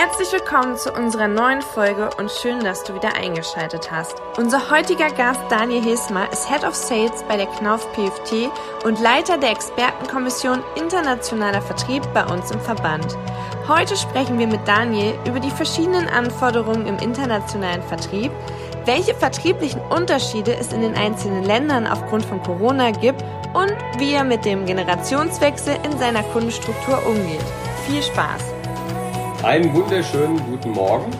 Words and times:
Herzlich 0.00 0.30
willkommen 0.30 0.76
zu 0.76 0.92
unserer 0.92 1.26
neuen 1.26 1.60
Folge 1.60 2.08
und 2.18 2.30
schön, 2.30 2.60
dass 2.60 2.84
du 2.84 2.94
wieder 2.94 3.16
eingeschaltet 3.16 3.90
hast. 3.90 4.14
Unser 4.36 4.70
heutiger 4.70 5.10
Gast 5.10 5.40
Daniel 5.50 5.82
Hesmer 5.82 6.32
ist 6.32 6.48
Head 6.48 6.62
of 6.62 6.76
Sales 6.76 7.24
bei 7.26 7.36
der 7.36 7.46
Knauf 7.46 7.84
PFT 7.94 8.48
und 8.84 9.00
Leiter 9.00 9.38
der 9.38 9.50
Expertenkommission 9.50 10.62
Internationaler 10.76 11.60
Vertrieb 11.60 12.04
bei 12.14 12.24
uns 12.26 12.52
im 12.52 12.60
Verband. 12.60 13.18
Heute 13.66 13.96
sprechen 13.96 14.38
wir 14.38 14.46
mit 14.46 14.60
Daniel 14.68 15.18
über 15.26 15.40
die 15.40 15.50
verschiedenen 15.50 16.06
Anforderungen 16.06 16.86
im 16.86 16.98
internationalen 16.98 17.82
Vertrieb, 17.82 18.30
welche 18.84 19.16
vertrieblichen 19.16 19.80
Unterschiede 19.90 20.54
es 20.54 20.72
in 20.72 20.82
den 20.82 20.94
einzelnen 20.94 21.42
Ländern 21.42 21.88
aufgrund 21.88 22.24
von 22.24 22.40
Corona 22.44 22.92
gibt 22.92 23.24
und 23.52 23.74
wie 23.98 24.12
er 24.12 24.22
mit 24.22 24.44
dem 24.44 24.64
Generationswechsel 24.64 25.76
in 25.82 25.98
seiner 25.98 26.22
Kundenstruktur 26.22 27.04
umgeht. 27.04 27.42
Viel 27.88 28.00
Spaß! 28.00 28.57
Einen 29.44 29.72
wunderschönen 29.72 30.36
guten 30.50 30.72
Morgen, 30.72 31.12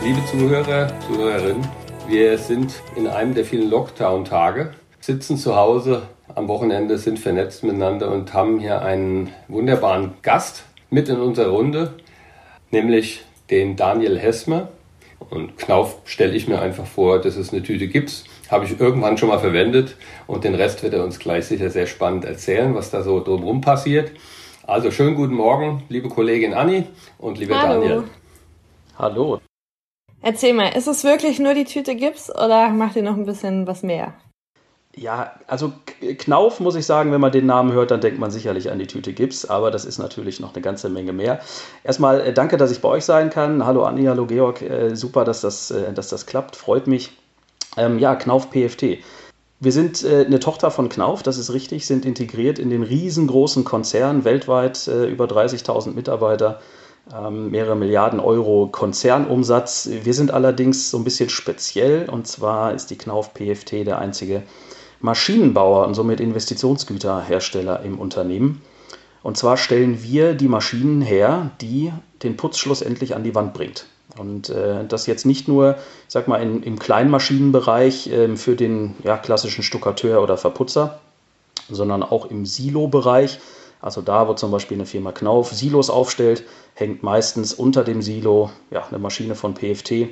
liebe 0.00 0.24
Zuhörer, 0.26 0.88
Zuhörerinnen. 1.00 1.66
Wir 2.06 2.38
sind 2.38 2.74
in 2.94 3.08
einem 3.08 3.34
der 3.34 3.44
vielen 3.44 3.68
Lockdown-Tage, 3.68 4.70
sitzen 5.00 5.36
zu 5.36 5.56
Hause 5.56 6.02
am 6.32 6.46
Wochenende, 6.46 6.96
sind 6.96 7.18
vernetzt 7.18 7.64
miteinander 7.64 8.12
und 8.12 8.32
haben 8.32 8.60
hier 8.60 8.82
einen 8.82 9.32
wunderbaren 9.48 10.14
Gast 10.22 10.62
mit 10.90 11.08
in 11.08 11.16
unserer 11.16 11.48
Runde, 11.48 11.94
nämlich 12.70 13.24
den 13.50 13.74
Daniel 13.74 14.16
Hessmer. 14.16 14.68
Und 15.28 15.58
Knauf 15.58 15.96
stelle 16.04 16.34
ich 16.34 16.46
mir 16.46 16.60
einfach 16.60 16.86
vor, 16.86 17.20
das 17.20 17.36
ist 17.36 17.52
eine 17.52 17.64
Tüte 17.64 17.88
Gips, 17.88 18.26
habe 18.48 18.64
ich 18.64 18.78
irgendwann 18.78 19.18
schon 19.18 19.28
mal 19.28 19.40
verwendet 19.40 19.96
und 20.28 20.44
den 20.44 20.54
Rest 20.54 20.84
wird 20.84 20.94
er 20.94 21.02
uns 21.02 21.18
gleich 21.18 21.46
sicher 21.46 21.70
sehr 21.70 21.86
spannend 21.86 22.26
erzählen, 22.26 22.76
was 22.76 22.92
da 22.92 23.02
so 23.02 23.20
drumherum 23.20 23.60
passiert. 23.60 24.12
Also 24.68 24.90
schönen 24.90 25.14
guten 25.14 25.34
Morgen, 25.34 25.84
liebe 25.88 26.08
Kollegin 26.08 26.52
Anni 26.52 26.86
und 27.18 27.38
liebe 27.38 27.56
Hallo. 27.56 27.80
Daniel. 27.80 28.04
Hallo. 28.98 29.40
Erzähl 30.22 30.54
mal, 30.54 30.70
ist 30.70 30.88
es 30.88 31.04
wirklich 31.04 31.38
nur 31.38 31.54
die 31.54 31.62
Tüte 31.62 31.94
Gips 31.94 32.34
oder 32.34 32.70
macht 32.70 32.96
ihr 32.96 33.04
noch 33.04 33.14
ein 33.14 33.26
bisschen 33.26 33.68
was 33.68 33.84
mehr? 33.84 34.14
Ja, 34.96 35.34
also 35.46 35.72
Knauf 36.18 36.58
muss 36.58 36.74
ich 36.74 36.84
sagen, 36.84 37.12
wenn 37.12 37.20
man 37.20 37.30
den 37.30 37.46
Namen 37.46 37.70
hört, 37.70 37.92
dann 37.92 38.00
denkt 38.00 38.18
man 38.18 38.32
sicherlich 38.32 38.68
an 38.68 38.80
die 38.80 38.88
Tüte 38.88 39.12
Gips, 39.12 39.44
aber 39.44 39.70
das 39.70 39.84
ist 39.84 39.98
natürlich 39.98 40.40
noch 40.40 40.52
eine 40.52 40.62
ganze 40.62 40.88
Menge 40.88 41.12
mehr. 41.12 41.38
Erstmal 41.84 42.20
äh, 42.22 42.32
danke, 42.32 42.56
dass 42.56 42.72
ich 42.72 42.80
bei 42.80 42.88
euch 42.88 43.04
sein 43.04 43.30
kann. 43.30 43.64
Hallo 43.64 43.84
Anni, 43.84 44.06
hallo 44.06 44.26
Georg, 44.26 44.62
äh, 44.62 44.96
super, 44.96 45.24
dass 45.24 45.42
das, 45.42 45.70
äh, 45.70 45.92
dass 45.92 46.08
das 46.08 46.26
klappt, 46.26 46.56
freut 46.56 46.88
mich. 46.88 47.12
Ähm, 47.76 48.00
ja, 48.00 48.16
Knauf 48.16 48.50
PFT. 48.50 48.98
Wir 49.58 49.72
sind 49.72 50.04
äh, 50.04 50.26
eine 50.26 50.38
Tochter 50.38 50.70
von 50.70 50.90
Knauf, 50.90 51.22
das 51.22 51.38
ist 51.38 51.50
richtig, 51.50 51.86
sind 51.86 52.04
integriert 52.04 52.58
in 52.58 52.68
den 52.68 52.82
riesengroßen 52.82 53.64
Konzern, 53.64 54.24
weltweit 54.24 54.86
äh, 54.86 55.06
über 55.06 55.24
30.000 55.24 55.94
Mitarbeiter, 55.94 56.60
ähm, 57.14 57.50
mehrere 57.50 57.74
Milliarden 57.74 58.20
Euro 58.20 58.68
Konzernumsatz. 58.70 59.88
Wir 60.02 60.12
sind 60.12 60.30
allerdings 60.30 60.90
so 60.90 60.98
ein 60.98 61.04
bisschen 61.04 61.30
speziell 61.30 62.10
und 62.10 62.26
zwar 62.26 62.74
ist 62.74 62.90
die 62.90 62.98
Knauf 62.98 63.32
PFT 63.32 63.86
der 63.86 63.98
einzige 63.98 64.42
Maschinenbauer 65.00 65.86
und 65.86 65.94
somit 65.94 66.20
Investitionsgüterhersteller 66.20 67.82
im 67.82 67.98
Unternehmen. 67.98 68.60
Und 69.22 69.38
zwar 69.38 69.56
stellen 69.56 70.02
wir 70.02 70.34
die 70.34 70.48
Maschinen 70.48 71.00
her, 71.00 71.50
die 71.62 71.92
den 72.22 72.36
Putz 72.36 72.58
schlussendlich 72.58 73.16
an 73.16 73.24
die 73.24 73.34
Wand 73.34 73.54
bringt. 73.54 73.86
Und 74.18 74.48
äh, 74.48 74.84
das 74.86 75.06
jetzt 75.06 75.26
nicht 75.26 75.48
nur, 75.48 75.76
sag 76.08 76.28
mal, 76.28 76.42
in, 76.42 76.62
im 76.62 76.78
Kleinmaschinenbereich 76.78 78.08
äh, 78.08 78.36
für 78.36 78.56
den 78.56 78.94
ja, 79.04 79.16
klassischen 79.16 79.62
Stuckateur 79.62 80.22
oder 80.22 80.36
Verputzer, 80.36 81.00
sondern 81.70 82.02
auch 82.02 82.26
im 82.26 82.46
Silo-Bereich. 82.46 83.38
Also 83.80 84.00
da, 84.00 84.26
wo 84.26 84.34
zum 84.34 84.50
Beispiel 84.50 84.76
eine 84.76 84.86
Firma 84.86 85.12
Knauf 85.12 85.52
Silos 85.52 85.90
aufstellt, 85.90 86.44
hängt 86.74 87.02
meistens 87.02 87.54
unter 87.54 87.84
dem 87.84 88.02
Silo 88.02 88.50
ja, 88.70 88.86
eine 88.86 88.98
Maschine 88.98 89.34
von 89.34 89.54
PFT, 89.54 90.08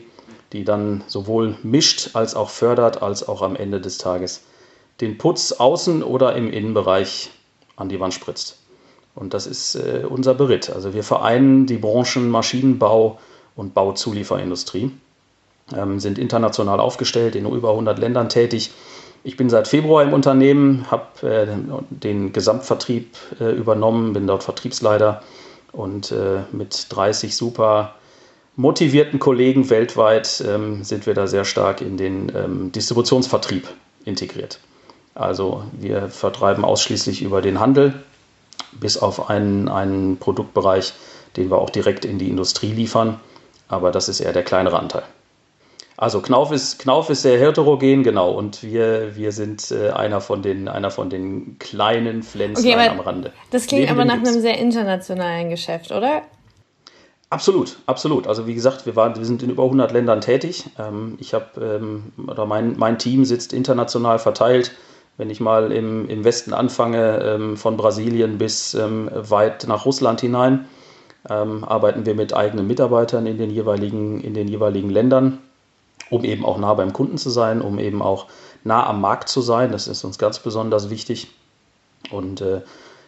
die 0.52 0.64
dann 0.64 1.02
sowohl 1.06 1.56
mischt 1.62 2.10
als 2.14 2.34
auch 2.34 2.50
fördert, 2.50 3.02
als 3.02 3.26
auch 3.26 3.42
am 3.42 3.56
Ende 3.56 3.80
des 3.80 3.98
Tages 3.98 4.42
den 5.00 5.18
Putz 5.18 5.52
außen 5.52 6.02
oder 6.02 6.36
im 6.36 6.50
Innenbereich 6.50 7.30
an 7.76 7.88
die 7.88 7.98
Wand 8.00 8.14
spritzt. 8.14 8.58
Und 9.14 9.34
das 9.34 9.46
ist 9.46 9.76
äh, 9.76 10.04
unser 10.08 10.34
Beritt. 10.34 10.70
Also 10.70 10.94
wir 10.94 11.04
vereinen 11.04 11.66
die 11.66 11.78
Branchen 11.78 12.28
Maschinenbau, 12.30 13.18
und 13.56 13.74
Bauzulieferindustrie. 13.74 14.90
Ähm, 15.74 15.98
sind 15.98 16.18
international 16.18 16.78
aufgestellt, 16.78 17.36
in 17.36 17.46
über 17.46 17.70
100 17.70 17.98
Ländern 17.98 18.28
tätig. 18.28 18.70
Ich 19.22 19.38
bin 19.38 19.48
seit 19.48 19.66
Februar 19.66 20.02
im 20.02 20.12
Unternehmen, 20.12 20.90
habe 20.90 21.26
äh, 21.26 21.46
den 21.88 22.32
Gesamtvertrieb 22.34 23.16
äh, 23.40 23.50
übernommen, 23.52 24.12
bin 24.12 24.26
dort 24.26 24.42
Vertriebsleiter 24.42 25.22
und 25.72 26.12
äh, 26.12 26.42
mit 26.52 26.86
30 26.90 27.34
super 27.34 27.94
motivierten 28.56 29.18
Kollegen 29.18 29.70
weltweit 29.70 30.44
ähm, 30.46 30.84
sind 30.84 31.06
wir 31.06 31.14
da 31.14 31.26
sehr 31.26 31.46
stark 31.46 31.80
in 31.80 31.96
den 31.96 32.30
ähm, 32.36 32.72
Distributionsvertrieb 32.72 33.66
integriert. 34.04 34.60
Also 35.14 35.64
wir 35.72 36.08
vertreiben 36.10 36.64
ausschließlich 36.64 37.22
über 37.22 37.40
den 37.40 37.60
Handel, 37.60 37.94
bis 38.72 38.98
auf 38.98 39.30
einen, 39.30 39.68
einen 39.68 40.18
Produktbereich, 40.18 40.92
den 41.36 41.50
wir 41.50 41.58
auch 41.58 41.70
direkt 41.70 42.04
in 42.04 42.18
die 42.18 42.28
Industrie 42.28 42.72
liefern 42.72 43.18
aber 43.68 43.90
das 43.90 44.08
ist 44.08 44.20
eher 44.20 44.32
der 44.32 44.42
kleinere 44.42 44.78
Anteil. 44.78 45.02
Also 45.96 46.20
Knauf 46.20 46.50
ist, 46.50 46.80
Knauf 46.80 47.08
ist 47.08 47.22
sehr 47.22 47.38
heterogen, 47.38 48.02
genau, 48.02 48.32
und 48.32 48.62
wir, 48.64 49.14
wir 49.14 49.30
sind 49.30 49.70
äh, 49.70 49.90
einer, 49.90 50.20
von 50.20 50.42
den, 50.42 50.68
einer 50.68 50.90
von 50.90 51.08
den 51.08 51.56
kleinen 51.60 52.24
Pflänzlein 52.24 52.78
okay, 52.78 52.88
am 52.88 53.00
Rande. 53.00 53.32
Das 53.52 53.66
klingt 53.66 53.84
Neben 53.84 53.92
aber 53.92 54.04
nach 54.04 54.18
einem 54.18 54.40
sehr 54.40 54.58
internationalen 54.58 55.50
Geschäft, 55.50 55.92
oder? 55.92 56.22
Absolut, 57.30 57.78
absolut. 57.86 58.26
Also 58.26 58.46
wie 58.46 58.54
gesagt, 58.54 58.86
wir, 58.86 58.96
waren, 58.96 59.16
wir 59.16 59.24
sind 59.24 59.42
in 59.42 59.50
über 59.50 59.64
100 59.64 59.92
Ländern 59.92 60.20
tätig. 60.20 60.66
Ähm, 60.78 61.16
ich 61.20 61.32
habe, 61.32 61.60
ähm, 61.60 62.12
oder 62.28 62.44
mein, 62.46 62.76
mein 62.76 62.98
Team 62.98 63.24
sitzt 63.24 63.52
international 63.52 64.18
verteilt. 64.18 64.72
Wenn 65.16 65.30
ich 65.30 65.40
mal 65.40 65.70
im, 65.70 66.08
im 66.08 66.24
Westen 66.24 66.52
anfange, 66.52 67.20
ähm, 67.24 67.56
von 67.56 67.76
Brasilien 67.76 68.38
bis 68.38 68.74
ähm, 68.74 69.08
weit 69.12 69.66
nach 69.68 69.84
Russland 69.84 70.20
hinein, 70.20 70.66
ähm, 71.28 71.64
arbeiten 71.64 72.06
wir 72.06 72.14
mit 72.14 72.34
eigenen 72.34 72.66
Mitarbeitern 72.66 73.26
in 73.26 73.38
den, 73.38 73.50
jeweiligen, 73.50 74.20
in 74.20 74.34
den 74.34 74.48
jeweiligen 74.48 74.90
Ländern, 74.90 75.38
um 76.10 76.24
eben 76.24 76.44
auch 76.44 76.58
nah 76.58 76.74
beim 76.74 76.92
Kunden 76.92 77.18
zu 77.18 77.30
sein, 77.30 77.62
um 77.62 77.78
eben 77.78 78.02
auch 78.02 78.26
nah 78.62 78.86
am 78.86 79.00
Markt 79.00 79.28
zu 79.28 79.40
sein. 79.40 79.72
Das 79.72 79.88
ist 79.88 80.04
uns 80.04 80.18
ganz 80.18 80.38
besonders 80.38 80.90
wichtig. 80.90 81.28
Und 82.10 82.40
äh, 82.40 82.60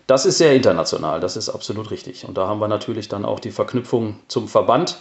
das 0.06 0.24
ist 0.24 0.38
sehr 0.38 0.54
international, 0.54 1.20
das 1.20 1.36
ist 1.36 1.48
absolut 1.48 1.90
richtig. 1.90 2.26
Und 2.26 2.38
da 2.38 2.46
haben 2.46 2.60
wir 2.60 2.68
natürlich 2.68 3.08
dann 3.08 3.24
auch 3.24 3.40
die 3.40 3.50
Verknüpfung 3.50 4.16
zum 4.28 4.48
Verband. 4.48 4.98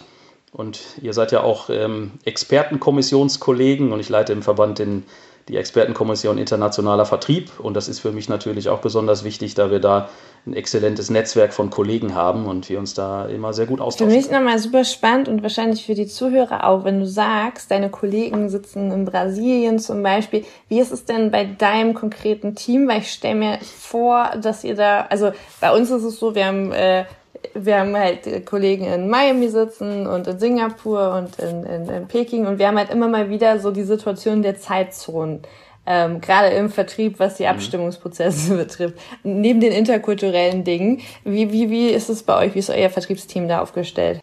Und 0.52 0.80
ihr 1.02 1.12
seid 1.12 1.32
ja 1.32 1.42
auch 1.42 1.70
ähm, 1.70 2.12
Expertenkommissionskollegen 2.24 3.92
und 3.92 4.00
ich 4.00 4.08
leite 4.08 4.32
im 4.32 4.42
Verband 4.42 4.78
den 4.78 5.04
die 5.48 5.56
Expertenkommission 5.56 6.38
Internationaler 6.38 7.06
Vertrieb. 7.06 7.60
Und 7.60 7.74
das 7.74 7.88
ist 7.88 8.00
für 8.00 8.12
mich 8.12 8.28
natürlich 8.28 8.68
auch 8.68 8.80
besonders 8.80 9.22
wichtig, 9.22 9.54
da 9.54 9.70
wir 9.70 9.78
da 9.78 10.08
ein 10.46 10.54
exzellentes 10.54 11.10
Netzwerk 11.10 11.52
von 11.52 11.70
Kollegen 11.70 12.14
haben 12.14 12.46
und 12.46 12.68
wir 12.68 12.78
uns 12.78 12.94
da 12.94 13.26
immer 13.26 13.52
sehr 13.52 13.66
gut 13.66 13.80
austauschen. 13.80 14.10
Für 14.10 14.16
mich 14.16 14.30
nochmal 14.30 14.58
super 14.58 14.84
spannend 14.84 15.28
und 15.28 15.42
wahrscheinlich 15.42 15.84
für 15.84 15.94
die 15.94 16.06
Zuhörer 16.06 16.64
auch, 16.64 16.84
wenn 16.84 17.00
du 17.00 17.06
sagst, 17.06 17.70
deine 17.70 17.90
Kollegen 17.90 18.48
sitzen 18.48 18.92
in 18.92 19.04
Brasilien 19.04 19.78
zum 19.78 20.02
Beispiel. 20.02 20.44
Wie 20.68 20.78
ist 20.78 20.92
es 20.92 21.04
denn 21.04 21.30
bei 21.30 21.44
deinem 21.44 21.94
konkreten 21.94 22.54
Team? 22.54 22.86
Weil 22.88 23.00
ich 23.00 23.12
stelle 23.12 23.34
mir 23.34 23.58
vor, 23.60 24.30
dass 24.40 24.62
ihr 24.62 24.76
da, 24.76 25.06
also 25.10 25.32
bei 25.60 25.72
uns 25.72 25.90
ist 25.90 26.04
es 26.04 26.18
so, 26.18 26.34
wir 26.34 26.46
haben 26.46 26.72
äh, 26.72 27.06
wir 27.54 27.80
haben 27.80 27.96
halt 27.96 28.46
Kollegen 28.46 28.84
in 28.84 29.08
Miami 29.08 29.48
sitzen 29.48 30.06
und 30.06 30.26
in 30.26 30.38
Singapur 30.38 31.14
und 31.14 31.38
in, 31.38 31.64
in, 31.64 31.88
in 31.88 32.08
Peking 32.08 32.46
und 32.46 32.58
wir 32.58 32.68
haben 32.68 32.78
halt 32.78 32.90
immer 32.90 33.08
mal 33.08 33.30
wieder 33.30 33.58
so 33.58 33.70
die 33.70 33.84
Situation 33.84 34.42
der 34.42 34.58
Zeitzonen. 34.58 35.40
Ähm, 35.88 36.20
gerade 36.20 36.48
im 36.48 36.68
Vertrieb, 36.68 37.20
was 37.20 37.36
die 37.36 37.44
mhm. 37.44 37.50
Abstimmungsprozesse 37.50 38.52
mhm. 38.52 38.58
betrifft, 38.58 38.98
neben 39.22 39.60
den 39.60 39.72
interkulturellen 39.72 40.64
Dingen. 40.64 41.00
Wie, 41.24 41.52
wie, 41.52 41.70
wie 41.70 41.88
ist 41.90 42.08
es 42.08 42.24
bei 42.24 42.36
euch? 42.44 42.54
Wie 42.54 42.58
ist 42.58 42.70
euer 42.70 42.90
Vertriebsteam 42.90 43.46
da 43.46 43.60
aufgestellt? 43.60 44.20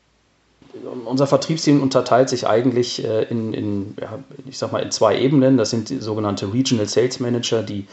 Unser 1.06 1.28
Vertriebsteam 1.28 1.82
unterteilt 1.82 2.28
sich 2.28 2.48
eigentlich 2.48 3.06
äh, 3.06 3.24
in, 3.24 3.54
in 3.54 3.96
ja, 4.02 4.20
ich 4.46 4.58
sag 4.58 4.74
mal, 4.74 4.84
in 4.84 4.92
zwei 4.92 5.18
Ebenen. 5.18 5.56
Das 5.56 5.70
sind 5.70 5.90
die 5.90 5.98
sogenannte 5.98 6.54
Regional 6.54 6.88
Sales 6.88 7.22
Manager, 7.22 7.64
die 7.64 7.88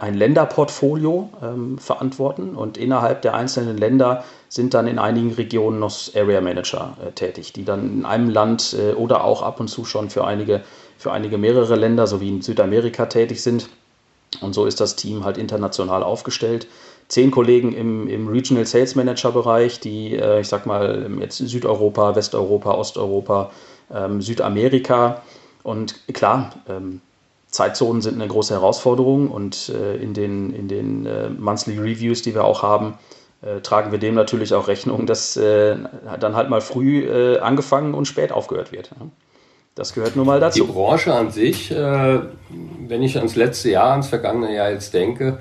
ein 0.00 0.14
Länderportfolio 0.14 1.30
ähm, 1.42 1.78
verantworten 1.78 2.56
und 2.56 2.76
innerhalb 2.76 3.22
der 3.22 3.34
einzelnen 3.34 3.78
Länder 3.78 4.24
sind 4.48 4.74
dann 4.74 4.88
in 4.88 4.98
einigen 4.98 5.32
Regionen 5.32 5.78
noch 5.78 6.14
Area 6.14 6.40
Manager 6.40 6.96
äh, 7.04 7.12
tätig, 7.12 7.52
die 7.52 7.64
dann 7.64 7.98
in 7.98 8.04
einem 8.04 8.28
Land 8.28 8.76
äh, 8.78 8.94
oder 8.94 9.24
auch 9.24 9.42
ab 9.42 9.60
und 9.60 9.68
zu 9.68 9.84
schon 9.84 10.10
für 10.10 10.24
einige, 10.24 10.62
für 10.96 11.12
einige 11.12 11.38
mehrere 11.38 11.76
Länder, 11.76 12.06
so 12.06 12.20
wie 12.20 12.28
in 12.28 12.42
Südamerika 12.42 13.06
tätig 13.06 13.42
sind. 13.42 13.68
Und 14.40 14.52
so 14.52 14.66
ist 14.66 14.80
das 14.80 14.96
Team 14.96 15.24
halt 15.24 15.38
international 15.38 16.02
aufgestellt. 16.02 16.66
Zehn 17.08 17.30
Kollegen 17.30 17.72
im, 17.72 18.08
im 18.08 18.28
Regional 18.28 18.66
Sales 18.66 18.94
Manager 18.94 19.32
Bereich, 19.32 19.80
die, 19.80 20.14
äh, 20.16 20.40
ich 20.40 20.48
sag 20.48 20.66
mal, 20.66 21.08
jetzt 21.20 21.38
Südeuropa, 21.38 22.16
Westeuropa, 22.16 22.72
Osteuropa, 22.72 23.50
ähm, 23.94 24.20
Südamerika. 24.20 25.22
Und 25.62 26.06
klar, 26.12 26.54
ähm, 26.68 27.00
Zeitzonen 27.48 28.02
sind 28.02 28.14
eine 28.14 28.28
große 28.28 28.54
Herausforderung 28.54 29.30
und 29.30 29.70
äh, 29.70 29.96
in 29.96 30.12
den, 30.12 30.52
in 30.52 30.68
den 30.68 31.06
äh, 31.06 31.30
Monthly 31.30 31.78
Reviews, 31.78 32.22
die 32.22 32.34
wir 32.34 32.44
auch 32.44 32.62
haben, 32.62 32.94
äh, 33.40 33.60
tragen 33.60 33.90
wir 33.90 33.98
dem 33.98 34.14
natürlich 34.14 34.52
auch 34.52 34.68
Rechnung, 34.68 35.06
dass 35.06 35.36
äh, 35.36 35.76
dann 36.20 36.36
halt 36.36 36.50
mal 36.50 36.60
früh 36.60 37.04
äh, 37.04 37.38
angefangen 37.38 37.94
und 37.94 38.06
spät 38.06 38.32
aufgehört 38.32 38.72
wird. 38.72 38.90
Das 39.74 39.94
gehört 39.94 40.16
nun 40.16 40.26
mal 40.26 40.40
dazu. 40.40 40.64
Die 40.64 40.72
Branche 40.72 41.14
an 41.14 41.30
sich, 41.30 41.70
äh, 41.70 42.20
wenn 42.86 43.02
ich 43.02 43.16
ans 43.16 43.36
letzte 43.36 43.70
Jahr, 43.70 43.92
ans 43.92 44.08
vergangene 44.08 44.52
Jahr 44.54 44.70
jetzt 44.70 44.92
denke, 44.92 45.38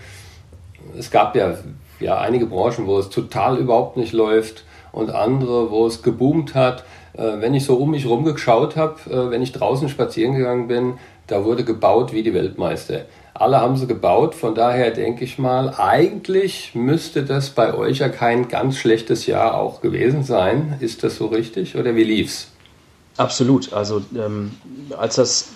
es 0.98 1.12
gab 1.12 1.36
ja, 1.36 1.56
ja 2.00 2.19
einige 2.19 2.45
Branchen, 2.45 2.88
wo 2.88 3.00
es 3.00 3.10
total 3.10 3.57
überhaupt 3.57 3.98
nicht 3.98 4.13
läuft 4.13 4.63
und 4.92 5.10
andere, 5.10 5.71
wo 5.71 5.88
es 5.88 6.03
geboomt 6.03 6.56
hat. 6.56 6.86
Wenn 7.13 7.56
ich 7.56 7.65
so 7.65 7.77
um 7.77 7.92
mich 7.92 8.06
rumgeschaut 8.06 8.75
habe, 8.75 9.31
wenn 9.31 9.42
ich 9.42 9.51
draußen 9.51 9.89
spazieren 9.89 10.36
gegangen 10.36 10.68
bin, 10.68 11.00
da 11.27 11.44
wurde 11.44 11.63
gebaut 11.63 12.13
wie 12.13 12.24
die 12.24 12.33
Weltmeister. 12.33 13.06
Alle 13.33 13.62
haben 13.62 13.77
sie 13.77 13.85
gebaut, 13.85 14.33
von 14.33 14.56
daher 14.56 14.89
denke 14.91 15.24
ich 15.24 15.38
mal, 15.38 15.75
eigentlich 15.77 16.74
müsste 16.74 17.24
das 17.24 17.51
bei 17.51 17.74
euch 17.74 18.00
ja 18.00 18.09
kein 18.09 18.47
ganz 18.47 18.77
schlechtes 18.77 19.27
Jahr 19.27 19.56
auch 19.56 19.81
gewesen 19.81 20.24
sein. 20.24 20.77
Ist 20.79 21.03
das 21.03 21.18
so 21.18 21.27
richtig 21.27 21.75
oder 21.75 21.95
wie 21.95 22.03
lief's? 22.03 22.51
Absolut. 23.18 23.74
Also 23.74 24.01
ähm, 24.15 24.53
als 24.97 25.15
das 25.15 25.50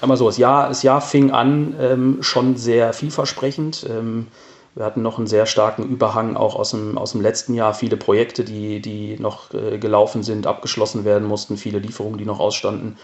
einmal 0.00 0.16
so, 0.16 0.26
das 0.26 0.38
Jahr, 0.38 0.68
das 0.68 0.82
Jahr 0.82 1.00
fing 1.00 1.30
an 1.30 1.74
ähm, 1.78 2.18
schon 2.22 2.56
sehr 2.56 2.92
vielversprechend. 2.92 3.86
Ähm, 3.88 4.28
wir 4.74 4.84
hatten 4.84 5.02
noch 5.02 5.18
einen 5.18 5.26
sehr 5.26 5.46
starken 5.46 5.84
Überhang 5.84 6.36
auch 6.36 6.56
aus 6.56 6.70
dem, 6.70 6.98
aus 6.98 7.12
dem 7.12 7.20
letzten 7.20 7.54
Jahr. 7.54 7.74
Viele 7.74 7.96
Projekte, 7.96 8.44
die, 8.44 8.80
die 8.80 9.16
noch 9.18 9.52
äh, 9.54 9.78
gelaufen 9.78 10.22
sind, 10.22 10.46
abgeschlossen 10.46 11.04
werden 11.04 11.28
mussten, 11.28 11.56
viele 11.56 11.78
Lieferungen, 11.78 12.18
die 12.18 12.24
noch 12.24 12.40
ausstanden. 12.40 12.96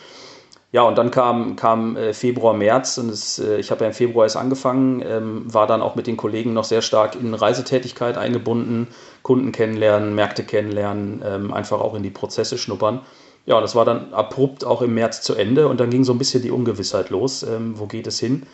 Ja, 0.72 0.82
und 0.82 0.96
dann 0.96 1.11
kam, 1.11 1.56
kam 1.56 1.96
äh, 1.96 2.14
Februar, 2.14 2.55
März 2.55 2.99
und 2.99 3.11
es, 3.11 3.40
äh, 3.40 3.58
ich 3.58 3.72
habe 3.72 3.82
ja 3.82 3.88
im 3.88 3.94
Februar 3.94 4.26
erst 4.26 4.37
angefangen, 4.37 5.02
ähm, 5.05 5.52
war 5.52 5.67
dann 5.67 5.82
auch 5.82 5.96
mit 5.96 6.06
den 6.06 6.17
Kollegen 6.17 6.52
noch 6.52 6.62
sehr 6.62 6.81
stark 6.81 7.17
in 7.17 7.34
Reisetätigkeit 7.34 8.17
eingebunden, 8.17 8.87
Kunden 9.22 9.50
kennenlernen, 9.50 10.14
Märkte 10.14 10.44
kennenlernen, 10.44 11.22
ähm, 11.26 11.52
einfach 11.52 11.81
auch 11.81 11.94
in 11.94 12.05
die 12.05 12.11
Prozesse 12.11 12.56
schnuppern. 12.56 13.00
Ja, 13.46 13.61
das 13.61 13.75
war 13.75 13.84
dann 13.84 14.14
abrupt 14.14 14.64
auch 14.64 14.81
im 14.81 14.94
März 14.94 15.22
zu 15.22 15.34
Ende 15.34 15.67
und 15.67 15.81
dann 15.81 15.90
ging 15.90 16.05
so 16.05 16.12
ein 16.12 16.19
bisschen 16.19 16.43
die 16.43 16.52
Ungewissheit 16.52 17.11
los. 17.11 17.43
Ähm, 17.43 17.75
wo 17.76 17.87
geht 17.87 18.06
es 18.06 18.20
hin? 18.20 18.44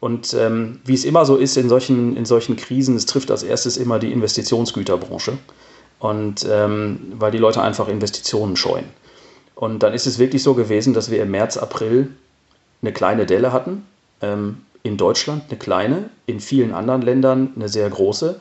Und 0.00 0.34
ähm, 0.34 0.80
wie 0.84 0.94
es 0.94 1.04
immer 1.04 1.24
so 1.24 1.36
ist 1.36 1.56
in 1.56 1.68
solchen, 1.68 2.16
in 2.16 2.24
solchen 2.24 2.56
Krisen, 2.56 2.96
es 2.96 3.06
trifft 3.06 3.30
als 3.30 3.44
erstes 3.44 3.76
immer 3.76 4.00
die 4.00 4.10
Investitionsgüterbranche. 4.10 5.38
Und 6.00 6.46
ähm, 6.50 7.12
weil 7.18 7.30
die 7.30 7.38
Leute 7.38 7.62
einfach 7.62 7.86
Investitionen 7.86 8.56
scheuen. 8.56 8.86
Und 9.60 9.82
dann 9.82 9.94
ist 9.94 10.06
es 10.06 10.18
wirklich 10.18 10.42
so 10.42 10.54
gewesen, 10.54 10.94
dass 10.94 11.10
wir 11.10 11.22
im 11.22 11.30
März, 11.30 11.56
April 11.56 12.08
eine 12.82 12.92
kleine 12.92 13.26
Delle 13.26 13.52
hatten. 13.52 13.86
Ähm, 14.22 14.62
in 14.82 14.96
Deutschland 14.96 15.44
eine 15.48 15.58
kleine, 15.58 16.08
in 16.26 16.40
vielen 16.40 16.72
anderen 16.72 17.02
Ländern 17.02 17.52
eine 17.54 17.68
sehr 17.68 17.88
große 17.88 18.40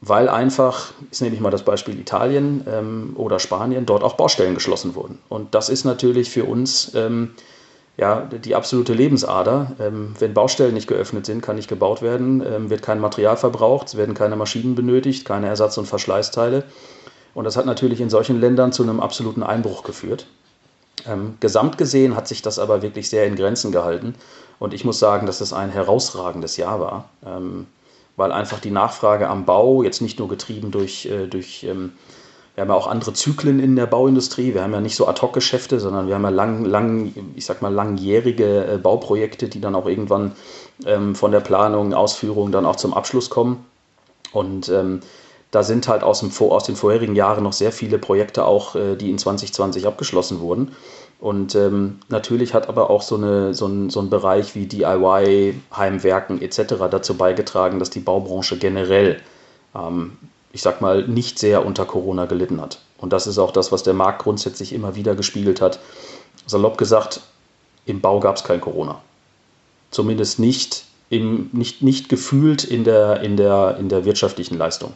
weil 0.00 0.28
einfach, 0.28 0.92
jetzt 1.04 1.22
nehme 1.22 1.34
ich 1.34 1.40
mal 1.40 1.50
das 1.50 1.64
Beispiel 1.64 1.98
Italien 1.98 2.64
ähm, 2.68 3.12
oder 3.16 3.38
Spanien, 3.38 3.86
dort 3.86 4.02
auch 4.02 4.14
Baustellen 4.14 4.54
geschlossen 4.54 4.94
wurden. 4.94 5.18
Und 5.28 5.54
das 5.54 5.68
ist 5.68 5.84
natürlich 5.84 6.30
für 6.30 6.44
uns 6.44 6.92
ähm, 6.94 7.30
ja, 7.96 8.20
die 8.20 8.54
absolute 8.54 8.92
Lebensader. 8.92 9.72
Ähm, 9.80 10.14
wenn 10.18 10.34
Baustellen 10.34 10.74
nicht 10.74 10.86
geöffnet 10.86 11.24
sind, 11.24 11.40
kann 11.40 11.56
nicht 11.56 11.68
gebaut 11.68 12.02
werden, 12.02 12.42
ähm, 12.46 12.68
wird 12.68 12.82
kein 12.82 13.00
Material 13.00 13.36
verbraucht, 13.36 13.88
es 13.88 13.96
werden 13.96 14.14
keine 14.14 14.36
Maschinen 14.36 14.74
benötigt, 14.74 15.24
keine 15.24 15.48
Ersatz- 15.48 15.78
und 15.78 15.86
Verschleißteile. 15.86 16.64
Und 17.36 17.44
das 17.44 17.58
hat 17.58 17.66
natürlich 17.66 18.00
in 18.00 18.08
solchen 18.08 18.40
Ländern 18.40 18.72
zu 18.72 18.82
einem 18.82 18.98
absoluten 18.98 19.42
Einbruch 19.42 19.82
geführt. 19.82 20.26
Ähm, 21.06 21.36
gesamt 21.38 21.76
gesehen 21.76 22.16
hat 22.16 22.26
sich 22.26 22.40
das 22.40 22.58
aber 22.58 22.80
wirklich 22.80 23.10
sehr 23.10 23.26
in 23.26 23.36
Grenzen 23.36 23.72
gehalten. 23.72 24.14
Und 24.58 24.72
ich 24.72 24.86
muss 24.86 24.98
sagen, 24.98 25.26
dass 25.26 25.42
es 25.42 25.52
ein 25.52 25.68
herausragendes 25.68 26.56
Jahr 26.56 26.80
war. 26.80 27.10
Ähm, 27.26 27.66
weil 28.16 28.32
einfach 28.32 28.58
die 28.58 28.70
Nachfrage 28.70 29.28
am 29.28 29.44
Bau 29.44 29.82
jetzt 29.82 30.00
nicht 30.00 30.18
nur 30.18 30.28
getrieben 30.28 30.70
durch, 30.70 31.04
äh, 31.04 31.26
durch 31.26 31.64
ähm, 31.64 31.92
wir 32.54 32.62
haben 32.62 32.70
ja 32.70 32.74
auch 32.74 32.86
andere 32.86 33.12
Zyklen 33.12 33.60
in 33.60 33.76
der 33.76 33.84
Bauindustrie. 33.84 34.54
Wir 34.54 34.62
haben 34.62 34.72
ja 34.72 34.80
nicht 34.80 34.96
so 34.96 35.06
Ad-Hoc-Geschäfte, 35.06 35.78
sondern 35.78 36.08
wir 36.08 36.14
haben 36.14 36.24
ja 36.24 36.30
lang, 36.30 36.64
lang, 36.64 37.12
ich 37.34 37.44
sag 37.44 37.60
mal, 37.60 37.70
langjährige 37.70 38.64
äh, 38.64 38.78
Bauprojekte, 38.78 39.50
die 39.50 39.60
dann 39.60 39.74
auch 39.74 39.84
irgendwann 39.84 40.32
ähm, 40.86 41.14
von 41.14 41.32
der 41.32 41.40
Planung, 41.40 41.92
Ausführung 41.92 42.50
dann 42.50 42.64
auch 42.64 42.76
zum 42.76 42.94
Abschluss 42.94 43.28
kommen. 43.28 43.66
Und 44.32 44.70
ähm, 44.70 45.00
da 45.50 45.62
sind 45.62 45.88
halt 45.88 46.02
aus, 46.02 46.20
dem, 46.20 46.30
aus 46.50 46.64
den 46.64 46.76
vorherigen 46.76 47.14
Jahren 47.14 47.44
noch 47.44 47.52
sehr 47.52 47.72
viele 47.72 47.98
Projekte 47.98 48.44
auch, 48.44 48.74
äh, 48.74 48.96
die 48.96 49.10
in 49.10 49.18
2020 49.18 49.86
abgeschlossen 49.86 50.40
wurden. 50.40 50.72
Und 51.18 51.54
ähm, 51.54 52.00
natürlich 52.08 52.52
hat 52.52 52.68
aber 52.68 52.90
auch 52.90 53.00
so, 53.00 53.16
eine, 53.16 53.54
so, 53.54 53.66
ein, 53.66 53.88
so 53.88 54.00
ein 54.00 54.10
Bereich 54.10 54.54
wie 54.54 54.66
DIY, 54.66 55.60
Heimwerken 55.74 56.42
etc. 56.42 56.74
dazu 56.90 57.16
beigetragen, 57.16 57.78
dass 57.78 57.90
die 57.90 58.00
Baubranche 58.00 58.58
generell, 58.58 59.20
ähm, 59.74 60.18
ich 60.52 60.60
sag 60.60 60.80
mal, 60.80 61.06
nicht 61.08 61.38
sehr 61.38 61.64
unter 61.64 61.86
Corona 61.86 62.26
gelitten 62.26 62.60
hat. 62.60 62.80
Und 62.98 63.12
das 63.12 63.26
ist 63.26 63.38
auch 63.38 63.50
das, 63.50 63.72
was 63.72 63.82
der 63.82 63.94
Markt 63.94 64.22
grundsätzlich 64.22 64.72
immer 64.72 64.94
wieder 64.94 65.14
gespiegelt 65.14 65.60
hat. 65.60 65.78
Salopp 66.46 66.76
gesagt, 66.76 67.20
im 67.86 68.00
Bau 68.00 68.20
gab 68.20 68.36
es 68.36 68.44
kein 68.44 68.60
Corona. 68.60 69.00
Zumindest 69.90 70.38
nicht, 70.38 70.84
im, 71.08 71.48
nicht, 71.52 71.82
nicht 71.82 72.08
gefühlt 72.08 72.64
in 72.64 72.84
der, 72.84 73.20
in, 73.22 73.36
der, 73.36 73.76
in 73.78 73.88
der 73.88 74.04
wirtschaftlichen 74.04 74.58
Leistung. 74.58 74.92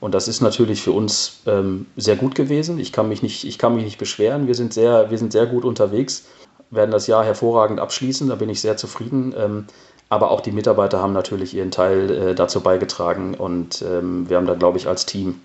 Und 0.00 0.14
das 0.14 0.28
ist 0.28 0.40
natürlich 0.40 0.82
für 0.82 0.92
uns 0.92 1.40
ähm, 1.46 1.86
sehr 1.96 2.16
gut 2.16 2.34
gewesen. 2.34 2.78
Ich 2.78 2.92
kann, 2.92 3.08
mich 3.08 3.22
nicht, 3.22 3.44
ich 3.44 3.58
kann 3.58 3.74
mich 3.74 3.84
nicht 3.84 3.98
beschweren. 3.98 4.46
Wir 4.46 4.54
sind, 4.54 4.74
sehr, 4.74 5.10
wir 5.10 5.18
sind 5.18 5.32
sehr 5.32 5.46
gut 5.46 5.64
unterwegs, 5.64 6.26
werden 6.70 6.90
das 6.90 7.06
Jahr 7.06 7.24
hervorragend 7.24 7.80
abschließen. 7.80 8.28
Da 8.28 8.34
bin 8.34 8.48
ich 8.48 8.60
sehr 8.60 8.76
zufrieden. 8.76 9.34
Ähm, 9.36 9.64
aber 10.08 10.30
auch 10.30 10.40
die 10.40 10.52
Mitarbeiter 10.52 11.00
haben 11.00 11.12
natürlich 11.12 11.54
ihren 11.54 11.70
Teil 11.70 12.10
äh, 12.10 12.34
dazu 12.34 12.60
beigetragen. 12.60 13.34
Und 13.34 13.82
ähm, 13.82 14.28
wir 14.28 14.36
haben 14.36 14.46
da, 14.46 14.54
glaube 14.54 14.78
ich, 14.78 14.86
als 14.86 15.06
Team 15.06 15.40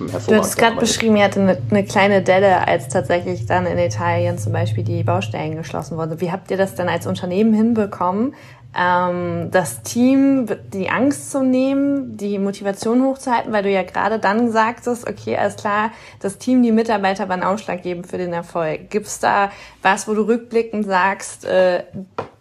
ähm, 0.00 0.10
Du 0.26 0.36
hast 0.36 0.56
gerade 0.56 0.76
beschrieben, 0.76 1.16
ihr 1.16 1.24
hattet 1.24 1.42
eine, 1.42 1.58
eine, 1.70 1.84
kleine 1.84 2.22
Delle, 2.22 2.66
als 2.66 2.88
tatsächlich 2.88 3.46
dann 3.46 3.66
in 3.66 3.78
Italien 3.78 4.38
zum 4.38 4.52
Beispiel 4.52 4.84
die 4.84 5.02
Baustellen 5.02 5.56
geschlossen 5.56 5.98
wurden. 5.98 6.20
Wie 6.20 6.32
habt 6.32 6.50
ihr 6.50 6.56
das 6.56 6.74
dann 6.74 6.88
als 6.88 7.06
Unternehmen 7.06 7.52
hinbekommen, 7.52 8.34
ähm, 8.76 9.50
das 9.50 9.82
Team 9.82 10.48
die 10.72 10.90
Angst 10.90 11.30
zu 11.30 11.42
nehmen, 11.42 12.16
die 12.16 12.38
Motivation 12.38 13.02
hochzuhalten, 13.02 13.52
weil 13.52 13.62
du 13.62 13.70
ja 13.70 13.82
gerade 13.82 14.18
dann 14.18 14.50
sagtest, 14.50 15.08
okay, 15.08 15.36
alles 15.36 15.56
klar, 15.56 15.90
das 16.20 16.38
Team, 16.38 16.62
die 16.62 16.72
Mitarbeiter 16.72 17.28
waren 17.28 17.42
ausschlaggebend 17.42 18.06
für 18.06 18.18
den 18.18 18.32
Erfolg. 18.32 18.90
Gibt's 18.90 19.20
da 19.20 19.50
was, 19.82 20.08
wo 20.08 20.14
du 20.14 20.22
rückblickend 20.22 20.86
sagst, 20.86 21.44
äh, 21.44 21.84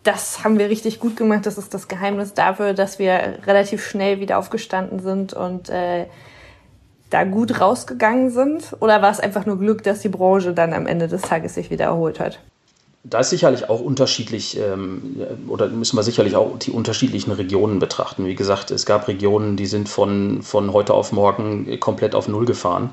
das 0.04 0.44
haben 0.44 0.60
wir 0.60 0.70
richtig 0.70 1.00
gut 1.00 1.16
gemacht, 1.16 1.46
das 1.46 1.58
ist 1.58 1.74
das 1.74 1.88
Geheimnis 1.88 2.34
dafür, 2.34 2.74
dass 2.74 3.00
wir 3.00 3.40
relativ 3.46 3.86
schnell 3.86 4.20
wieder 4.20 4.38
aufgestanden 4.38 5.00
sind 5.00 5.34
und 5.34 5.70
äh, 5.70 6.08
da 7.10 7.24
gut 7.24 7.62
rausgegangen 7.62 8.32
sind? 8.32 8.76
Oder 8.80 9.02
war 9.02 9.12
es 9.12 9.20
einfach 9.20 9.46
nur 9.46 9.60
Glück, 9.60 9.84
dass 9.84 10.00
die 10.00 10.10
Branche 10.10 10.54
dann 10.54 10.74
am 10.74 10.88
Ende 10.88 11.08
des 11.08 11.22
Tages 11.22 11.54
sich 11.54 11.70
wieder 11.70 11.86
erholt 11.86 12.20
hat? 12.20 12.40
Da 13.06 13.20
ist 13.20 13.32
sicherlich 13.32 13.70
auch 13.70 13.82
unterschiedlich, 13.82 14.58
ähm, 14.58 15.18
oder 15.50 15.68
müssen 15.68 15.98
wir 15.98 16.04
sicherlich 16.04 16.38
auch 16.38 16.58
die 16.58 16.72
unterschiedlichen 16.72 17.32
Regionen 17.32 17.80
betrachten. 17.80 18.26
Wie 18.26 18.36
gesagt, 18.36 18.72
es 18.72 18.86
gab 18.86 19.10
Regionen, 19.10 19.58
die 19.58 19.66
sind 19.66 19.90
von, 19.90 20.42
von 20.42 20.72
heute 20.72 20.94
auf 20.94 21.12
morgen 21.12 21.80
komplett 21.82 22.16
auf 22.16 22.30
Null 22.30 22.46
gefahren. 22.46 22.92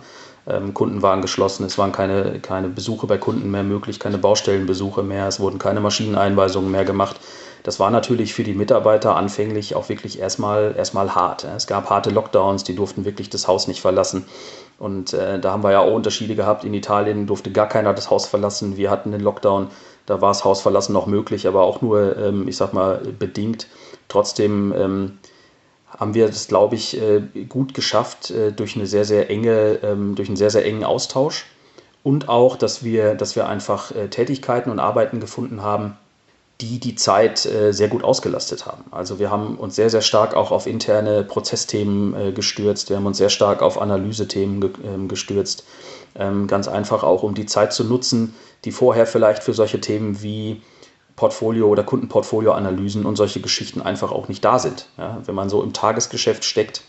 Ähm, 0.49 0.75
Kunden 0.75 1.03
waren 1.03 1.23
geschlossen, 1.23 1.65
es 1.65 1.79
waren 1.79 1.93
keine, 1.93 2.41
keine 2.41 2.69
Besuche 2.69 3.07
bei 3.07 3.19
Kunden 3.19 3.53
mehr 3.53 3.63
möglich, 3.63 4.01
keine 4.01 4.19
Baustellenbesuche 4.19 5.05
mehr, 5.05 5.29
es 5.29 5.39
wurden 5.39 5.61
keine 5.61 5.81
Maschineneinweisungen 5.81 6.73
mehr 6.73 6.85
gemacht. 6.85 7.21
Das 7.63 7.79
war 7.79 7.91
natürlich 7.91 8.35
für 8.35 8.43
die 8.43 8.55
Mitarbeiter 8.55 9.17
anfänglich 9.17 9.77
auch 9.77 9.89
wirklich 9.91 10.19
erstmal, 10.19 10.75
erstmal 10.77 11.15
hart. 11.15 11.45
Es 11.45 11.67
gab 11.67 11.91
harte 11.91 12.11
Lockdowns, 12.11 12.65
die 12.65 12.75
durften 12.75 13.05
wirklich 13.05 13.31
das 13.31 13.47
Haus 13.47 13.69
nicht 13.69 13.81
verlassen. 13.81 14.25
Und 14.79 15.13
äh, 15.13 15.39
da 15.39 15.53
haben 15.53 15.63
wir 15.63 15.73
ja 15.73 15.81
auch 15.81 15.93
Unterschiede 15.93 16.35
gehabt. 16.35 16.65
In 16.65 16.73
Italien 16.73 17.27
durfte 17.27 17.53
gar 17.53 17.69
keiner 17.69 17.93
das 17.93 18.11
Haus 18.11 18.27
verlassen. 18.27 18.79
Wir 18.79 18.91
hatten 18.91 19.13
den 19.13 19.21
Lockdown 19.21 19.69
da 20.07 20.21
war 20.21 20.31
das 20.31 20.45
Hausverlassen 20.45 20.93
noch 20.93 21.07
möglich, 21.07 21.47
aber 21.47 21.63
auch 21.63 21.83
nur, 21.83 22.17
ähm, 22.17 22.49
ich 22.49 22.57
sag 22.57 22.73
mal, 22.73 23.01
bedingt. 23.19 23.67
Trotzdem 24.09 24.73
ähm, 24.77 25.19
haben 25.89 26.15
wir 26.15 26.27
das, 26.27 26.49
glaube 26.49 26.75
ich, 26.75 27.01
äh, 27.01 27.21
gut 27.49 27.75
geschafft 27.75 28.31
äh, 28.31 28.53
durch 28.53 28.77
eine 28.77 28.87
sehr, 28.87 29.05
sehr 29.05 29.31
enge, 29.31 29.79
ähm, 29.83 30.15
durch 30.15 30.29
einen 30.29 30.37
sehr, 30.37 30.51
sehr 30.51 30.65
engen 30.65 30.85
Austausch 30.85 31.47
und 32.03 32.29
auch, 32.29 32.57
dass 32.57 32.83
wir, 32.83 33.15
dass 33.15 33.37
wir 33.37 33.49
einfach 33.49 33.95
äh, 33.95 34.09
Tätigkeiten 34.09 34.71
und 34.71 34.79
Arbeiten 34.79 35.21
gefunden 35.21 35.63
haben, 35.63 35.97
die 36.61 36.79
die 36.79 36.95
Zeit 36.95 37.47
äh, 37.47 37.73
sehr 37.73 37.89
gut 37.89 38.05
ausgelastet 38.05 38.67
haben. 38.67 38.85
Also 38.91 39.19
wir 39.19 39.31
haben 39.31 39.57
uns 39.57 39.77
sehr, 39.77 39.91
sehr 39.91 40.03
stark 40.03 40.35
auch 40.35 40.51
auf 40.51 40.67
interne 40.67 41.25
Prozessthemen 41.25 42.15
äh, 42.15 42.33
gestürzt. 42.33 42.91
Wir 42.91 42.97
haben 42.97 43.07
uns 43.07 43.19
sehr 43.19 43.31
stark 43.31 43.63
auf 43.63 43.81
Analysethemen 43.81 44.61
ge 44.61 44.71
ähm, 44.85 45.09
gestürzt. 45.09 45.65
Ähm, 46.17 46.47
ganz 46.47 46.69
einfach 46.69 47.03
auch, 47.03 47.23
um 47.23 47.35
die 47.35 47.47
Zeit 47.47 47.73
zu 47.73 47.85
nutzen, 47.85 48.35
die 48.65 48.73
vorher 48.73 49.07
vielleicht 49.07 49.43
für 49.43 49.55
solche 49.55 49.81
Themen 49.81 50.23
wie 50.23 50.63
Portfolio- 51.17 51.69
oder 51.69 51.83
Kundenportfolio-Analysen 51.83 53.05
und 53.05 53.17
solche 53.17 53.41
Geschichten 53.41 53.81
einfach 53.83 54.11
auch 54.11 54.29
nicht 54.29 54.45
da 54.45 54.59
sind. 54.59 54.87
Ja, 54.99 55.19
wenn 55.25 55.35
man 55.35 55.49
so 55.49 55.63
im 55.63 55.73
Tagesgeschäft 55.73 56.45
steckt 56.45 56.83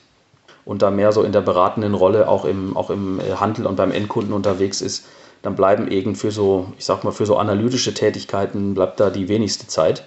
und 0.65 0.81
da 0.81 0.89
mehr 0.89 1.11
so 1.11 1.23
in 1.23 1.31
der 1.31 1.41
beratenden 1.41 1.93
Rolle 1.93 2.27
auch 2.27 2.45
im, 2.45 2.77
auch 2.77 2.89
im 2.89 3.19
äh, 3.19 3.33
Handel 3.33 3.67
und 3.67 3.75
beim 3.75 3.91
Endkunden 3.91 4.33
unterwegs 4.33 4.81
ist, 4.81 5.05
dann 5.41 5.55
bleiben 5.55 5.87
eben 5.89 6.15
für 6.15 6.31
so, 6.31 6.67
ich 6.77 6.85
sag 6.85 7.03
mal, 7.03 7.11
für 7.11 7.25
so 7.25 7.37
analytische 7.37 7.93
Tätigkeiten 7.93 8.73
bleibt 8.73 8.99
da 8.99 9.09
die 9.09 9.27
wenigste 9.27 9.67
Zeit. 9.67 10.05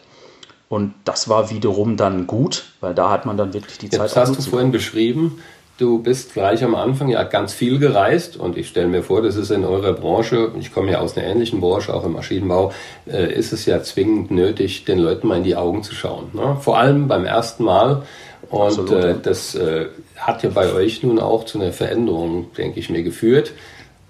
Und 0.68 0.94
das 1.04 1.28
war 1.28 1.50
wiederum 1.50 1.96
dann 1.96 2.26
gut, 2.26 2.64
weil 2.80 2.94
da 2.94 3.10
hat 3.10 3.26
man 3.26 3.36
dann 3.36 3.52
wirklich 3.52 3.78
die 3.78 3.86
Jetzt 3.86 3.96
Zeit. 3.96 4.08
Jetzt 4.08 4.16
hast 4.16 4.38
du 4.38 4.50
vorhin 4.50 4.72
beschrieben, 4.72 5.42
Du 5.76 5.98
bist 5.98 6.34
gleich 6.34 6.62
am 6.62 6.76
Anfang 6.76 7.08
ja 7.08 7.24
ganz 7.24 7.52
viel 7.52 7.80
gereist 7.80 8.36
und 8.36 8.56
ich 8.56 8.68
stelle 8.68 8.86
mir 8.86 9.02
vor, 9.02 9.22
das 9.22 9.34
ist 9.34 9.50
in 9.50 9.64
eurer 9.64 9.92
Branche, 9.92 10.52
ich 10.58 10.72
komme 10.72 10.92
ja 10.92 11.00
aus 11.00 11.16
einer 11.16 11.26
ähnlichen 11.26 11.60
Branche, 11.60 11.92
auch 11.92 12.04
im 12.04 12.12
Maschinenbau, 12.12 12.72
äh, 13.10 13.32
ist 13.32 13.52
es 13.52 13.66
ja 13.66 13.82
zwingend 13.82 14.30
nötig, 14.30 14.84
den 14.84 15.00
Leuten 15.00 15.26
mal 15.26 15.38
in 15.38 15.44
die 15.44 15.56
Augen 15.56 15.82
zu 15.82 15.92
schauen. 15.92 16.30
Ne? 16.32 16.58
Vor 16.60 16.78
allem 16.78 17.08
beim 17.08 17.24
ersten 17.24 17.64
Mal. 17.64 18.02
Und 18.50 18.60
Absolut, 18.60 18.92
äh, 18.92 19.14
das 19.20 19.56
äh, 19.56 19.86
hat 20.16 20.44
ja 20.44 20.50
bei 20.50 20.72
euch 20.72 21.02
nun 21.02 21.18
auch 21.18 21.44
zu 21.44 21.60
einer 21.60 21.72
Veränderung, 21.72 22.52
denke 22.56 22.78
ich 22.78 22.88
mir, 22.88 23.02
geführt. 23.02 23.52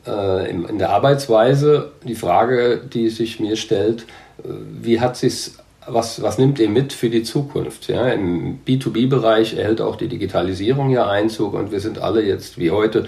Äh, 0.06 0.50
in, 0.50 0.66
in 0.66 0.78
der 0.78 0.90
Arbeitsweise, 0.90 1.92
die 2.06 2.14
Frage, 2.14 2.78
die 2.78 3.08
sich 3.08 3.40
mir 3.40 3.56
stellt, 3.56 4.02
äh, 4.02 4.48
wie 4.82 5.00
hat 5.00 5.16
sich's 5.16 5.56
was, 5.86 6.22
was 6.22 6.38
nimmt 6.38 6.58
ihr 6.58 6.68
mit 6.68 6.92
für 6.92 7.10
die 7.10 7.22
Zukunft? 7.22 7.88
Ja, 7.88 8.08
Im 8.08 8.60
B2B-Bereich 8.66 9.56
erhält 9.56 9.80
auch 9.80 9.96
die 9.96 10.08
Digitalisierung 10.08 10.90
ja 10.90 11.08
Einzug 11.08 11.54
und 11.54 11.72
wir 11.72 11.80
sind 11.80 11.98
alle 11.98 12.22
jetzt 12.22 12.58
wie 12.58 12.70
heute 12.70 13.06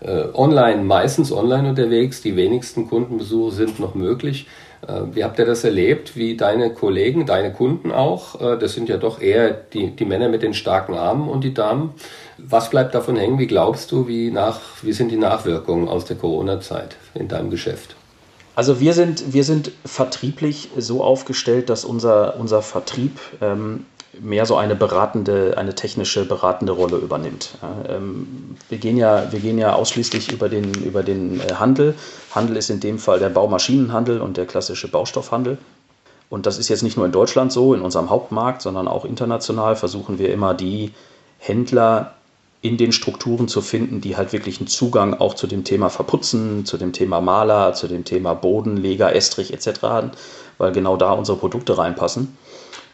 äh, 0.00 0.24
online, 0.34 0.82
meistens 0.82 1.32
online 1.32 1.68
unterwegs. 1.68 2.22
Die 2.22 2.36
wenigsten 2.36 2.88
Kundenbesuche 2.88 3.52
sind 3.52 3.80
noch 3.80 3.94
möglich. 3.94 4.46
Äh, 4.86 5.02
wie 5.12 5.24
habt 5.24 5.38
ihr 5.38 5.46
das 5.46 5.64
erlebt? 5.64 6.16
Wie 6.16 6.36
deine 6.36 6.72
Kollegen, 6.72 7.26
deine 7.26 7.52
Kunden 7.52 7.90
auch? 7.90 8.40
Äh, 8.40 8.58
das 8.58 8.74
sind 8.74 8.88
ja 8.88 8.96
doch 8.96 9.20
eher 9.20 9.50
die, 9.50 9.90
die 9.90 10.04
Männer 10.04 10.28
mit 10.28 10.42
den 10.42 10.54
starken 10.54 10.94
Armen 10.94 11.28
und 11.28 11.42
die 11.42 11.54
Damen. 11.54 11.94
Was 12.36 12.70
bleibt 12.70 12.94
davon 12.94 13.16
hängen? 13.16 13.38
Wie 13.38 13.48
glaubst 13.48 13.90
du, 13.90 14.06
wie, 14.06 14.30
nach, 14.30 14.60
wie 14.82 14.92
sind 14.92 15.10
die 15.10 15.16
Nachwirkungen 15.16 15.88
aus 15.88 16.04
der 16.04 16.16
Corona-Zeit 16.16 16.96
in 17.14 17.28
deinem 17.28 17.50
Geschäft? 17.50 17.97
Also 18.58 18.80
wir 18.80 18.92
sind, 18.92 19.32
wir 19.32 19.44
sind 19.44 19.70
vertrieblich 19.84 20.70
so 20.76 21.04
aufgestellt, 21.04 21.70
dass 21.70 21.84
unser, 21.84 22.40
unser 22.40 22.60
Vertrieb 22.60 23.20
ähm, 23.40 23.86
mehr 24.18 24.46
so 24.46 24.56
eine 24.56 24.74
beratende, 24.74 25.54
eine 25.56 25.76
technische 25.76 26.24
beratende 26.24 26.72
Rolle 26.72 26.96
übernimmt. 26.96 27.50
Ja, 27.62 27.94
ähm, 27.94 28.56
wir, 28.68 28.78
gehen 28.78 28.96
ja, 28.96 29.30
wir 29.30 29.38
gehen 29.38 29.58
ja 29.58 29.74
ausschließlich 29.74 30.32
über 30.32 30.48
den, 30.48 30.74
über 30.74 31.04
den 31.04 31.38
äh, 31.38 31.54
Handel. 31.54 31.94
Handel 32.34 32.56
ist 32.56 32.68
in 32.68 32.80
dem 32.80 32.98
Fall 32.98 33.20
der 33.20 33.28
Baumaschinenhandel 33.28 34.20
und 34.20 34.36
der 34.36 34.46
klassische 34.46 34.88
Baustoffhandel. 34.88 35.58
Und 36.28 36.46
das 36.46 36.58
ist 36.58 36.68
jetzt 36.68 36.82
nicht 36.82 36.96
nur 36.96 37.06
in 37.06 37.12
Deutschland 37.12 37.52
so, 37.52 37.74
in 37.74 37.80
unserem 37.80 38.10
Hauptmarkt, 38.10 38.62
sondern 38.62 38.88
auch 38.88 39.04
international 39.04 39.76
versuchen 39.76 40.18
wir 40.18 40.32
immer 40.32 40.54
die 40.54 40.92
Händler 41.38 42.14
in 42.60 42.76
den 42.76 42.92
Strukturen 42.92 43.46
zu 43.46 43.60
finden, 43.60 44.00
die 44.00 44.16
halt 44.16 44.32
wirklich 44.32 44.58
einen 44.58 44.66
Zugang 44.66 45.14
auch 45.14 45.34
zu 45.34 45.46
dem 45.46 45.64
Thema 45.64 45.90
Verputzen, 45.90 46.66
zu 46.66 46.76
dem 46.76 46.92
Thema 46.92 47.20
Maler, 47.20 47.72
zu 47.74 47.86
dem 47.86 48.04
Thema 48.04 48.34
Bodenleger, 48.34 49.14
Estrich 49.14 49.52
etc. 49.52 49.82
haben, 49.82 50.10
weil 50.58 50.72
genau 50.72 50.96
da 50.96 51.12
unsere 51.12 51.38
Produkte 51.38 51.78
reinpassen. 51.78 52.36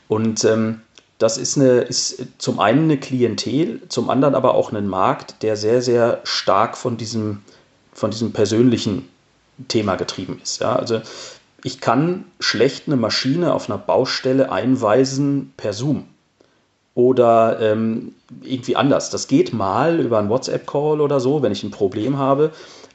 Und 0.07 0.45
ähm, 0.45 0.83
das 1.19 1.39
ist, 1.39 1.57
eine, 1.57 1.81
ist 1.81 2.27
zum 2.39 2.59
einen 2.59 2.85
eine 2.85 2.99
Klientel, 2.99 3.81
zum 3.89 4.11
anderen 4.11 4.35
aber 4.35 4.55
auch 4.55 4.73
ein 4.73 4.87
Markt, 4.87 5.43
der 5.43 5.57
sehr, 5.57 5.81
sehr 5.81 6.21
stark 6.25 6.77
von 6.77 6.99
diesem, 6.99 7.41
von 7.95 8.11
diesem 8.11 8.33
persönlichen 8.33 9.09
Thema 9.69 9.95
getrieben 9.95 10.41
ist. 10.43 10.61
Ja, 10.61 10.77
also 10.77 11.01
ich 11.63 11.81
kann 11.81 12.27
schlecht 12.39 12.87
eine 12.87 12.97
Maschine 12.97 13.55
auf 13.55 13.71
einer 13.71 13.79
Baustelle 13.79 14.53
einweisen 14.53 15.55
per 15.57 15.73
Zoom 15.73 16.09
oder 16.95 17.59
ähm, 17.61 18.15
irgendwie 18.43 18.77
anders. 18.77 19.11
Das 19.11 19.27
geht 19.27 19.53
mal 19.53 20.01
über 20.01 20.19
einen 20.19 20.29
WhatsApp-Call 20.29 21.01
oder 21.01 21.21
so, 21.21 21.43
wenn 21.43 21.53
ich 21.53 21.65
ein 21.65 21.71
Problem 21.71 22.19
habe. 22.19 22.51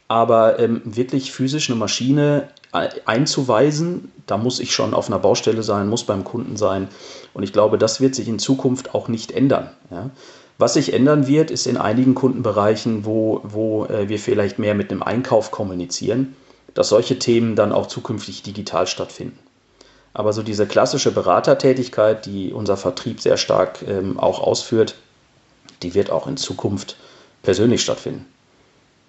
Aber 0.07 0.59
ähm, 0.59 0.81
wirklich 0.85 1.31
physisch 1.31 1.69
eine 1.69 1.77
Maschine 1.77 2.49
einzuweisen, 2.71 4.11
da 4.27 4.37
muss 4.37 4.59
ich 4.59 4.73
schon 4.73 4.93
auf 4.93 5.07
einer 5.07 5.17
Baustelle 5.17 5.63
sein, 5.63 5.87
muss 5.87 6.03
beim 6.03 6.23
Kunden 6.23 6.55
sein. 6.55 6.87
Und 7.33 7.41
ich 7.41 7.51
glaube, 7.51 7.79
das 7.79 7.99
wird 7.99 8.13
sich 8.13 8.27
in 8.27 8.37
Zukunft 8.37 8.93
auch 8.93 9.07
nicht 9.07 9.31
ändern. 9.31 9.71
Ja. 9.89 10.11
Was 10.59 10.75
sich 10.75 10.93
ändern 10.93 11.25
wird, 11.25 11.51
ist 11.51 11.65
in 11.65 11.77
einigen 11.77 12.15
Kundenbereichen, 12.15 13.05
wo, 13.05 13.41
wo 13.43 13.85
äh, 13.85 14.07
wir 14.09 14.19
vielleicht 14.19 14.59
mehr 14.59 14.75
mit 14.75 14.91
einem 14.91 15.01
Einkauf 15.01 15.51
kommunizieren, 15.51 16.35
dass 16.75 16.89
solche 16.89 17.17
Themen 17.17 17.55
dann 17.55 17.71
auch 17.71 17.87
zukünftig 17.87 18.43
digital 18.43 18.85
stattfinden. 18.85 19.39
Aber 20.19 20.33
so 20.33 20.43
diese 20.43 20.67
klassische 20.67 21.11
Beratertätigkeit, 21.11 22.25
die 22.25 22.51
unser 22.51 22.75
Vertrieb 22.75 23.21
sehr 23.21 23.37
stark 23.37 23.81
ähm, 23.87 24.19
auch 24.19 24.41
ausführt, 24.41 24.95
die 25.81 25.93
wird 25.93 26.11
auch 26.11 26.27
in 26.27 26.35
Zukunft 26.35 26.97
persönlich 27.41 27.81
stattfinden. 27.81 28.25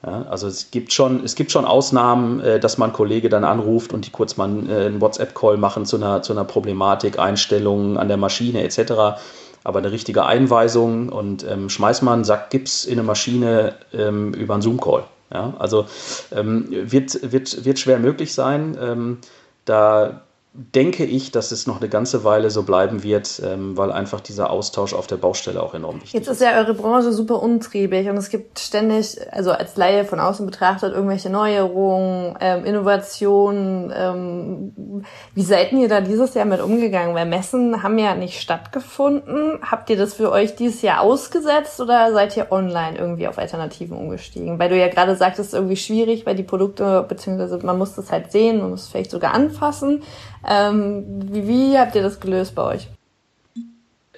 Ja, 0.07 0.27
also 0.31 0.47
es 0.47 0.71
gibt 0.71 0.93
schon, 0.93 1.25
es 1.25 1.35
gibt 1.35 1.51
schon 1.51 1.65
Ausnahmen, 1.65 2.39
äh, 2.39 2.61
dass 2.61 2.79
man 2.79 2.93
Kollege 2.93 3.29
dann 3.29 3.43
anruft 3.43 3.93
und 3.93 4.07
die 4.07 4.13
kurz 4.13 4.37
mal 4.37 4.51
äh, 4.69 4.87
einen 4.87 5.01
WhatsApp-Call 5.01 5.57
machen 5.57 5.85
zu 5.85 5.97
einer, 5.97 6.23
zu 6.23 6.33
einer 6.33 6.45
Problematik, 6.45 7.19
Einstellungen 7.19 7.97
an 7.97 8.07
der 8.07 8.17
Maschine 8.17 8.63
etc. 8.63 9.19
Aber 9.65 9.81
eine 9.81 9.91
richtige 9.91 10.27
Einweisung 10.27 11.09
und 11.09 11.45
ähm, 11.45 11.71
schmeißt 11.71 12.05
man 12.05 12.23
Sack 12.23 12.51
Gips 12.51 12.85
in 12.85 13.01
eine 13.01 13.03
Maschine 13.03 13.75
ähm, 13.93 14.33
über 14.35 14.55
einen 14.55 14.63
Zoom-Call. 14.63 15.03
Ja, 15.35 15.55
also 15.59 15.87
ähm, 16.31 16.69
wird, 16.71 17.33
wird, 17.33 17.65
wird 17.65 17.81
schwer 17.81 17.99
möglich 17.99 18.33
sein. 18.33 18.79
Ähm, 18.81 19.19
da 19.65 20.23
denke 20.53 21.05
ich, 21.05 21.31
dass 21.31 21.53
es 21.53 21.69
noch 21.69 21.81
eine 21.81 21.89
ganze 21.89 22.25
Weile 22.25 22.51
so 22.51 22.65
bleiben 22.65 23.05
wird, 23.05 23.41
ähm, 23.45 23.77
weil 23.77 23.93
einfach 23.93 24.21
dieser 24.21 24.51
Austausch 24.51 24.95
auf 24.95 25.07
der 25.07 25.17
Baustelle 25.17 25.63
auch 25.63 25.75
enorm 25.75 25.97
wichtig 25.97 26.09
ist. 26.09 26.27
Jetzt 26.27 26.29
ist 26.29 26.41
ja 26.43 26.59
eure 26.59 26.75
Branche 26.75 27.13
super 27.13 27.41
untriebig 27.41 28.09
und 28.09 28.17
es 28.17 28.31
gibt 28.31 28.59
ständig, 28.59 29.17
also 29.31 29.53
als 29.53 29.77
Laie 29.77 30.05
von 30.05 30.19
außen 30.19 30.45
betrachtet, 30.45 30.93
irgendwelche 30.93 31.31
Neuerungen, 31.31 32.37
ähm, 32.41 32.65
Innovationen. 32.65 33.93
Ähm, 33.97 35.05
wie 35.37 35.43
seid 35.43 35.71
ihr 35.73 35.89
da 35.89 36.01
dieses 36.01 36.35
Jahr 36.35 36.47
mit 36.47 36.61
umgegangen? 36.61 37.15
Weil 37.15 37.27
Messen 37.27 37.85
haben 37.85 37.99
ja 37.99 38.17
nicht 38.17 38.41
stattgefunden. 38.41 39.61
Habt 39.63 39.89
ihr 39.89 39.97
das 39.97 40.15
für 40.15 40.33
euch 40.33 40.57
dieses 40.57 40.83
Jahr 40.83 41.01
ausgesetzt 41.03 41.81
oder 41.81 42.13
seid 42.13 42.37
ihr 42.37 42.51
online 42.51 42.99
irgendwie 42.99 43.29
auf 43.29 43.39
Alternativen 43.39 43.97
umgestiegen? 43.97 44.59
Weil 44.59 44.69
du 44.69 44.77
ja 44.77 44.89
gerade 44.89 45.15
sagtest, 45.15 45.55
irgendwie 45.55 45.77
schwierig, 45.77 46.27
weil 46.27 46.35
die 46.35 46.43
Produkte, 46.43 47.05
beziehungsweise 47.09 47.65
man 47.65 47.79
muss 47.79 47.95
das 47.95 48.11
halt 48.11 48.33
sehen, 48.33 48.59
man 48.59 48.71
muss 48.71 48.83
es 48.83 48.89
vielleicht 48.89 49.13
sogar 49.13 49.33
anfassen. 49.33 50.03
Ähm, 50.47 51.05
wie, 51.33 51.47
wie 51.47 51.79
habt 51.79 51.95
ihr 51.95 52.03
das 52.03 52.21
gelöst 52.21 52.55
bei 52.55 52.63
euch? 52.63 52.89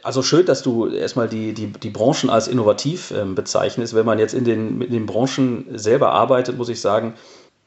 Also 0.03 0.23
schön, 0.23 0.47
dass 0.47 0.63
du 0.63 0.89
erstmal 0.89 1.29
die, 1.29 1.53
die, 1.53 1.69
die 1.69 1.91
Branchen 1.91 2.29
als 2.29 2.49
innovativ 2.49 3.13
ähm, 3.13 3.35
bezeichnest. 3.35 3.95
Wenn 3.95 4.07
man 4.07 4.19
jetzt 4.19 4.35
in 4.35 4.45
den, 4.45 4.81
in 4.81 4.91
den 4.93 5.07
Branchen 5.07 5.67
selber 5.79 6.11
arbeitet, 6.11 6.59
muss 6.59 6.69
ich 6.69 6.81
sagen, 6.81 7.15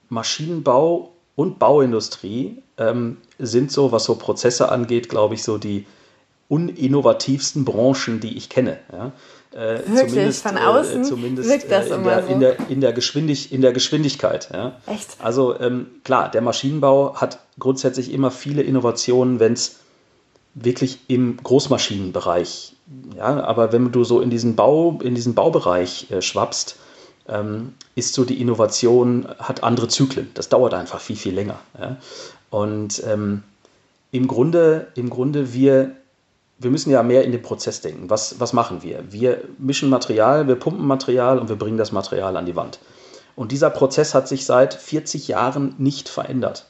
Maschinenbau 0.09 1.11
und 1.35 1.59
Bauindustrie 1.59 2.61
ähm, 2.77 3.17
sind 3.39 3.71
so, 3.71 3.91
was 3.91 4.03
so 4.03 4.15
Prozesse 4.15 4.69
angeht, 4.69 5.07
glaube 5.07 5.35
ich, 5.35 5.43
so 5.43 5.57
die 5.57 5.85
uninnovativsten 6.49 7.65
Branchen, 7.65 8.19
die 8.19 8.37
ich 8.37 8.49
kenne. 8.49 8.79
Ja? 8.91 9.13
Äh, 9.55 9.79
Wirklich, 9.87 10.35
von 10.35 10.57
außen 10.57 11.01
äh, 11.01 11.03
zumindest, 11.05 11.49
wirkt 11.49 11.71
das 11.71 11.89
äh, 11.89 11.95
in 11.95 12.03
der, 12.03 12.23
so. 12.23 12.33
In 12.33 12.39
der, 12.41 12.69
in 12.69 12.81
der, 12.81 12.91
Geschwindig, 12.91 13.53
in 13.53 13.61
der 13.61 13.71
Geschwindigkeit. 13.71 14.49
Ja. 14.51 14.73
Echt? 14.85 15.15
Also 15.19 15.57
ähm, 15.57 15.87
klar, 16.03 16.29
der 16.29 16.41
Maschinenbau 16.41 17.15
hat 17.15 17.39
grundsätzlich 17.57 18.11
immer 18.11 18.31
viele 18.31 18.63
Innovationen, 18.63 19.39
wenn 19.39 19.53
es 19.53 19.77
wirklich 20.55 20.99
im 21.07 21.37
Großmaschinenbereich, 21.41 22.73
ja, 23.15 23.43
aber 23.43 23.71
wenn 23.71 23.93
du 23.93 24.03
so 24.03 24.19
in 24.19 24.29
diesen 24.29 24.57
Bau, 24.57 24.99
in 25.01 25.15
diesen 25.15 25.35
Baubereich 25.35 26.11
äh, 26.11 26.21
schwappst, 26.21 26.75
ähm, 27.29 27.75
ist 27.95 28.13
so 28.13 28.25
die 28.25 28.41
Innovation, 28.41 29.25
hat 29.39 29.63
andere 29.63 29.87
Zyklen. 29.87 30.31
Das 30.33 30.49
dauert 30.49 30.73
einfach 30.73 30.99
viel, 30.99 31.15
viel 31.15 31.33
länger. 31.33 31.59
Ja. 31.79 31.95
Und 32.49 33.01
ähm, 33.05 33.43
im 34.11 34.27
Grunde, 34.27 34.87
im 34.95 35.09
Grunde, 35.09 35.53
wir 35.53 35.95
wir 36.57 36.71
müssen 36.71 36.89
ja 36.89 37.03
mehr 37.03 37.23
in 37.23 37.31
den 37.31 37.41
Prozess 37.41 37.81
denken. 37.81 38.09
Was, 38.09 38.39
was 38.39 38.53
machen 38.53 38.81
wir? 38.81 39.11
Wir 39.11 39.41
mischen 39.57 39.89
Material, 39.89 40.47
wir 40.47 40.55
pumpen 40.55 40.87
Material 40.87 41.39
und 41.39 41.49
wir 41.49 41.57
bringen 41.57 41.77
das 41.77 41.91
Material 41.91 42.37
an 42.37 42.45
die 42.45 42.55
Wand. 42.55 42.79
Und 43.35 43.51
dieser 43.51 43.69
Prozess 43.69 44.13
hat 44.13 44.27
sich 44.27 44.45
seit 44.45 44.73
40 44.73 45.27
Jahren 45.27 45.75
nicht 45.77 46.07
verändert. 46.07 46.67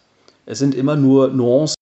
Es 0.47 0.57
sind 0.57 0.73
immer 0.73 0.95
nur 0.95 1.27
Nuancen, 1.27 1.75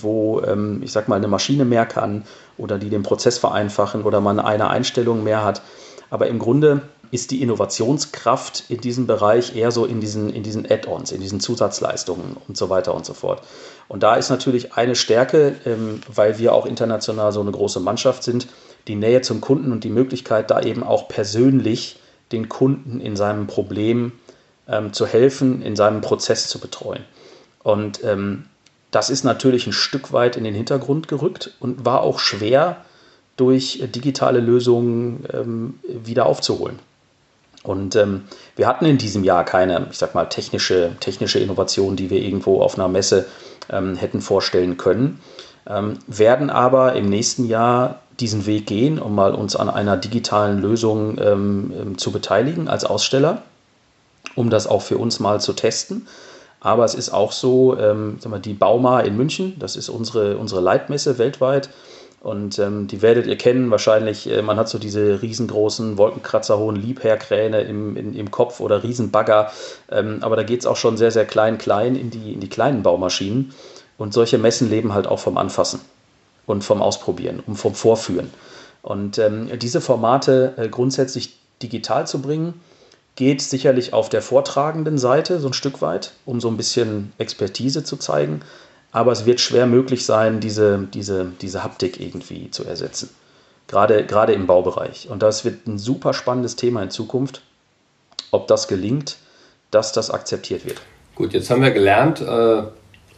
wo 0.00 0.40
ähm, 0.42 0.82
ich 0.82 0.90
sag 0.90 1.08
mal 1.08 1.16
eine 1.16 1.28
Maschine 1.28 1.64
mehr 1.64 1.86
kann 1.86 2.24
oder 2.58 2.78
die 2.78 2.90
den 2.90 3.04
Prozess 3.04 3.38
vereinfachen 3.38 4.02
oder 4.02 4.20
man 4.20 4.40
eine 4.40 4.68
Einstellung 4.68 5.22
mehr 5.22 5.44
hat. 5.44 5.62
Aber 6.10 6.26
im 6.26 6.40
Grunde 6.40 6.82
ist 7.14 7.30
die 7.30 7.42
Innovationskraft 7.42 8.64
in 8.68 8.80
diesem 8.80 9.06
Bereich 9.06 9.54
eher 9.54 9.70
so 9.70 9.86
in 9.86 10.00
diesen, 10.00 10.30
in 10.30 10.42
diesen 10.42 10.68
Add-ons, 10.68 11.12
in 11.12 11.20
diesen 11.20 11.38
Zusatzleistungen 11.38 12.36
und 12.48 12.56
so 12.56 12.70
weiter 12.70 12.92
und 12.92 13.06
so 13.06 13.14
fort. 13.14 13.40
Und 13.86 14.02
da 14.02 14.16
ist 14.16 14.30
natürlich 14.30 14.72
eine 14.72 14.96
Stärke, 14.96 15.54
ähm, 15.64 16.00
weil 16.12 16.40
wir 16.40 16.52
auch 16.52 16.66
international 16.66 17.30
so 17.30 17.40
eine 17.40 17.52
große 17.52 17.78
Mannschaft 17.78 18.24
sind, 18.24 18.48
die 18.88 18.96
Nähe 18.96 19.20
zum 19.20 19.40
Kunden 19.40 19.70
und 19.70 19.84
die 19.84 19.90
Möglichkeit, 19.90 20.50
da 20.50 20.60
eben 20.60 20.82
auch 20.82 21.06
persönlich 21.06 22.00
den 22.32 22.48
Kunden 22.48 23.00
in 23.00 23.14
seinem 23.14 23.46
Problem 23.46 24.10
ähm, 24.66 24.92
zu 24.92 25.06
helfen, 25.06 25.62
in 25.62 25.76
seinem 25.76 26.00
Prozess 26.00 26.48
zu 26.48 26.58
betreuen. 26.58 27.04
Und 27.62 28.02
ähm, 28.02 28.46
das 28.90 29.08
ist 29.08 29.22
natürlich 29.22 29.68
ein 29.68 29.72
Stück 29.72 30.12
weit 30.12 30.36
in 30.36 30.42
den 30.42 30.54
Hintergrund 30.54 31.06
gerückt 31.06 31.54
und 31.60 31.84
war 31.84 32.00
auch 32.00 32.18
schwer 32.18 32.84
durch 33.36 33.84
digitale 33.94 34.40
Lösungen 34.40 35.24
ähm, 35.32 35.78
wieder 35.84 36.26
aufzuholen. 36.26 36.80
Und 37.64 37.96
ähm, 37.96 38.24
wir 38.56 38.68
hatten 38.68 38.84
in 38.84 38.98
diesem 38.98 39.24
Jahr 39.24 39.44
keine, 39.44 39.88
ich 39.90 39.96
sag 39.96 40.14
mal, 40.14 40.26
technische, 40.26 40.92
technische 41.00 41.38
Innovation, 41.38 41.96
die 41.96 42.10
wir 42.10 42.20
irgendwo 42.20 42.60
auf 42.60 42.78
einer 42.78 42.88
Messe 42.88 43.26
ähm, 43.70 43.96
hätten 43.96 44.20
vorstellen 44.20 44.76
können, 44.76 45.20
ähm, 45.66 45.98
werden 46.06 46.50
aber 46.50 46.94
im 46.94 47.06
nächsten 47.06 47.46
Jahr 47.46 48.02
diesen 48.20 48.44
Weg 48.44 48.66
gehen, 48.66 48.98
um 48.98 49.14
mal 49.14 49.34
uns 49.34 49.56
an 49.56 49.70
einer 49.70 49.96
digitalen 49.96 50.60
Lösung 50.60 51.18
ähm, 51.18 51.72
ähm 51.74 51.98
zu 51.98 52.12
beteiligen 52.12 52.68
als 52.68 52.84
Aussteller, 52.84 53.42
um 54.36 54.50
das 54.50 54.66
auch 54.66 54.82
für 54.82 54.98
uns 54.98 55.18
mal 55.18 55.40
zu 55.40 55.54
testen. 55.54 56.06
Aber 56.60 56.84
es 56.84 56.94
ist 56.94 57.10
auch 57.10 57.32
so, 57.32 57.78
ähm, 57.78 58.18
wir, 58.22 58.38
die 58.40 58.54
Bauma 58.54 59.00
in 59.00 59.16
München, 59.16 59.54
das 59.58 59.74
ist 59.76 59.88
unsere, 59.88 60.36
unsere 60.36 60.60
Leitmesse 60.60 61.16
weltweit. 61.18 61.70
Und 62.24 62.58
ähm, 62.58 62.86
die 62.86 63.02
werdet 63.02 63.26
ihr 63.26 63.36
kennen 63.36 63.70
wahrscheinlich. 63.70 64.30
Äh, 64.30 64.40
man 64.40 64.56
hat 64.56 64.70
so 64.70 64.78
diese 64.78 65.20
riesengroßen, 65.20 65.98
wolkenkratzerhohen 65.98 66.74
Liebherrkräne 66.74 67.60
im, 67.60 67.98
in, 67.98 68.14
im 68.14 68.30
Kopf 68.30 68.60
oder 68.60 68.82
Riesenbagger. 68.82 69.52
Ähm, 69.90 70.20
aber 70.22 70.34
da 70.34 70.42
geht 70.42 70.60
es 70.60 70.66
auch 70.66 70.78
schon 70.78 70.96
sehr, 70.96 71.10
sehr 71.10 71.26
klein, 71.26 71.58
klein 71.58 71.96
in 71.96 72.08
die, 72.08 72.32
in 72.32 72.40
die 72.40 72.48
kleinen 72.48 72.82
Baumaschinen. 72.82 73.52
Und 73.98 74.14
solche 74.14 74.38
Messen 74.38 74.70
leben 74.70 74.94
halt 74.94 75.06
auch 75.06 75.18
vom 75.18 75.36
Anfassen 75.36 75.80
und 76.46 76.64
vom 76.64 76.80
Ausprobieren 76.80 77.42
und 77.46 77.56
vom 77.56 77.74
Vorführen. 77.74 78.30
Und 78.80 79.18
ähm, 79.18 79.50
diese 79.58 79.82
Formate 79.82 80.54
äh, 80.56 80.68
grundsätzlich 80.70 81.36
digital 81.62 82.06
zu 82.06 82.22
bringen, 82.22 82.54
geht 83.16 83.42
sicherlich 83.42 83.92
auf 83.92 84.08
der 84.08 84.22
vortragenden 84.22 84.96
Seite 84.96 85.40
so 85.40 85.48
ein 85.48 85.52
Stück 85.52 85.82
weit, 85.82 86.12
um 86.24 86.40
so 86.40 86.48
ein 86.48 86.56
bisschen 86.56 87.12
Expertise 87.18 87.84
zu 87.84 87.98
zeigen. 87.98 88.40
Aber 88.94 89.10
es 89.10 89.26
wird 89.26 89.40
schwer 89.40 89.66
möglich 89.66 90.06
sein, 90.06 90.38
diese, 90.38 90.86
diese, 90.94 91.32
diese 91.42 91.64
Haptik 91.64 92.00
irgendwie 92.00 92.52
zu 92.52 92.64
ersetzen. 92.64 93.10
Gerade, 93.66 94.06
gerade 94.06 94.32
im 94.34 94.46
Baubereich. 94.46 95.08
Und 95.10 95.20
das 95.20 95.44
wird 95.44 95.66
ein 95.66 95.78
super 95.78 96.14
spannendes 96.14 96.54
Thema 96.54 96.80
in 96.80 96.90
Zukunft, 96.90 97.42
ob 98.30 98.46
das 98.46 98.68
gelingt, 98.68 99.16
dass 99.72 99.90
das 99.90 100.12
akzeptiert 100.12 100.64
wird. 100.64 100.80
Gut, 101.16 101.32
jetzt 101.32 101.50
haben 101.50 101.62
wir 101.62 101.72
gelernt, 101.72 102.20
äh, 102.20 102.62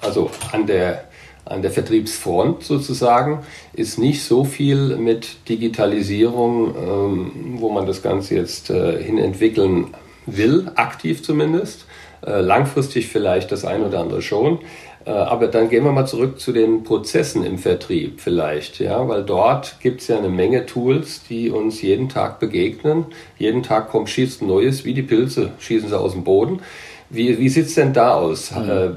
also 0.01 0.31
an 0.51 0.67
der, 0.67 1.05
an 1.45 1.61
der 1.61 1.71
Vertriebsfront 1.71 2.63
sozusagen 2.63 3.45
ist 3.75 3.99
nicht 3.99 4.25
so 4.25 4.45
viel 4.45 4.97
mit 4.97 5.47
Digitalisierung, 5.47 6.75
ähm, 6.75 7.33
wo 7.61 7.71
man 7.71 7.85
das 7.85 8.01
Ganze 8.03 8.35
jetzt 8.35 8.71
äh, 8.71 9.03
hin 9.03 9.19
entwickeln 9.19 9.95
will, 10.25 10.71
aktiv 10.75 11.23
zumindest. 11.23 11.85
Äh, 12.27 12.41
langfristig 12.41 13.09
vielleicht 13.09 13.53
das 13.53 13.65
ein 13.65 13.83
oder 13.83 14.01
andere 14.01 14.23
schon. 14.23 14.61
Äh, 15.07 15.11
aber 15.11 15.47
dann 15.47 15.71
gehen 15.71 15.85
wir 15.85 15.93
mal 15.93 16.07
zurück 16.07 16.41
zu 16.41 16.53
den 16.53 16.83
Prozessen 16.83 17.45
im 17.45 17.59
Vertrieb 17.59 18.21
vielleicht, 18.21 18.81
ja, 18.81 19.07
weil 19.09 19.23
dort 19.23 19.77
gibt 19.81 20.01
es 20.01 20.09
ja 20.09 20.19
eine 20.19 20.29
Menge 20.29 20.67
Tools, 20.67 21.23
die 21.29 21.49
uns 21.51 21.81
jeden 21.81 22.09
Tag 22.09 22.41
begegnen. 22.41 23.07
Jeden 23.39 23.63
Tag 23.63 23.89
kommt 23.91 24.11
schießt 24.11 24.43
ein 24.43 24.49
Neues, 24.49 24.85
wie 24.85 24.95
die 24.95 25.03
Pilze 25.03 25.53
schießen 25.61 25.89
sie 25.89 25.99
aus 25.99 26.13
dem 26.13 26.25
Boden. 26.25 26.61
Wie, 27.09 27.39
wie 27.39 27.49
sieht 27.49 27.67
es 27.67 27.75
denn 27.75 27.93
da 27.93 28.15
aus? 28.15 28.51
Mhm. 28.51 28.69
Äh, 28.69 28.91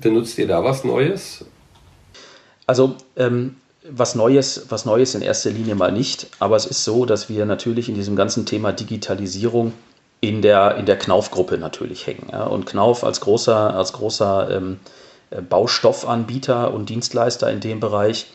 benutzt 0.00 0.38
ihr 0.38 0.48
da 0.48 0.64
was 0.64 0.82
Neues? 0.82 1.44
Also 2.66 2.94
ähm, 3.16 3.56
was 3.86 4.14
Neues, 4.14 4.64
was 4.70 4.86
Neues 4.86 5.14
in 5.14 5.20
erster 5.20 5.50
Linie 5.50 5.74
mal 5.74 5.92
nicht, 5.92 6.28
aber 6.38 6.56
es 6.56 6.64
ist 6.64 6.84
so, 6.84 7.04
dass 7.04 7.28
wir 7.28 7.44
natürlich 7.44 7.90
in 7.90 7.94
diesem 7.94 8.16
ganzen 8.16 8.46
Thema 8.46 8.72
Digitalisierung 8.72 9.74
in 10.22 10.40
der, 10.40 10.76
in 10.76 10.86
der 10.86 10.96
Knauf-Gruppe 10.96 11.58
natürlich 11.58 12.06
hängen. 12.06 12.28
Ja? 12.32 12.44
Und 12.44 12.64
Knauf 12.64 13.04
als 13.04 13.20
großer, 13.20 13.74
als 13.74 13.92
großer 13.92 14.48
ähm, 14.50 14.78
äh, 14.82 15.03
Baustoffanbieter 15.42 16.72
und 16.72 16.88
Dienstleister 16.88 17.50
in 17.50 17.60
dem 17.60 17.80
Bereich 17.80 18.26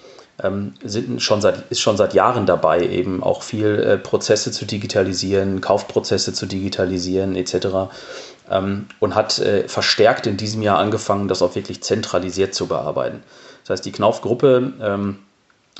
ähm, 0.41 0.73
sind 0.83 1.21
schon 1.21 1.41
seit, 1.41 1.69
ist 1.69 1.81
schon 1.81 1.97
seit 1.97 2.13
Jahren 2.13 2.45
dabei, 2.45 2.87
eben 2.87 3.23
auch 3.23 3.43
viel 3.43 3.79
äh, 3.79 3.97
Prozesse 3.97 4.51
zu 4.51 4.65
digitalisieren, 4.65 5.61
Kaufprozesse 5.61 6.33
zu 6.33 6.45
digitalisieren 6.45 7.35
etc. 7.35 7.91
Ähm, 8.49 8.85
und 8.99 9.15
hat 9.15 9.39
äh, 9.39 9.67
verstärkt 9.67 10.27
in 10.27 10.37
diesem 10.37 10.61
Jahr 10.61 10.77
angefangen, 10.77 11.27
das 11.27 11.41
auch 11.41 11.55
wirklich 11.55 11.81
zentralisiert 11.81 12.53
zu 12.53 12.67
bearbeiten. 12.67 13.23
Das 13.63 13.71
heißt, 13.71 13.85
die 13.85 13.91
Knauf-Gruppe 13.91 14.73
ähm, 14.81 15.19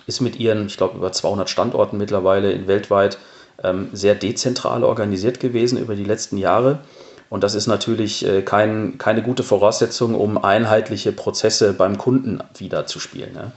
ist 0.08 0.22
mit 0.22 0.38
ihren, 0.38 0.68
ich 0.68 0.78
glaube, 0.78 0.98
über 0.98 1.12
200 1.12 1.50
Standorten 1.50 1.98
mittlerweile 1.98 2.68
weltweit 2.68 3.18
sehr 3.92 4.16
dezentral 4.16 4.86
organisiert 4.86 5.42
gewesen 5.42 5.78
über 5.78 5.94
die 5.94 6.06
letzten 6.06 6.38
Jahre. 6.38 6.80
Und 7.30 7.44
das 7.44 7.54
ist 7.54 7.68
natürlich 7.68 8.26
äh, 8.26 8.42
kein, 8.42 8.98
keine 8.98 9.22
gute 9.22 9.44
Voraussetzung, 9.44 10.16
um 10.16 10.44
einheitliche 10.44 11.12
Prozesse 11.12 11.74
beim 11.74 11.98
Kunden 11.98 12.42
wiederzuspielen. 12.58 13.34
Ne? 13.34 13.52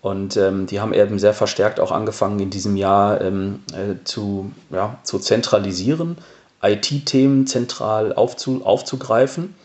Und 0.00 0.36
ähm, 0.36 0.66
die 0.66 0.80
haben 0.80 0.92
eben 0.94 1.18
sehr 1.18 1.34
verstärkt 1.34 1.80
auch 1.80 1.90
angefangen, 1.90 2.38
in 2.38 2.50
diesem 2.50 2.76
Jahr 2.76 3.20
ähm, 3.20 3.62
äh, 3.72 4.04
zu, 4.04 4.52
ja, 4.70 4.98
zu 5.02 5.18
zentralisieren, 5.18 6.16
IT-Themen 6.62 7.46
zentral 7.46 8.12
aufzu, 8.12 8.62
aufzugreifen. 8.64 9.56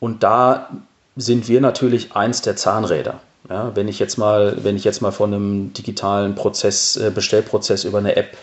Und 0.00 0.22
da 0.22 0.70
sind 1.16 1.48
wir 1.48 1.60
natürlich 1.60 2.16
eins 2.16 2.42
der 2.42 2.56
Zahnräder. 2.56 3.20
Ja, 3.48 3.74
wenn 3.74 3.88
ich 3.88 3.98
jetzt 3.98 4.16
mal, 4.16 4.58
wenn 4.62 4.76
ich 4.76 4.84
jetzt 4.84 5.02
mal 5.02 5.10
von 5.12 5.32
einem 5.32 5.72
digitalen 5.72 6.34
Prozess, 6.34 6.96
äh, 6.96 7.10
Bestellprozess 7.10 7.84
über 7.84 7.98
eine 7.98 8.16
App 8.16 8.36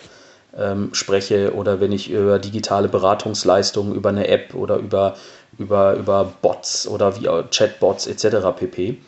ähm, 0.56 0.90
spreche 0.92 1.54
oder 1.54 1.80
wenn 1.80 1.92
ich 1.92 2.10
über 2.10 2.38
digitale 2.38 2.88
Beratungsleistungen 2.88 3.94
über 3.94 4.08
eine 4.08 4.28
App 4.28 4.54
oder 4.54 4.76
über, 4.76 5.16
über, 5.58 5.94
über 5.94 6.32
Bots 6.42 6.86
oder 6.86 7.20
wie 7.20 7.28
Chatbots 7.50 8.06
etc. 8.06 8.46
pp. 8.56 8.98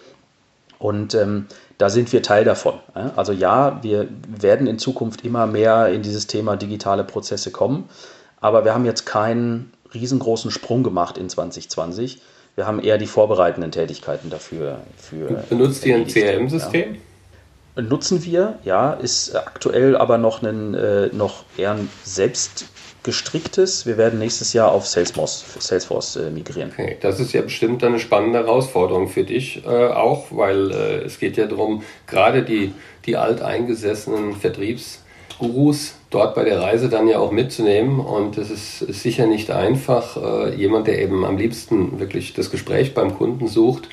Und 0.78 1.14
ähm, 1.14 1.46
da 1.78 1.90
sind 1.90 2.12
wir 2.12 2.22
Teil 2.22 2.44
davon. 2.44 2.74
Also 3.16 3.32
ja, 3.32 3.78
wir 3.82 4.08
werden 4.28 4.66
in 4.66 4.78
Zukunft 4.78 5.24
immer 5.24 5.46
mehr 5.46 5.88
in 5.88 6.02
dieses 6.02 6.26
Thema 6.26 6.56
digitale 6.56 7.04
Prozesse 7.04 7.50
kommen, 7.50 7.88
aber 8.40 8.64
wir 8.64 8.74
haben 8.74 8.84
jetzt 8.84 9.06
keinen 9.06 9.72
riesengroßen 9.92 10.50
Sprung 10.50 10.82
gemacht 10.82 11.18
in 11.18 11.28
2020 11.28 12.20
wir 12.56 12.66
haben 12.66 12.82
eher 12.82 12.98
die 12.98 13.06
vorbereitenden 13.06 13.70
Tätigkeiten 13.70 14.28
dafür. 14.28 14.80
Für 14.96 15.44
Benutzt 15.48 15.86
ihr 15.86 15.96
ein 15.96 16.06
CRM-System? 16.06 16.94
Ja. 16.94 17.00
Nutzen 17.82 18.24
wir, 18.24 18.58
ja, 18.64 18.92
ist 18.92 19.34
aktuell 19.34 19.96
aber 19.96 20.18
noch, 20.18 20.42
ein, 20.42 20.74
äh, 20.74 21.08
noch 21.12 21.44
eher 21.56 21.72
ein 21.72 21.88
selbstgestricktes. 22.04 23.86
Wir 23.86 23.96
werden 23.96 24.18
nächstes 24.18 24.52
Jahr 24.52 24.72
auf 24.72 24.86
Salesforce, 24.86 25.44
Salesforce 25.58 26.16
äh, 26.16 26.30
migrieren. 26.30 26.70
Okay, 26.72 26.96
das 27.00 27.20
ist 27.20 27.32
ja 27.32 27.42
bestimmt 27.42 27.82
eine 27.84 27.98
spannende 27.98 28.40
Herausforderung 28.40 29.08
für 29.08 29.24
dich 29.24 29.64
äh, 29.64 29.68
auch, 29.68 30.26
weil 30.30 30.70
äh, 30.70 31.04
es 31.04 31.18
geht 31.18 31.36
ja 31.36 31.46
darum, 31.46 31.82
gerade 32.06 32.42
die, 32.42 32.72
die 33.06 33.16
alteingesessenen 33.16 34.36
Vertriebsgurus 34.36 35.94
dort 36.10 36.34
bei 36.34 36.44
der 36.44 36.60
Reise 36.60 36.88
dann 36.88 37.08
ja 37.08 37.18
auch 37.18 37.30
mitzunehmen. 37.30 38.00
Und 38.00 38.36
es 38.36 38.50
ist, 38.50 38.82
ist, 38.82 39.02
sicher 39.02 39.26
nicht 39.26 39.50
einfach, 39.50 40.16
äh, 40.16 40.54
jemand, 40.54 40.86
der 40.86 41.00
eben 41.00 41.24
am 41.24 41.36
liebsten 41.36 42.00
wirklich 42.00 42.34
das 42.34 42.50
Gespräch 42.50 42.94
beim 42.94 43.16
Kunden 43.16 43.48
sucht, 43.48 43.88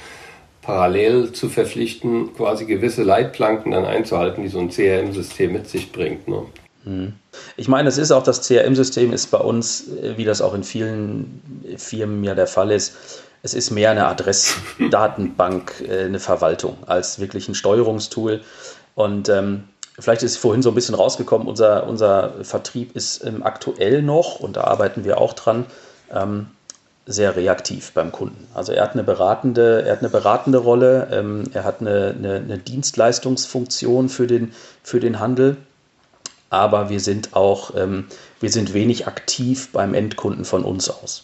parallel 0.68 1.32
zu 1.32 1.48
verpflichten, 1.48 2.34
quasi 2.36 2.66
gewisse 2.66 3.02
Leitplanken 3.02 3.72
dann 3.72 3.86
einzuhalten, 3.86 4.44
die 4.44 4.50
so 4.50 4.60
ein 4.60 4.70
CRM-System 4.70 5.54
mit 5.54 5.70
sich 5.70 5.94
bringt. 5.94 6.28
Ne? 6.28 6.44
Mhm. 6.84 7.14
Ich 7.56 7.70
meine, 7.70 7.88
es 7.88 7.98
ist 7.98 8.12
auch 8.12 8.24
das 8.24 8.46
CRM-System, 8.46 9.14
ist 9.14 9.32
bei 9.32 9.38
uns, 9.38 9.88
äh, 9.88 10.18
wie 10.18 10.26
das 10.26 10.42
auch 10.42 10.54
in 10.54 10.64
vielen 10.64 11.42
Firmen 11.78 12.22
ja 12.26 12.36
der 12.36 12.48
Fall 12.48 12.72
ist, 12.72 12.98
es 13.44 13.54
ist 13.54 13.72
mehr 13.72 13.92
eine 13.92 14.08
Adressdatenbank, 14.08 15.86
äh, 15.88 16.04
eine 16.04 16.20
Verwaltung, 16.20 16.76
als 16.86 17.18
wirklich 17.18 17.48
ein 17.48 17.56
Steuerungstool. 17.56 18.42
Und 18.94 19.30
ähm, 19.30 19.64
Vielleicht 20.00 20.22
ist 20.22 20.38
vorhin 20.38 20.62
so 20.62 20.70
ein 20.70 20.76
bisschen 20.76 20.94
rausgekommen, 20.94 21.48
unser, 21.48 21.88
unser 21.88 22.34
Vertrieb 22.44 22.96
ist 22.96 23.26
ähm, 23.26 23.42
aktuell 23.42 24.04
noch, 24.04 24.40
und 24.40 24.56
da 24.56 24.66
arbeiten 24.66 25.06
wir 25.06 25.20
auch 25.20 25.34
dran, 25.34 25.66
ähm, 26.14 26.52
sehr 27.08 27.36
reaktiv 27.36 27.93
beim 27.93 28.12
Kunden. 28.12 28.48
Also 28.54 28.74
er 28.74 28.84
hat 28.84 28.93
eine 28.93 29.04
beratende, 29.04 29.84
er 29.86 29.93
hat 29.93 30.00
eine 30.00 30.10
beratende 30.10 30.60
Rolle, 30.60 31.08
ähm, 31.12 31.46
er 31.54 31.63
hat 31.63 31.80
eine, 31.80 32.13
eine, 32.17 32.36
eine, 32.36 32.58
Dienstleistungsfunktion 32.58 34.10
für 34.10 34.28
den, 34.28 34.52
für 34.84 35.00
den 35.00 35.20
Handel, 35.20 35.56
aber 36.50 36.89
wir 36.89 37.00
sind 37.00 37.36
auch, 37.36 37.74
ähm, 37.76 38.06
wir 38.41 38.52
sind 38.52 38.74
wenig 38.74 39.08
aktiv 39.08 39.70
beim 39.72 39.93
Endkunden 39.93 40.43
von 40.43 40.63
uns 40.63 40.89
aus. 40.89 41.24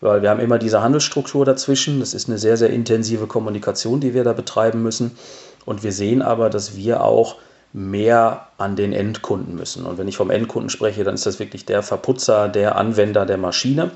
Weil 0.00 0.22
wir 0.22 0.30
haben 0.30 0.40
immer 0.40 0.58
diese 0.58 0.82
Handelsstruktur 0.82 1.44
dazwischen. 1.44 2.00
Das 2.00 2.12
ist 2.14 2.28
eine 2.28 2.38
sehr, 2.38 2.56
sehr 2.56 2.70
intensive 2.70 3.26
Kommunikation, 3.26 4.00
die 4.00 4.14
wir 4.14 4.24
da 4.24 4.34
betreiben 4.34 4.82
müssen. 4.82 5.16
Und 5.64 5.82
wir 5.82 5.92
sehen 5.92 6.22
aber, 6.22 6.50
dass 6.50 6.76
wir 6.76 7.02
auch 7.02 7.36
mehr 7.72 8.48
an 8.58 8.76
den 8.76 8.92
Endkunden 8.92 9.54
müssen. 9.54 9.86
Und 9.86 9.98
wenn 9.98 10.06
ich 10.06 10.16
vom 10.16 10.30
Endkunden 10.30 10.70
spreche, 10.70 11.02
dann 11.02 11.14
ist 11.14 11.26
das 11.26 11.38
wirklich 11.38 11.64
der 11.64 11.82
Verputzer, 11.82 12.48
der 12.48 12.76
Anwender 12.76 13.26
der 13.26 13.38
Maschine. 13.38 13.90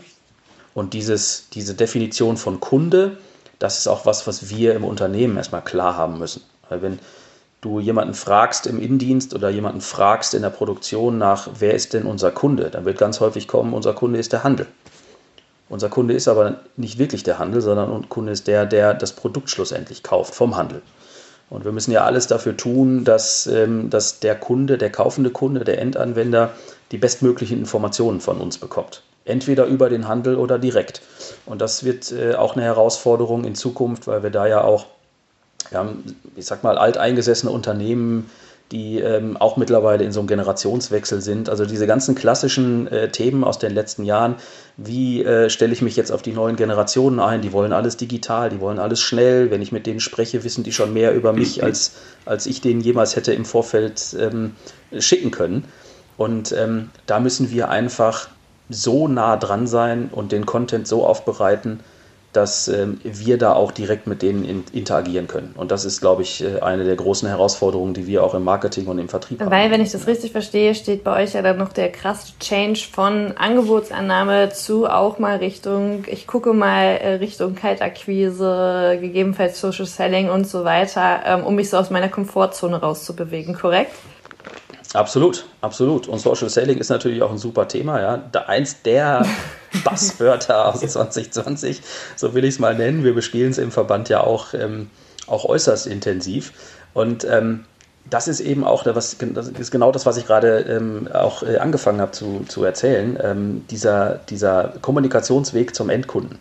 Und 0.74 0.94
dieses, 0.94 1.48
diese 1.52 1.74
Definition 1.74 2.36
von 2.36 2.60
Kunde, 2.60 3.18
das 3.58 3.78
ist 3.78 3.88
auch 3.88 4.06
was, 4.06 4.26
was 4.26 4.48
wir 4.48 4.74
im 4.74 4.84
Unternehmen 4.84 5.36
erstmal 5.36 5.62
klar 5.62 5.96
haben 5.96 6.18
müssen. 6.18 6.42
Weil 6.68 6.82
wenn 6.82 6.98
du 7.60 7.80
jemanden 7.80 8.14
fragst 8.14 8.66
im 8.66 8.80
Innendienst 8.80 9.34
oder 9.34 9.50
jemanden 9.50 9.80
fragst 9.80 10.34
in 10.34 10.42
der 10.42 10.50
Produktion 10.50 11.18
nach, 11.18 11.48
wer 11.58 11.74
ist 11.74 11.92
denn 11.92 12.04
unser 12.04 12.30
Kunde, 12.30 12.70
dann 12.70 12.84
wird 12.84 12.98
ganz 12.98 13.20
häufig 13.20 13.48
kommen, 13.48 13.74
unser 13.74 13.92
Kunde 13.92 14.18
ist 14.18 14.32
der 14.32 14.44
Handel. 14.44 14.66
Unser 15.68 15.88
Kunde 15.88 16.14
ist 16.14 16.26
aber 16.26 16.56
nicht 16.76 16.98
wirklich 16.98 17.22
der 17.22 17.38
Handel, 17.38 17.60
sondern 17.60 17.90
unser 17.90 18.08
Kunde 18.08 18.32
ist 18.32 18.46
der, 18.46 18.66
der 18.66 18.94
das 18.94 19.12
Produkt 19.12 19.50
schlussendlich 19.50 20.02
kauft 20.02 20.34
vom 20.34 20.56
Handel. 20.56 20.82
Und 21.48 21.64
wir 21.64 21.72
müssen 21.72 21.92
ja 21.92 22.04
alles 22.04 22.28
dafür 22.28 22.56
tun, 22.56 23.04
dass, 23.04 23.46
ähm, 23.46 23.90
dass 23.90 24.20
der 24.20 24.36
Kunde, 24.36 24.78
der 24.78 24.90
kaufende 24.90 25.30
Kunde, 25.30 25.64
der 25.64 25.80
Endanwender 25.80 26.52
die 26.92 26.98
bestmöglichen 26.98 27.58
Informationen 27.58 28.20
von 28.20 28.40
uns 28.40 28.58
bekommt. 28.58 29.02
Entweder 29.30 29.66
über 29.66 29.88
den 29.88 30.08
Handel 30.08 30.36
oder 30.36 30.58
direkt. 30.58 31.02
Und 31.46 31.60
das 31.60 31.84
wird 31.84 32.12
äh, 32.12 32.34
auch 32.34 32.54
eine 32.54 32.64
Herausforderung 32.64 33.44
in 33.44 33.54
Zukunft, 33.54 34.06
weil 34.06 34.22
wir 34.22 34.30
da 34.30 34.46
ja 34.46 34.62
auch, 34.62 34.86
wir 35.70 35.78
haben, 35.78 36.04
ich 36.36 36.46
sag 36.46 36.62
mal, 36.62 36.78
alteingesessene 36.78 37.50
Unternehmen, 37.50 38.30
die 38.72 39.00
ähm, 39.00 39.36
auch 39.36 39.56
mittlerweile 39.56 40.04
in 40.04 40.12
so 40.12 40.20
einem 40.20 40.28
Generationswechsel 40.28 41.20
sind. 41.20 41.48
Also 41.48 41.66
diese 41.66 41.88
ganzen 41.88 42.14
klassischen 42.14 42.86
äh, 42.86 43.10
Themen 43.10 43.42
aus 43.42 43.58
den 43.58 43.74
letzten 43.74 44.04
Jahren, 44.04 44.36
wie 44.76 45.24
äh, 45.24 45.50
stelle 45.50 45.72
ich 45.72 45.82
mich 45.82 45.96
jetzt 45.96 46.12
auf 46.12 46.22
die 46.22 46.32
neuen 46.32 46.54
Generationen 46.54 47.18
ein? 47.18 47.42
Die 47.42 47.52
wollen 47.52 47.72
alles 47.72 47.96
digital, 47.96 48.48
die 48.50 48.60
wollen 48.60 48.78
alles 48.78 49.00
schnell. 49.00 49.50
Wenn 49.50 49.60
ich 49.60 49.72
mit 49.72 49.86
denen 49.86 49.98
spreche, 49.98 50.44
wissen 50.44 50.62
die 50.62 50.72
schon 50.72 50.92
mehr 50.92 51.14
über 51.14 51.32
mich, 51.32 51.64
als, 51.64 51.92
als 52.26 52.46
ich 52.46 52.60
denen 52.60 52.80
jemals 52.80 53.16
hätte 53.16 53.32
im 53.32 53.44
Vorfeld 53.44 54.16
ähm, 54.18 54.54
schicken 54.98 55.32
können. 55.32 55.64
Und 56.16 56.52
ähm, 56.52 56.90
da 57.06 57.18
müssen 57.18 57.50
wir 57.50 57.70
einfach 57.70 58.28
so 58.70 59.08
nah 59.08 59.36
dran 59.36 59.66
sein 59.66 60.08
und 60.12 60.32
den 60.32 60.46
Content 60.46 60.86
so 60.86 61.04
aufbereiten, 61.04 61.80
dass 62.32 62.68
ähm, 62.68 63.00
wir 63.02 63.38
da 63.38 63.54
auch 63.54 63.72
direkt 63.72 64.06
mit 64.06 64.22
denen 64.22 64.44
in, 64.44 64.64
interagieren 64.72 65.26
können. 65.26 65.52
Und 65.56 65.72
das 65.72 65.84
ist, 65.84 66.00
glaube 66.00 66.22
ich, 66.22 66.44
äh, 66.44 66.60
eine 66.60 66.84
der 66.84 66.94
großen 66.94 67.28
Herausforderungen, 67.28 67.92
die 67.92 68.06
wir 68.06 68.22
auch 68.22 68.34
im 68.34 68.44
Marketing 68.44 68.86
und 68.86 69.00
im 69.00 69.08
Vertrieb 69.08 69.40
haben. 69.40 69.50
Weil, 69.50 69.72
wenn 69.72 69.80
ich 69.80 69.90
das 69.90 70.06
richtig 70.06 70.30
verstehe, 70.30 70.76
steht 70.76 71.02
bei 71.02 71.24
euch 71.24 71.34
ja 71.34 71.42
dann 71.42 71.58
noch 71.58 71.72
der 71.72 71.90
krasse 71.90 72.32
Change 72.38 72.80
von 72.92 73.36
Angebotsannahme 73.36 74.50
zu 74.50 74.86
auch 74.86 75.18
mal 75.18 75.38
Richtung, 75.38 76.04
ich 76.06 76.28
gucke 76.28 76.52
mal 76.52 76.98
äh, 76.98 77.14
Richtung 77.14 77.56
Kaltakquise, 77.56 78.98
gegebenenfalls 79.00 79.60
Social 79.60 79.86
Selling 79.86 80.30
und 80.30 80.46
so 80.46 80.64
weiter, 80.64 81.22
ähm, 81.26 81.44
um 81.44 81.56
mich 81.56 81.68
so 81.68 81.78
aus 81.78 81.90
meiner 81.90 82.08
Komfortzone 82.08 82.80
rauszubewegen, 82.80 83.54
korrekt? 83.54 83.92
Absolut, 84.92 85.46
absolut. 85.60 86.08
Und 86.08 86.18
Social 86.18 86.50
Selling 86.50 86.78
ist 86.78 86.88
natürlich 86.88 87.22
auch 87.22 87.30
ein 87.30 87.38
super 87.38 87.68
Thema. 87.68 88.00
Ja. 88.00 88.22
Eins 88.46 88.82
der 88.82 89.24
Basswörter 89.84 90.66
aus 90.66 90.80
2020, 90.80 91.80
so 92.16 92.34
will 92.34 92.44
ich 92.44 92.54
es 92.54 92.58
mal 92.58 92.74
nennen. 92.74 93.04
Wir 93.04 93.14
bespielen 93.14 93.52
es 93.52 93.58
im 93.58 93.70
Verband 93.70 94.08
ja 94.08 94.20
auch, 94.22 94.52
ähm, 94.52 94.90
auch 95.28 95.44
äußerst 95.44 95.86
intensiv. 95.86 96.52
Und 96.92 97.24
ähm, 97.24 97.66
das 98.08 98.26
ist 98.26 98.40
eben 98.40 98.64
auch 98.64 98.82
das, 98.82 99.16
das 99.18 99.48
ist 99.48 99.70
genau 99.70 99.92
das, 99.92 100.06
was 100.06 100.16
ich 100.16 100.26
gerade 100.26 100.60
ähm, 100.60 101.08
auch 101.12 101.44
äh, 101.44 101.58
angefangen 101.58 102.00
habe 102.00 102.10
zu, 102.10 102.44
zu 102.48 102.64
erzählen, 102.64 103.16
ähm, 103.22 103.64
dieser, 103.70 104.16
dieser 104.28 104.74
Kommunikationsweg 104.82 105.74
zum 105.74 105.90
Endkunden. 105.90 106.38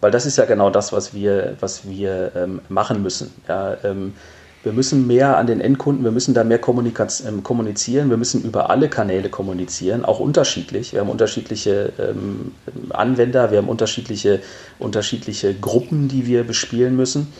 Weil 0.00 0.10
das 0.10 0.24
ist 0.24 0.38
ja 0.38 0.46
genau 0.46 0.70
das, 0.70 0.92
was 0.92 1.12
wir, 1.12 1.56
was 1.60 1.86
wir 1.86 2.32
ähm, 2.34 2.60
machen 2.68 3.02
müssen. 3.02 3.34
Ja, 3.48 3.76
ähm, 3.84 4.14
wir 4.62 4.72
müssen 4.72 5.06
mehr 5.06 5.36
an 5.36 5.46
den 5.46 5.60
Endkunden, 5.60 6.04
wir 6.04 6.10
müssen 6.10 6.34
da 6.34 6.42
mehr 6.42 6.60
ähm, 6.66 7.42
kommunizieren, 7.42 8.10
wir 8.10 8.16
müssen 8.16 8.42
über 8.42 8.68
alle 8.70 8.88
Kanäle 8.88 9.28
kommunizieren, 9.28 10.04
auch 10.04 10.18
unterschiedlich. 10.18 10.92
Wir 10.92 11.00
haben 11.00 11.10
unterschiedliche 11.10 11.92
ähm, 11.98 12.52
Anwender, 12.90 13.50
wir 13.50 13.58
haben 13.58 13.68
unterschiedliche, 13.68 14.40
unterschiedliche 14.78 15.54
Gruppen, 15.54 16.08
die 16.08 16.26
wir 16.26 16.44
bespielen 16.44 16.96
müssen. 16.96 17.32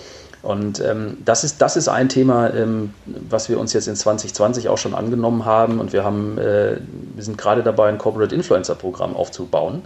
Und 0.46 0.81
ähm, 0.81 1.16
das, 1.24 1.42
ist, 1.42 1.61
das 1.61 1.76
ist 1.76 1.88
ein 1.88 2.09
Thema, 2.09 2.55
ähm, 2.55 2.94
was 3.05 3.48
wir 3.48 3.59
uns 3.59 3.72
jetzt 3.72 3.88
in 3.88 3.96
2020 3.96 4.68
auch 4.68 4.79
schon 4.79 4.94
angenommen 4.94 5.44
haben. 5.44 5.81
Und 5.81 5.92
wir, 5.92 6.05
haben, 6.05 6.38
äh, 6.38 6.76
wir 7.14 7.24
sind 7.24 7.37
gerade 7.37 7.64
dabei, 7.64 7.88
ein 7.88 7.98
Corporate 7.98 8.33
Influencer 8.33 8.76
Programm 8.76 9.16
aufzubauen, 9.16 9.83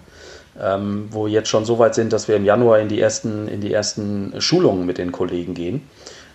ähm, 0.62 1.08
wo 1.10 1.24
wir 1.24 1.32
jetzt 1.32 1.48
schon 1.48 1.64
so 1.64 1.78
weit 1.78 1.94
sind, 1.94 2.12
dass 2.12 2.28
wir 2.28 2.36
im 2.36 2.44
Januar 2.44 2.78
in 2.80 2.88
die 2.88 3.00
ersten, 3.00 3.48
in 3.48 3.62
die 3.62 3.72
ersten 3.72 4.34
Schulungen 4.38 4.84
mit 4.84 4.98
den 4.98 5.12
Kollegen 5.12 5.54
gehen. 5.54 5.80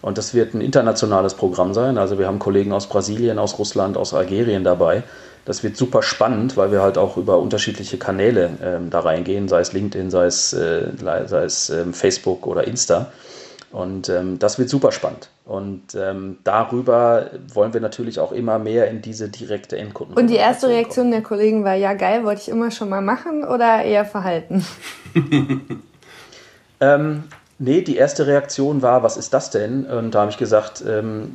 Und 0.05 0.19
das 0.19 0.35
wird 0.35 0.53
ein 0.53 0.61
internationales 0.61 1.33
Programm 1.33 1.73
sein. 1.73 1.97
Also 1.97 2.19
wir 2.19 2.27
haben 2.27 2.37
Kollegen 2.37 2.73
aus 2.73 2.87
Brasilien, 2.87 3.39
aus 3.39 3.57
Russland, 3.57 3.97
aus 3.97 4.13
Algerien 4.13 4.63
dabei. 4.63 5.01
Das 5.45 5.63
wird 5.63 5.77
super 5.77 6.03
spannend, 6.03 6.55
weil 6.57 6.71
wir 6.71 6.83
halt 6.83 6.99
auch 6.99 7.17
über 7.17 7.39
unterschiedliche 7.39 7.97
Kanäle 7.97 8.51
ähm, 8.63 8.91
da 8.91 8.99
reingehen, 8.99 9.47
sei 9.47 9.61
es 9.61 9.73
LinkedIn, 9.73 10.11
sei 10.11 10.27
es, 10.27 10.53
äh, 10.53 10.91
sei 10.95 11.43
es 11.43 11.71
ähm, 11.71 11.91
Facebook 11.91 12.45
oder 12.45 12.67
Insta. 12.67 13.11
Und 13.71 14.07
ähm, 14.09 14.37
das 14.37 14.59
wird 14.59 14.69
super 14.69 14.91
spannend. 14.91 15.29
Und 15.43 15.95
ähm, 15.95 16.37
darüber 16.43 17.31
wollen 17.51 17.73
wir 17.73 17.81
natürlich 17.81 18.19
auch 18.19 18.31
immer 18.31 18.59
mehr 18.59 18.91
in 18.91 19.01
diese 19.01 19.29
direkte 19.29 19.75
Endkunden. 19.75 20.15
Und 20.15 20.27
die 20.27 20.35
erste 20.35 20.67
Reaktion 20.67 21.09
der 21.09 21.23
Kollegen 21.23 21.63
war, 21.63 21.73
ja 21.73 21.95
geil, 21.95 22.23
wollte 22.25 22.41
ich 22.41 22.49
immer 22.49 22.69
schon 22.69 22.89
mal 22.89 23.01
machen 23.01 23.43
oder 23.43 23.81
eher 23.81 24.05
verhalten? 24.05 24.63
ähm, 26.79 27.23
Nee, 27.57 27.81
die 27.81 27.95
erste 27.95 28.27
Reaktion 28.27 28.81
war, 28.81 29.01
was 29.01 29.15
ist 29.15 29.33
das 29.33 29.49
denn? 29.49 29.85
Und 29.85 30.11
da 30.11 30.21
habe 30.21 30.31
ich 30.31 30.37
gesagt, 30.37 30.83
ähm, 30.85 31.33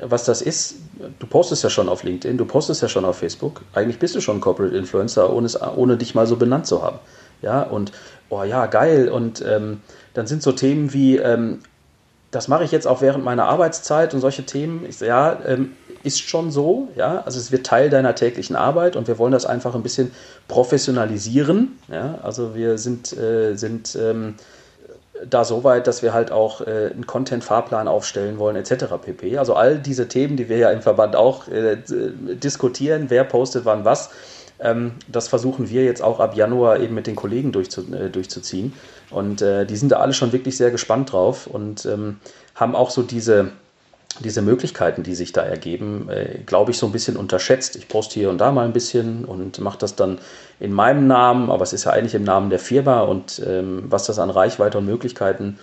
was 0.00 0.24
das 0.24 0.40
ist, 0.40 0.76
du 1.18 1.26
postest 1.26 1.64
ja 1.64 1.70
schon 1.70 1.88
auf 1.88 2.04
LinkedIn, 2.04 2.38
du 2.38 2.44
postest 2.44 2.82
ja 2.82 2.88
schon 2.88 3.04
auf 3.04 3.18
Facebook. 3.18 3.62
Eigentlich 3.74 3.98
bist 3.98 4.14
du 4.14 4.20
schon 4.20 4.40
Corporate 4.40 4.76
Influencer, 4.76 5.32
ohne, 5.32 5.46
es, 5.46 5.60
ohne 5.60 5.96
dich 5.96 6.14
mal 6.14 6.26
so 6.26 6.36
benannt 6.36 6.66
zu 6.66 6.82
haben. 6.82 7.00
Ja, 7.42 7.62
und 7.62 7.90
oh 8.28 8.44
ja, 8.44 8.66
geil. 8.66 9.08
Und 9.08 9.44
ähm, 9.44 9.80
dann 10.14 10.28
sind 10.28 10.42
so 10.42 10.52
Themen 10.52 10.92
wie, 10.92 11.16
ähm, 11.16 11.58
das 12.30 12.46
mache 12.46 12.62
ich 12.62 12.70
jetzt 12.70 12.86
auch 12.86 13.00
während 13.00 13.24
meiner 13.24 13.46
Arbeitszeit 13.46 14.14
und 14.14 14.20
solche 14.20 14.46
Themen. 14.46 14.86
Ich, 14.88 15.00
ja, 15.00 15.36
ähm, 15.46 15.72
ist 16.04 16.20
schon 16.20 16.52
so, 16.52 16.88
ja, 16.94 17.22
also 17.22 17.40
es 17.40 17.50
wird 17.50 17.66
Teil 17.66 17.90
deiner 17.90 18.14
täglichen 18.14 18.54
Arbeit 18.54 18.94
und 18.94 19.08
wir 19.08 19.18
wollen 19.18 19.32
das 19.32 19.46
einfach 19.46 19.74
ein 19.74 19.82
bisschen 19.82 20.12
professionalisieren. 20.46 21.78
Ja, 21.88 22.20
also 22.22 22.54
wir 22.54 22.78
sind, 22.78 23.12
äh, 23.16 23.56
sind 23.56 23.98
ähm, 24.00 24.34
da 25.28 25.44
so 25.44 25.64
weit, 25.64 25.86
dass 25.86 26.02
wir 26.02 26.12
halt 26.12 26.30
auch 26.30 26.60
äh, 26.60 26.90
einen 26.92 27.06
Content-Fahrplan 27.06 27.88
aufstellen 27.88 28.38
wollen, 28.38 28.56
etc. 28.56 28.86
pp. 29.02 29.38
Also 29.38 29.54
all 29.54 29.78
diese 29.78 30.08
Themen, 30.08 30.36
die 30.36 30.48
wir 30.48 30.58
ja 30.58 30.70
im 30.70 30.82
Verband 30.82 31.16
auch 31.16 31.48
äh, 31.48 31.78
diskutieren, 31.86 33.06
wer 33.08 33.24
postet 33.24 33.64
wann 33.64 33.84
was, 33.84 34.10
ähm, 34.58 34.92
das 35.08 35.28
versuchen 35.28 35.68
wir 35.70 35.84
jetzt 35.84 36.02
auch 36.02 36.20
ab 36.20 36.36
Januar 36.36 36.80
eben 36.80 36.94
mit 36.94 37.06
den 37.06 37.16
Kollegen 37.16 37.52
durchzu, 37.52 37.82
äh, 37.92 38.10
durchzuziehen. 38.10 38.72
Und 39.10 39.42
äh, 39.42 39.66
die 39.66 39.76
sind 39.76 39.92
da 39.92 39.96
alle 39.96 40.12
schon 40.12 40.32
wirklich 40.32 40.56
sehr 40.56 40.70
gespannt 40.70 41.12
drauf 41.12 41.46
und 41.46 41.86
ähm, 41.86 42.18
haben 42.54 42.74
auch 42.74 42.90
so 42.90 43.02
diese 43.02 43.50
diese 44.20 44.42
Möglichkeiten, 44.42 45.02
die 45.02 45.14
sich 45.14 45.32
da 45.32 45.42
ergeben, 45.42 46.08
äh, 46.08 46.38
glaube 46.44 46.70
ich, 46.70 46.78
so 46.78 46.86
ein 46.86 46.92
bisschen 46.92 47.16
unterschätzt. 47.16 47.76
Ich 47.76 47.88
poste 47.88 48.14
hier 48.14 48.30
und 48.30 48.38
da 48.38 48.52
mal 48.52 48.64
ein 48.64 48.72
bisschen 48.72 49.24
und 49.24 49.58
mache 49.60 49.78
das 49.78 49.96
dann 49.96 50.18
in 50.60 50.72
meinem 50.72 51.06
Namen, 51.06 51.50
aber 51.50 51.62
es 51.62 51.72
ist 51.72 51.84
ja 51.84 51.92
eigentlich 51.92 52.14
im 52.14 52.24
Namen 52.24 52.50
der 52.50 52.58
Firma 52.58 53.00
und 53.00 53.42
ähm, 53.46 53.84
was 53.88 54.06
das 54.06 54.18
an 54.18 54.30
Reichweite 54.30 54.78
und 54.78 54.86
Möglichkeiten 54.86 55.58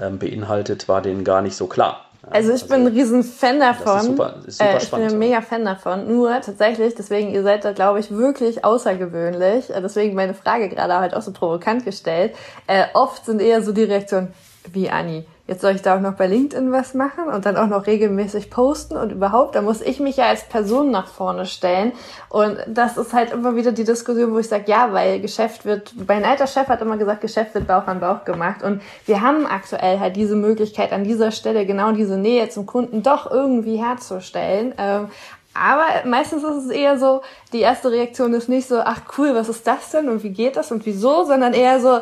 ähm, 0.00 0.18
beinhaltet, 0.18 0.88
war 0.88 1.02
denen 1.02 1.24
gar 1.24 1.42
nicht 1.42 1.56
so 1.56 1.66
klar. 1.66 2.04
Also 2.30 2.52
ich 2.52 2.62
also, 2.62 2.74
bin 2.74 2.86
ein 2.86 2.92
riesen 2.92 3.22
Fan 3.22 3.60
davon. 3.60 4.02
Super, 4.02 4.34
super 4.46 4.74
äh, 4.74 4.78
ich 4.78 4.90
bin 4.90 5.02
ein 5.02 5.18
mega 5.18 5.40
Fan 5.40 5.64
davon. 5.64 6.08
Nur 6.08 6.40
tatsächlich, 6.40 6.94
deswegen, 6.94 7.30
ihr 7.30 7.42
seid 7.42 7.64
da, 7.64 7.72
glaube 7.72 8.00
ich, 8.00 8.10
wirklich 8.10 8.64
außergewöhnlich. 8.64 9.70
Äh, 9.70 9.80
deswegen 9.80 10.14
meine 10.14 10.34
Frage 10.34 10.68
gerade 10.68 10.94
halt 10.98 11.14
auch 11.14 11.22
so 11.22 11.32
provokant 11.32 11.84
gestellt. 11.84 12.34
Äh, 12.66 12.86
oft 12.94 13.24
sind 13.24 13.40
eher 13.40 13.62
so 13.62 13.72
die 13.72 13.84
Reaktionen, 13.84 14.32
wie 14.72 14.90
Anni 14.90 15.24
jetzt 15.48 15.62
soll 15.62 15.74
ich 15.74 15.82
da 15.82 15.96
auch 15.96 16.00
noch 16.00 16.12
bei 16.12 16.26
LinkedIn 16.26 16.70
was 16.70 16.92
machen 16.92 17.24
und 17.24 17.46
dann 17.46 17.56
auch 17.56 17.66
noch 17.66 17.86
regelmäßig 17.86 18.50
posten 18.50 18.98
und 18.98 19.10
überhaupt, 19.10 19.54
da 19.54 19.62
muss 19.62 19.80
ich 19.80 19.98
mich 19.98 20.18
ja 20.18 20.26
als 20.26 20.44
Person 20.44 20.90
nach 20.90 21.08
vorne 21.08 21.46
stellen. 21.46 21.92
Und 22.28 22.58
das 22.66 22.98
ist 22.98 23.14
halt 23.14 23.32
immer 23.32 23.56
wieder 23.56 23.72
die 23.72 23.84
Diskussion, 23.84 24.32
wo 24.34 24.38
ich 24.38 24.48
sage, 24.48 24.64
ja, 24.66 24.92
weil 24.92 25.20
Geschäft 25.20 25.64
wird, 25.64 25.94
mein 26.06 26.24
alter 26.24 26.46
Chef 26.46 26.68
hat 26.68 26.82
immer 26.82 26.98
gesagt, 26.98 27.22
Geschäft 27.22 27.54
wird 27.54 27.66
Bauch 27.66 27.86
an 27.86 27.98
Bauch 27.98 28.26
gemacht. 28.26 28.62
Und 28.62 28.82
wir 29.06 29.22
haben 29.22 29.46
aktuell 29.46 29.98
halt 29.98 30.16
diese 30.16 30.36
Möglichkeit, 30.36 30.92
an 30.92 31.04
dieser 31.04 31.30
Stelle 31.30 31.64
genau 31.64 31.92
diese 31.92 32.18
Nähe 32.18 32.50
zum 32.50 32.66
Kunden 32.66 33.02
doch 33.02 33.30
irgendwie 33.30 33.76
herzustellen. 33.76 34.74
Ähm, 34.76 35.08
aber 35.54 36.06
meistens 36.06 36.44
ist 36.44 36.66
es 36.66 36.70
eher 36.70 36.98
so, 36.98 37.22
die 37.54 37.60
erste 37.60 37.90
Reaktion 37.90 38.34
ist 38.34 38.50
nicht 38.50 38.68
so, 38.68 38.80
ach 38.80 39.00
cool, 39.16 39.34
was 39.34 39.48
ist 39.48 39.66
das 39.66 39.90
denn 39.90 40.10
und 40.10 40.22
wie 40.22 40.30
geht 40.30 40.56
das 40.56 40.70
und 40.70 40.84
wieso, 40.84 41.24
sondern 41.24 41.54
eher 41.54 41.80
so, 41.80 42.00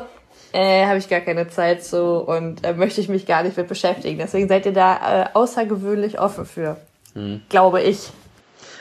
äh, 0.56 0.86
habe 0.86 0.96
ich 0.96 1.08
gar 1.10 1.20
keine 1.20 1.48
Zeit 1.48 1.84
zu 1.84 2.02
und 2.02 2.64
äh, 2.64 2.72
möchte 2.72 3.02
ich 3.02 3.10
mich 3.10 3.26
gar 3.26 3.42
nicht 3.42 3.58
mit 3.58 3.68
beschäftigen. 3.68 4.18
Deswegen 4.18 4.48
seid 4.48 4.64
ihr 4.64 4.72
da 4.72 5.24
äh, 5.24 5.28
außergewöhnlich 5.34 6.18
offen 6.18 6.46
für, 6.46 6.78
hm. 7.12 7.42
glaube 7.50 7.82
ich. 7.82 8.08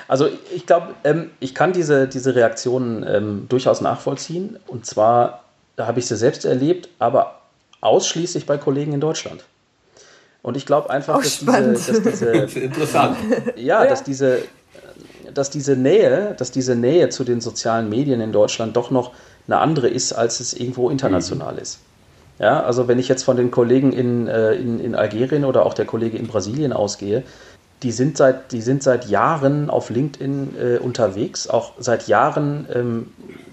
Also 0.07 0.29
ich 0.55 0.65
glaube, 0.65 0.93
ähm, 1.03 1.31
ich 1.41 1.53
kann 1.53 1.73
diese, 1.73 2.07
diese 2.07 2.33
Reaktionen 2.33 3.05
ähm, 3.05 3.45
durchaus 3.49 3.81
nachvollziehen. 3.81 4.57
Und 4.67 4.85
zwar, 4.85 5.43
da 5.75 5.85
habe 5.85 5.99
ich 5.99 6.07
sie 6.07 6.15
selbst 6.15 6.45
erlebt, 6.45 6.87
aber 6.97 7.41
ausschließlich 7.81 8.45
bei 8.45 8.57
Kollegen 8.57 8.93
in 8.93 9.01
Deutschland. 9.01 9.43
Und 10.43 10.55
ich 10.55 10.65
glaube 10.65 10.89
einfach, 10.91 11.21
dass 11.21 11.39
diese, 11.39 11.73
dass 11.73 12.01
diese, 12.03 12.31
interessant. 12.59 13.17
Ja, 13.57 13.83
ja, 13.83 13.89
dass 13.89 14.03
diese, 14.03 14.43
dass 15.33 15.49
diese 15.49 15.75
Nähe, 15.75 16.35
dass 16.37 16.51
diese 16.51 16.75
Nähe 16.75 17.09
zu 17.09 17.25
den 17.25 17.41
sozialen 17.41 17.89
Medien 17.89 18.21
in 18.21 18.31
Deutschland 18.31 18.77
doch 18.77 18.91
noch 18.91 19.11
eine 19.47 19.59
andere 19.59 19.87
ist, 19.87 20.13
als 20.13 20.39
es 20.39 20.53
irgendwo 20.53 20.89
international 20.89 21.53
mhm. 21.53 21.59
ist. 21.59 21.79
Ja, 22.39 22.63
also 22.63 22.87
wenn 22.87 22.99
ich 22.99 23.07
jetzt 23.07 23.23
von 23.23 23.37
den 23.37 23.49
Kollegen 23.49 23.93
in, 23.93 24.27
äh, 24.27 24.53
in, 24.53 24.79
in 24.79 24.93
Algerien 24.95 25.45
oder 25.45 25.65
auch 25.65 25.73
der 25.73 25.85
Kollege 25.85 26.17
in 26.17 26.27
Brasilien 26.27 26.73
ausgehe, 26.73 27.23
die 27.83 27.91
sind 27.91 28.17
seit, 28.17 28.51
die 28.51 28.61
sind 28.61 28.83
seit 28.83 29.05
Jahren 29.05 29.69
auf 29.69 29.89
LinkedIn 29.89 30.55
äh, 30.59 30.77
unterwegs. 30.77 31.47
Auch 31.47 31.73
seit 31.79 32.07
Jahren 32.07 32.67
ähm, 32.73 33.07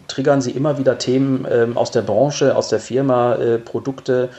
triggern 0.09 0.41
sie 0.41 0.53
immer 0.53 0.79
wieder 0.79 0.99
Themen 0.99 1.47
ähm, 1.51 1.77
aus 1.77 1.91
der 1.91 2.03
Branche, 2.03 2.57
aus 2.57 2.69
der 2.69 2.81
Firma, 2.81 3.35
äh, 3.35 3.59
Produkte, 3.59 4.31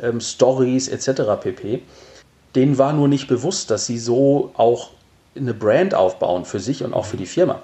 ähm, 0.00 0.20
Stories 0.20 0.88
etc. 0.88 1.22
pp. 1.40 1.82
Denen 2.54 2.78
war 2.78 2.92
nur 2.92 3.08
nicht 3.08 3.28
bewusst, 3.28 3.70
dass 3.70 3.86
sie 3.86 3.98
so 3.98 4.52
auch 4.56 4.90
eine 5.36 5.54
Brand 5.54 5.94
aufbauen 5.94 6.44
für 6.44 6.60
sich 6.60 6.82
und 6.82 6.94
auch 6.94 7.04
für 7.04 7.16
die 7.16 7.26
Firma. 7.26 7.62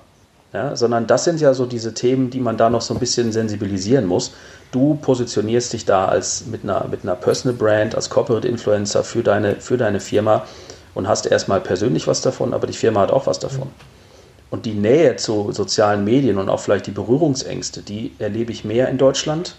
Ja, 0.57 0.75
sondern 0.75 1.07
das 1.07 1.25
sind 1.25 1.39
ja 1.39 1.53
so 1.53 1.67
diese 1.67 1.93
Themen, 1.93 2.31
die 2.31 2.41
man 2.41 2.57
da 2.57 2.71
noch 2.71 2.81
so 2.81 2.95
ein 2.95 2.99
bisschen 2.99 3.31
sensibilisieren 3.31 4.07
muss. 4.07 4.33
Du 4.71 4.95
positionierst 4.95 5.75
dich 5.75 5.85
da 5.85 6.07
als 6.07 6.47
mit 6.47 6.65
einer, 6.65 6.89
mit 6.91 7.03
einer 7.03 7.15
Personal 7.15 7.55
Brand, 7.55 7.95
als 7.95 8.09
Corporate 8.09 8.49
Influencer 8.49 9.05
für 9.05 9.23
deine, 9.23 9.57
für 9.57 9.77
deine 9.77 10.01
Firma 10.01 10.47
und 10.95 11.09
hast 11.09 11.27
erstmal 11.27 11.61
persönlich 11.61 12.07
was 12.07 12.23
davon, 12.23 12.55
aber 12.55 12.67
die 12.67 12.73
Firma 12.73 13.03
hat 13.03 13.11
auch 13.11 13.27
was 13.27 13.39
davon. 13.39 13.69
Und 14.49 14.65
die 14.65 14.73
Nähe 14.73 15.17
zu 15.17 15.53
sozialen 15.53 16.05
Medien 16.05 16.39
und 16.39 16.49
auch 16.49 16.61
vielleicht 16.61 16.87
die 16.87 16.93
Berührungsängste, 16.93 17.83
die 17.83 18.13
erlebe 18.19 18.51
ich 18.51 18.65
mehr 18.65 18.89
in 18.89 18.97
Deutschland 18.97 19.57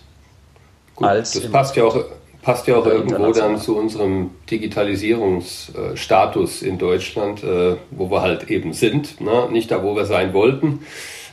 Gut, 0.96 1.08
als 1.08 1.34
das 1.34 1.44
passt 1.52 1.76
ja 1.76 1.84
auch 1.84 2.06
passt 2.48 2.66
ja 2.66 2.78
auch 2.78 2.86
irgendwo 2.86 3.34
dann 3.34 3.58
zu 3.58 3.78
unserem 3.78 4.30
Digitalisierungsstatus 4.50 6.62
in 6.62 6.78
Deutschland, 6.78 7.44
äh, 7.44 7.76
wo 7.92 8.10
wir 8.10 8.22
halt 8.22 8.50
eben 8.50 8.72
sind, 8.72 9.20
ne? 9.20 9.50
nicht 9.52 9.70
da, 9.70 9.84
wo 9.84 9.98
wir 9.98 10.06
sein 10.06 10.34
wollten. 10.34 10.80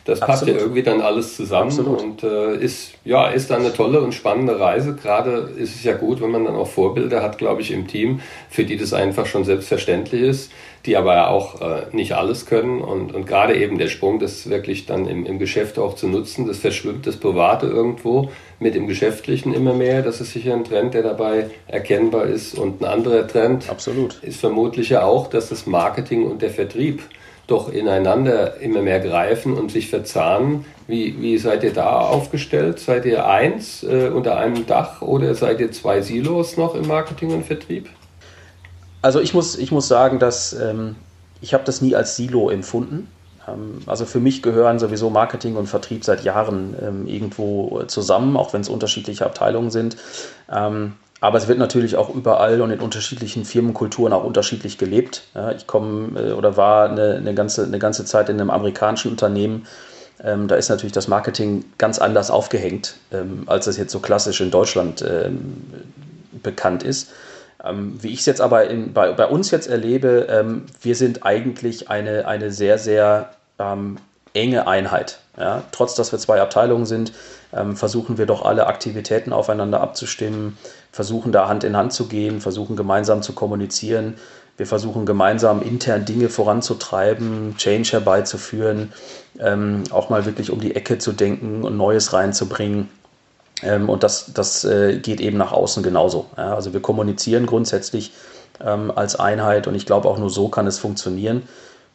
Das 0.05 0.21
Absolut. 0.21 0.27
passt 0.27 0.49
ja 0.49 0.55
irgendwie 0.55 0.83
dann 0.83 1.01
alles 1.01 1.37
zusammen 1.37 1.71
Absolut. 1.71 2.03
und 2.03 2.25
äh, 2.25 2.57
ist, 2.57 2.95
ja, 3.05 3.29
ist 3.29 3.53
dann 3.53 3.61
eine 3.61 3.73
tolle 3.73 4.01
und 4.01 4.13
spannende 4.13 4.59
Reise. 4.59 4.97
Gerade 4.97 5.51
ist 5.57 5.77
es 5.77 5.85
ja 5.85 5.95
gut, 5.95 6.21
wenn 6.21 6.33
man 6.33 6.47
dann 6.47 6.57
auch 6.57 6.67
Vorbilder 6.67 7.23
hat, 7.23 7.39
glaube 7.39 7.61
ich, 7.61 7.71
im 7.71 7.87
Team, 7.87 8.19
für 8.51 8.65
die 8.65 8.77
das 8.77 8.93
einfach 8.93 9.27
schon 9.27 9.45
selbstverständlich 9.45 10.21
ist, 10.21 10.51
die 10.87 10.97
aber 10.97 11.31
auch 11.31 11.61
äh, 11.61 11.87
nicht 11.93 12.13
alles 12.13 12.47
können. 12.47 12.81
Und, 12.81 13.15
und 13.15 13.27
gerade 13.27 13.57
eben 13.57 13.79
der 13.79 13.89
Sprung, 13.89 14.19
das 14.19 14.49
wirklich 14.51 14.87
dann 14.87 15.07
im, 15.07 15.25
im 15.25 15.39
Geschäft 15.39 15.79
auch 15.79 15.95
zu 15.95 16.09
nutzen, 16.09 16.47
das 16.47 16.59
verschwimmt 16.59 17.07
das 17.07 17.17
Private 17.17 17.67
irgendwo 17.67 18.31
mit 18.59 18.75
dem 18.75 18.87
Geschäftlichen 18.87 19.55
immer 19.55 19.73
mehr. 19.73 20.03
Das 20.03 20.21
ist 20.21 20.33
sicher 20.33 20.53
ein 20.53 20.65
Trend, 20.65 20.95
der 20.95 21.03
dabei 21.03 21.51
erkennbar 21.67 22.27
ist. 22.27 22.59
Und 22.59 22.83
ein 22.83 22.85
anderer 22.85 23.27
Trend 23.27 23.69
Absolut. 23.71 24.23
ist 24.23 24.41
vermutlich 24.41 24.91
ja 24.91 25.05
auch, 25.05 25.29
dass 25.29 25.49
das 25.49 25.67
Marketing 25.67 26.25
und 26.25 26.43
der 26.43 26.51
Vertrieb 26.51 27.03
doch 27.47 27.71
ineinander 27.71 28.61
immer 28.61 28.81
mehr 28.83 29.01
greifen 29.01 29.55
und 29.55 29.71
sich 29.71 29.89
verzahnen. 29.89 30.65
Wie, 30.87 31.21
wie 31.21 31.39
seid 31.39 31.63
ihr 31.63 31.73
da 31.73 31.99
aufgestellt? 32.01 32.79
Seid 32.79 33.05
ihr 33.05 33.27
eins 33.27 33.83
äh, 33.83 34.09
unter 34.09 34.39
einem 34.39 34.67
Dach 34.67 35.03
oder 35.03 35.35
seid 35.35 35.61
ihr 35.61 35.73
zwei 35.73 36.01
Silos 36.01 36.57
noch 36.57 36.75
im 36.75 36.87
Marketing 36.87 37.31
und 37.31 37.45
Vertrieb? 37.45 37.89
Also 39.05 39.21
ich 39.21 39.35
muss, 39.35 39.59
ich 39.59 39.71
muss 39.71 39.87
sagen, 39.87 40.19
dass 40.19 40.55
ähm, 40.55 40.97
ich 41.43 41.53
habe 41.53 41.63
das 41.65 41.83
nie 41.83 41.95
als 41.95 42.17
Silo 42.17 42.49
empfunden. 42.49 43.07
Ähm, 43.47 43.83
also 43.85 44.07
für 44.07 44.19
mich 44.19 44.43
gehören 44.43 44.79
sowieso 44.79 45.11
Marketing 45.11 45.57
und 45.57 45.67
Vertrieb 45.67 46.07
seit 46.07 46.25
Jahren 46.25 46.75
ähm, 46.81 47.07
irgendwo 47.07 47.83
zusammen, 47.87 48.35
auch 48.35 48.55
wenn 48.55 48.63
es 48.63 48.71
unterschiedliche 48.71 49.27
Abteilungen 49.27 49.71
sind. 49.71 49.99
Ähm, 50.51 50.95
aber 51.21 51.37
es 51.37 51.49
wird 51.49 51.59
natürlich 51.59 51.97
auch 51.97 52.15
überall 52.15 52.63
und 52.63 52.71
in 52.71 52.81
unterschiedlichen 52.81 53.45
Firmenkulturen 53.45 54.15
auch 54.15 54.25
unterschiedlich 54.25 54.79
gelebt. 54.79 55.25
Ja, 55.35 55.53
ich 55.53 55.67
komme 55.67 56.19
äh, 56.19 56.33
oder 56.33 56.57
war 56.57 56.89
eine, 56.89 57.17
eine, 57.17 57.35
ganze, 57.35 57.65
eine 57.65 57.79
ganze 57.79 58.07
Zeit 58.07 58.31
in 58.31 58.41
einem 58.41 58.49
amerikanischen 58.49 59.11
Unternehmen. 59.11 59.67
Ähm, 60.23 60.49
da 60.49 60.55
ist 60.55 60.71
natürlich 60.71 60.93
das 60.93 61.09
Marketing 61.09 61.67
ganz 61.77 61.99
anders 61.99 62.31
aufgehängt, 62.31 62.95
ähm, 63.13 63.43
als 63.45 63.67
es 63.67 63.77
jetzt 63.77 63.93
so 63.93 64.01
klassisch 64.01 64.41
in 64.41 64.51
Deutschland 64.51 65.05
ähm, 65.07 65.63
bekannt 66.43 66.83
ist. 66.83 67.11
Ähm, 67.65 67.99
wie 68.01 68.13
ich 68.13 68.21
es 68.21 68.27
jetzt 68.27 68.41
aber 68.41 68.69
in, 68.69 68.93
bei, 68.93 69.13
bei 69.13 69.27
uns 69.27 69.51
jetzt 69.51 69.69
erlebe, 69.69 70.27
ähm, 70.29 70.65
wir 70.83 70.95
sind 70.97 71.25
eigentlich 71.25 71.91
eine, 71.91 72.27
eine 72.27 72.51
sehr, 72.51 72.79
sehr 72.79 73.31
ähm, 73.59 73.97
enge 74.33 74.67
Einheit. 74.67 75.21
Ja? 75.39 75.63
Trotz 75.73 75.95
dass 75.95 76.13
wir 76.13 76.19
zwei 76.19 76.41
Abteilungen 76.41 76.87
sind, 76.87 77.13
versuchen 77.75 78.19
wir 78.19 78.27
doch 78.27 78.45
alle 78.45 78.67
Aktivitäten 78.67 79.33
aufeinander 79.33 79.81
abzustimmen 79.81 80.59
versuchen 80.95 81.33
da 81.33 81.49
Hand 81.49 81.65
in 81.65 81.77
Hand 81.77 81.93
zu 81.93 82.07
gehen, 82.07 82.41
versuchen 82.41 82.77
gemeinsam 82.77 83.21
zu 83.21 83.33
kommunizieren. 83.33 84.15
Wir 84.57 84.67
versuchen 84.67 85.07
gemeinsam 85.07 85.61
intern 85.61 86.05
Dinge 86.05 86.29
voranzutreiben, 86.29 87.57
Change 87.57 87.91
herbeizuführen, 87.91 88.93
ähm, 89.41 89.83
auch 89.91 90.09
mal 90.09 90.25
wirklich 90.25 90.53
um 90.53 90.61
die 90.61 90.77
Ecke 90.77 90.99
zu 90.99 91.13
denken 91.13 91.65
und 91.65 91.77
Neues 91.77 92.13
reinzubringen. 92.13 92.89
Ähm, 93.65 93.89
und 93.89 94.03
das, 94.03 94.33
das 94.33 94.65
äh, 94.65 94.99
geht 94.99 95.21
eben 95.21 95.39
nach 95.39 95.53
außen 95.53 95.83
genauso. 95.83 96.27
Ja, 96.37 96.55
also 96.55 96.73
wir 96.73 96.81
kommunizieren 96.81 97.47
grundsätzlich 97.47 98.13
ähm, 98.65 98.93
als 98.95 99.19
Einheit 99.19 99.67
und 99.67 99.75
ich 99.75 99.87
glaube 99.87 100.09
auch 100.09 100.19
nur 100.19 100.31
so 100.31 100.49
kann 100.49 100.67
es 100.67 100.79
funktionieren, 100.79 101.43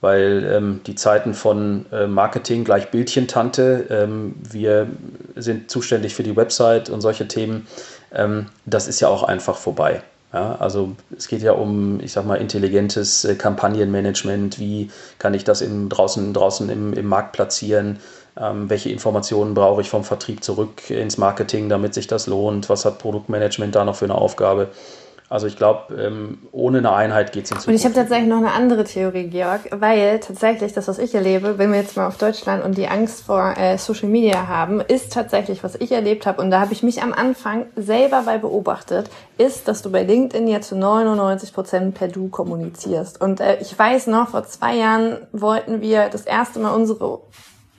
weil 0.02 0.50
ähm, 0.52 0.82
die 0.86 0.96
Zeiten 0.96 1.34
von 1.34 1.86
äh, 1.92 2.08
Marketing 2.08 2.64
gleich 2.64 2.92
Bildchentante, 2.92 3.86
ähm, 3.90 4.36
wir 4.42 4.88
sind 5.36 5.70
zuständig 5.70 6.16
für 6.16 6.24
die 6.24 6.36
Website 6.36 6.90
und 6.90 7.02
solche 7.02 7.28
Themen, 7.28 7.68
ähm, 8.14 8.48
das 8.66 8.88
ist 8.88 9.00
ja 9.00 9.08
auch 9.08 9.24
einfach 9.24 9.56
vorbei. 9.56 10.02
Ja, 10.32 10.58
also 10.60 10.96
es 11.18 11.28
geht 11.28 11.42
ja 11.42 11.54
um, 11.54 12.00
ich 12.02 12.12
sag 12.12 12.24
mal, 12.24 12.36
intelligentes 12.36 13.26
äh, 13.26 13.34
Kampagnenmanagement. 13.34 14.60
Wie 14.60 14.92
kann 15.18 15.34
ich 15.34 15.44
das 15.44 15.62
im, 15.62 15.90
draußen, 15.90 16.34
draußen 16.34 16.70
im, 16.70 16.94
im 16.94 17.08
Markt 17.08 17.32
platzieren? 17.32 17.98
Ähm, 18.40 18.70
welche 18.70 18.90
Informationen 18.90 19.54
brauche 19.54 19.82
ich 19.82 19.90
vom 19.90 20.04
Vertrieb 20.04 20.44
zurück 20.44 20.90
ins 20.90 21.18
Marketing, 21.18 21.68
damit 21.68 21.94
sich 21.94 22.08
das 22.08 22.28
lohnt? 22.28 22.70
Was 22.70 22.86
hat 22.86 22.98
Produktmanagement 23.00 23.76
da 23.76 23.84
noch 23.84 23.96
für 23.96 24.06
eine 24.06 24.16
Aufgabe? 24.16 24.70
Also 25.30 25.46
ich 25.46 25.58
glaube, 25.58 25.94
ähm, 25.96 26.40
ohne 26.52 26.80
eine 26.80 26.92
Einheit 26.92 27.32
geht 27.32 27.46
es 27.46 27.52
nicht. 27.52 27.68
Und 27.68 27.76
ich 27.76 27.86
habe 27.86 27.94
tatsächlich 27.94 28.28
noch 28.28 28.38
eine 28.38 28.52
andere 28.52 28.84
Theorie, 28.84 29.28
Georg, 29.28 29.62
weil 29.72 30.20
tatsächlich 30.22 30.74
das, 30.74 30.88
was 30.88 30.98
ich 30.98 31.14
erlebe, 31.14 31.60
wenn 31.60 31.72
wir 31.72 31.80
jetzt 31.80 31.96
mal 31.96 32.08
auf 32.08 32.18
Deutschland 32.18 32.64
und 32.64 32.78
die 32.78 32.88
Angst 32.88 33.26
vor 33.26 33.56
äh, 33.56 33.78
Social 33.78 34.10
Media 34.10 34.48
haben, 34.48 34.82
ist 34.82 35.14
tatsächlich, 35.14 35.64
was 35.64 35.76
ich 35.76 35.92
erlebt 35.92 36.26
habe, 36.26 36.42
und 36.42 36.50
da 36.50 36.62
habe 36.62 36.74
ich 36.74 36.82
mich 36.82 37.04
am 37.04 37.14
Anfang 37.14 37.68
selber 37.76 38.24
bei 38.26 38.40
beobachtet, 38.40 39.12
ist, 39.38 39.68
dass 39.68 39.84
du 39.84 39.92
bei 39.92 40.02
LinkedIn 40.02 40.48
ja 40.48 40.62
zu 40.62 40.76
99 40.76 41.54
Prozent 41.54 41.94
per 41.94 42.08
Du 42.08 42.30
kommunizierst. 42.30 43.22
Und 43.22 43.40
äh, 43.40 43.60
ich 43.62 43.78
weiß 43.78 44.08
noch, 44.08 44.30
vor 44.30 44.46
zwei 44.46 44.78
Jahren 44.78 45.18
wollten 45.32 45.82
wir 45.82 46.10
das 46.10 46.26
erste 46.26 46.58
Mal 46.58 46.74
unsere 46.74 47.20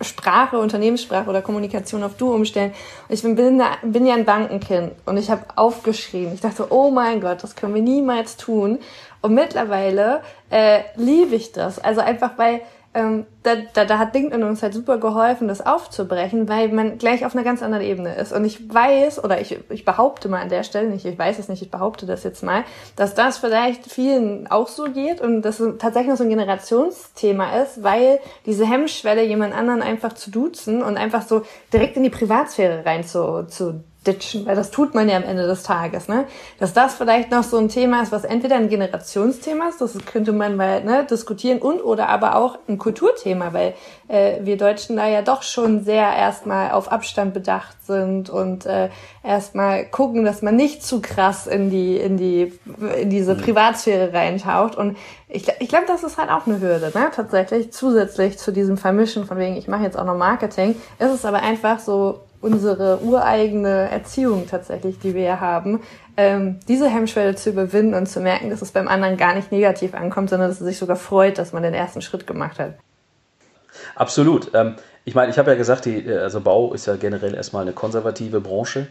Sprache, 0.00 0.58
Unternehmenssprache 0.58 1.28
oder 1.28 1.42
Kommunikation 1.42 2.02
auf 2.02 2.16
Du 2.16 2.32
umstellen. 2.32 2.72
Und 3.08 3.14
ich 3.14 3.22
bin, 3.22 3.36
bin, 3.36 3.62
bin 3.82 4.06
ja 4.06 4.14
ein 4.14 4.24
Bankenkind 4.24 4.92
und 5.06 5.16
ich 5.16 5.30
habe 5.30 5.44
aufgeschrieben. 5.56 6.34
Ich 6.34 6.40
dachte, 6.40 6.66
oh 6.70 6.90
mein 6.90 7.20
Gott, 7.20 7.42
das 7.42 7.54
können 7.56 7.74
wir 7.74 7.82
niemals 7.82 8.36
tun. 8.36 8.78
Und 9.22 9.34
mittlerweile 9.34 10.22
äh, 10.50 10.80
liebe 10.96 11.34
ich 11.34 11.52
das. 11.52 11.78
Also 11.78 12.00
einfach, 12.00 12.32
weil 12.36 12.62
ähm, 12.92 13.26
da, 13.44 13.54
da, 13.72 13.84
da 13.84 13.98
hat 13.98 14.14
LinkedIn 14.14 14.42
uns 14.42 14.62
halt 14.62 14.74
super 14.74 14.98
geholfen, 14.98 15.46
das 15.46 15.64
aufzubrechen, 15.64 16.48
weil 16.48 16.70
man 16.70 16.98
gleich 16.98 17.24
auf 17.24 17.34
einer 17.34 17.44
ganz 17.44 17.62
anderen 17.62 17.84
Ebene 17.84 18.16
ist. 18.16 18.32
Und 18.32 18.44
ich 18.44 18.72
weiß, 18.72 19.22
oder 19.22 19.40
ich, 19.40 19.58
ich 19.70 19.84
behaupte 19.84 20.28
mal 20.28 20.42
an 20.42 20.48
der 20.48 20.64
Stelle 20.64 20.88
nicht, 20.88 21.06
ich 21.06 21.16
weiß 21.16 21.38
es 21.38 21.48
nicht, 21.48 21.62
ich 21.62 21.70
behaupte 21.70 22.04
das 22.04 22.24
jetzt 22.24 22.42
mal, 22.42 22.64
dass 22.96 23.14
das 23.14 23.38
vielleicht 23.38 23.86
vielen 23.86 24.48
auch 24.48 24.66
so 24.66 24.84
geht 24.84 25.20
und 25.20 25.42
dass 25.42 25.60
es 25.60 25.78
tatsächlich 25.78 26.10
noch 26.10 26.16
so 26.16 26.24
ein 26.24 26.30
Generationsthema 26.30 27.62
ist, 27.62 27.84
weil 27.84 28.18
diese 28.44 28.66
Hemmschwelle, 28.66 29.22
jemand 29.22 29.54
anderen 29.54 29.82
einfach 29.82 30.14
zu 30.14 30.32
duzen 30.32 30.82
und 30.82 30.96
einfach 30.96 31.22
so 31.22 31.42
direkt 31.72 31.96
in 31.96 32.02
die 32.02 32.10
Privatsphäre 32.10 32.84
rein 32.84 33.04
zu, 33.04 33.46
zu 33.46 33.84
ditchen, 34.06 34.46
weil 34.46 34.56
das 34.56 34.70
tut 34.70 34.94
man 34.94 35.08
ja 35.10 35.16
am 35.16 35.24
Ende 35.24 35.46
des 35.46 35.62
Tages, 35.62 36.08
ne? 36.08 36.24
Dass 36.58 36.72
das 36.72 36.94
vielleicht 36.94 37.30
noch 37.30 37.42
so 37.42 37.58
ein 37.58 37.68
Thema 37.68 38.02
ist, 38.02 38.12
was 38.12 38.24
entweder 38.24 38.56
ein 38.56 38.70
Generationsthema 38.70 39.68
ist, 39.68 39.80
das 39.82 39.98
könnte 40.06 40.32
man 40.32 40.56
mal 40.56 40.82
ne, 40.82 41.06
diskutieren 41.08 41.58
und 41.58 41.82
oder 41.84 42.08
aber 42.08 42.36
auch 42.36 42.58
ein 42.66 42.78
Kulturthema, 42.78 43.52
weil 43.52 43.74
äh, 44.08 44.38
wir 44.42 44.56
Deutschen 44.56 44.96
da 44.96 45.06
ja 45.06 45.20
doch 45.20 45.42
schon 45.42 45.84
sehr 45.84 46.14
erstmal 46.16 46.70
auf 46.70 46.90
Abstand 46.90 47.34
bedacht 47.34 47.76
sind 47.84 48.30
und 48.30 48.64
äh, 48.64 48.88
erstmal 49.22 49.84
gucken, 49.84 50.24
dass 50.24 50.40
man 50.40 50.56
nicht 50.56 50.82
zu 50.82 51.02
krass 51.02 51.46
in 51.46 51.68
die 51.68 51.98
in 51.98 52.16
die 52.16 52.58
in 52.98 53.10
diese 53.10 53.34
mhm. 53.34 53.42
Privatsphäre 53.42 54.14
reintaucht 54.14 54.76
und 54.76 54.96
ich, 55.28 55.46
ich 55.60 55.68
glaube, 55.68 55.84
das 55.86 56.02
ist 56.02 56.16
halt 56.16 56.30
auch 56.30 56.46
eine 56.46 56.60
Hürde, 56.60 56.90
ne? 56.94 57.10
Tatsächlich 57.14 57.72
zusätzlich 57.72 58.38
zu 58.38 58.50
diesem 58.50 58.76
Vermischen 58.76 59.26
von 59.26 59.38
wegen, 59.38 59.56
ich 59.56 59.68
mache 59.68 59.82
jetzt 59.82 59.98
auch 59.98 60.04
noch 60.04 60.16
Marketing, 60.16 60.74
ist 60.98 61.12
es 61.12 61.24
aber 61.24 61.42
einfach 61.42 61.78
so 61.78 62.20
unsere 62.40 63.00
ureigene 63.02 63.90
Erziehung 63.90 64.46
tatsächlich, 64.48 64.98
die 64.98 65.14
wir 65.14 65.40
haben, 65.40 65.80
ähm, 66.16 66.58
diese 66.68 66.88
Hemmschwelle 66.88 67.34
zu 67.34 67.50
überwinden 67.50 67.94
und 67.94 68.06
zu 68.06 68.20
merken, 68.20 68.50
dass 68.50 68.62
es 68.62 68.72
beim 68.72 68.88
anderen 68.88 69.16
gar 69.16 69.34
nicht 69.34 69.52
negativ 69.52 69.94
ankommt, 69.94 70.30
sondern 70.30 70.48
dass 70.48 70.60
er 70.60 70.66
sich 70.66 70.78
sogar 70.78 70.96
freut, 70.96 71.38
dass 71.38 71.52
man 71.52 71.62
den 71.62 71.74
ersten 71.74 72.02
Schritt 72.02 72.26
gemacht 72.26 72.58
hat. 72.58 72.74
Absolut. 73.94 74.50
Ähm, 74.54 74.76
ich 75.04 75.14
meine, 75.14 75.30
ich 75.30 75.38
habe 75.38 75.50
ja 75.50 75.56
gesagt, 75.56 75.84
die, 75.84 76.08
also 76.10 76.40
Bau 76.40 76.72
ist 76.72 76.86
ja 76.86 76.96
generell 76.96 77.34
erstmal 77.34 77.62
eine 77.62 77.72
konservative 77.72 78.40
Branche. 78.40 78.88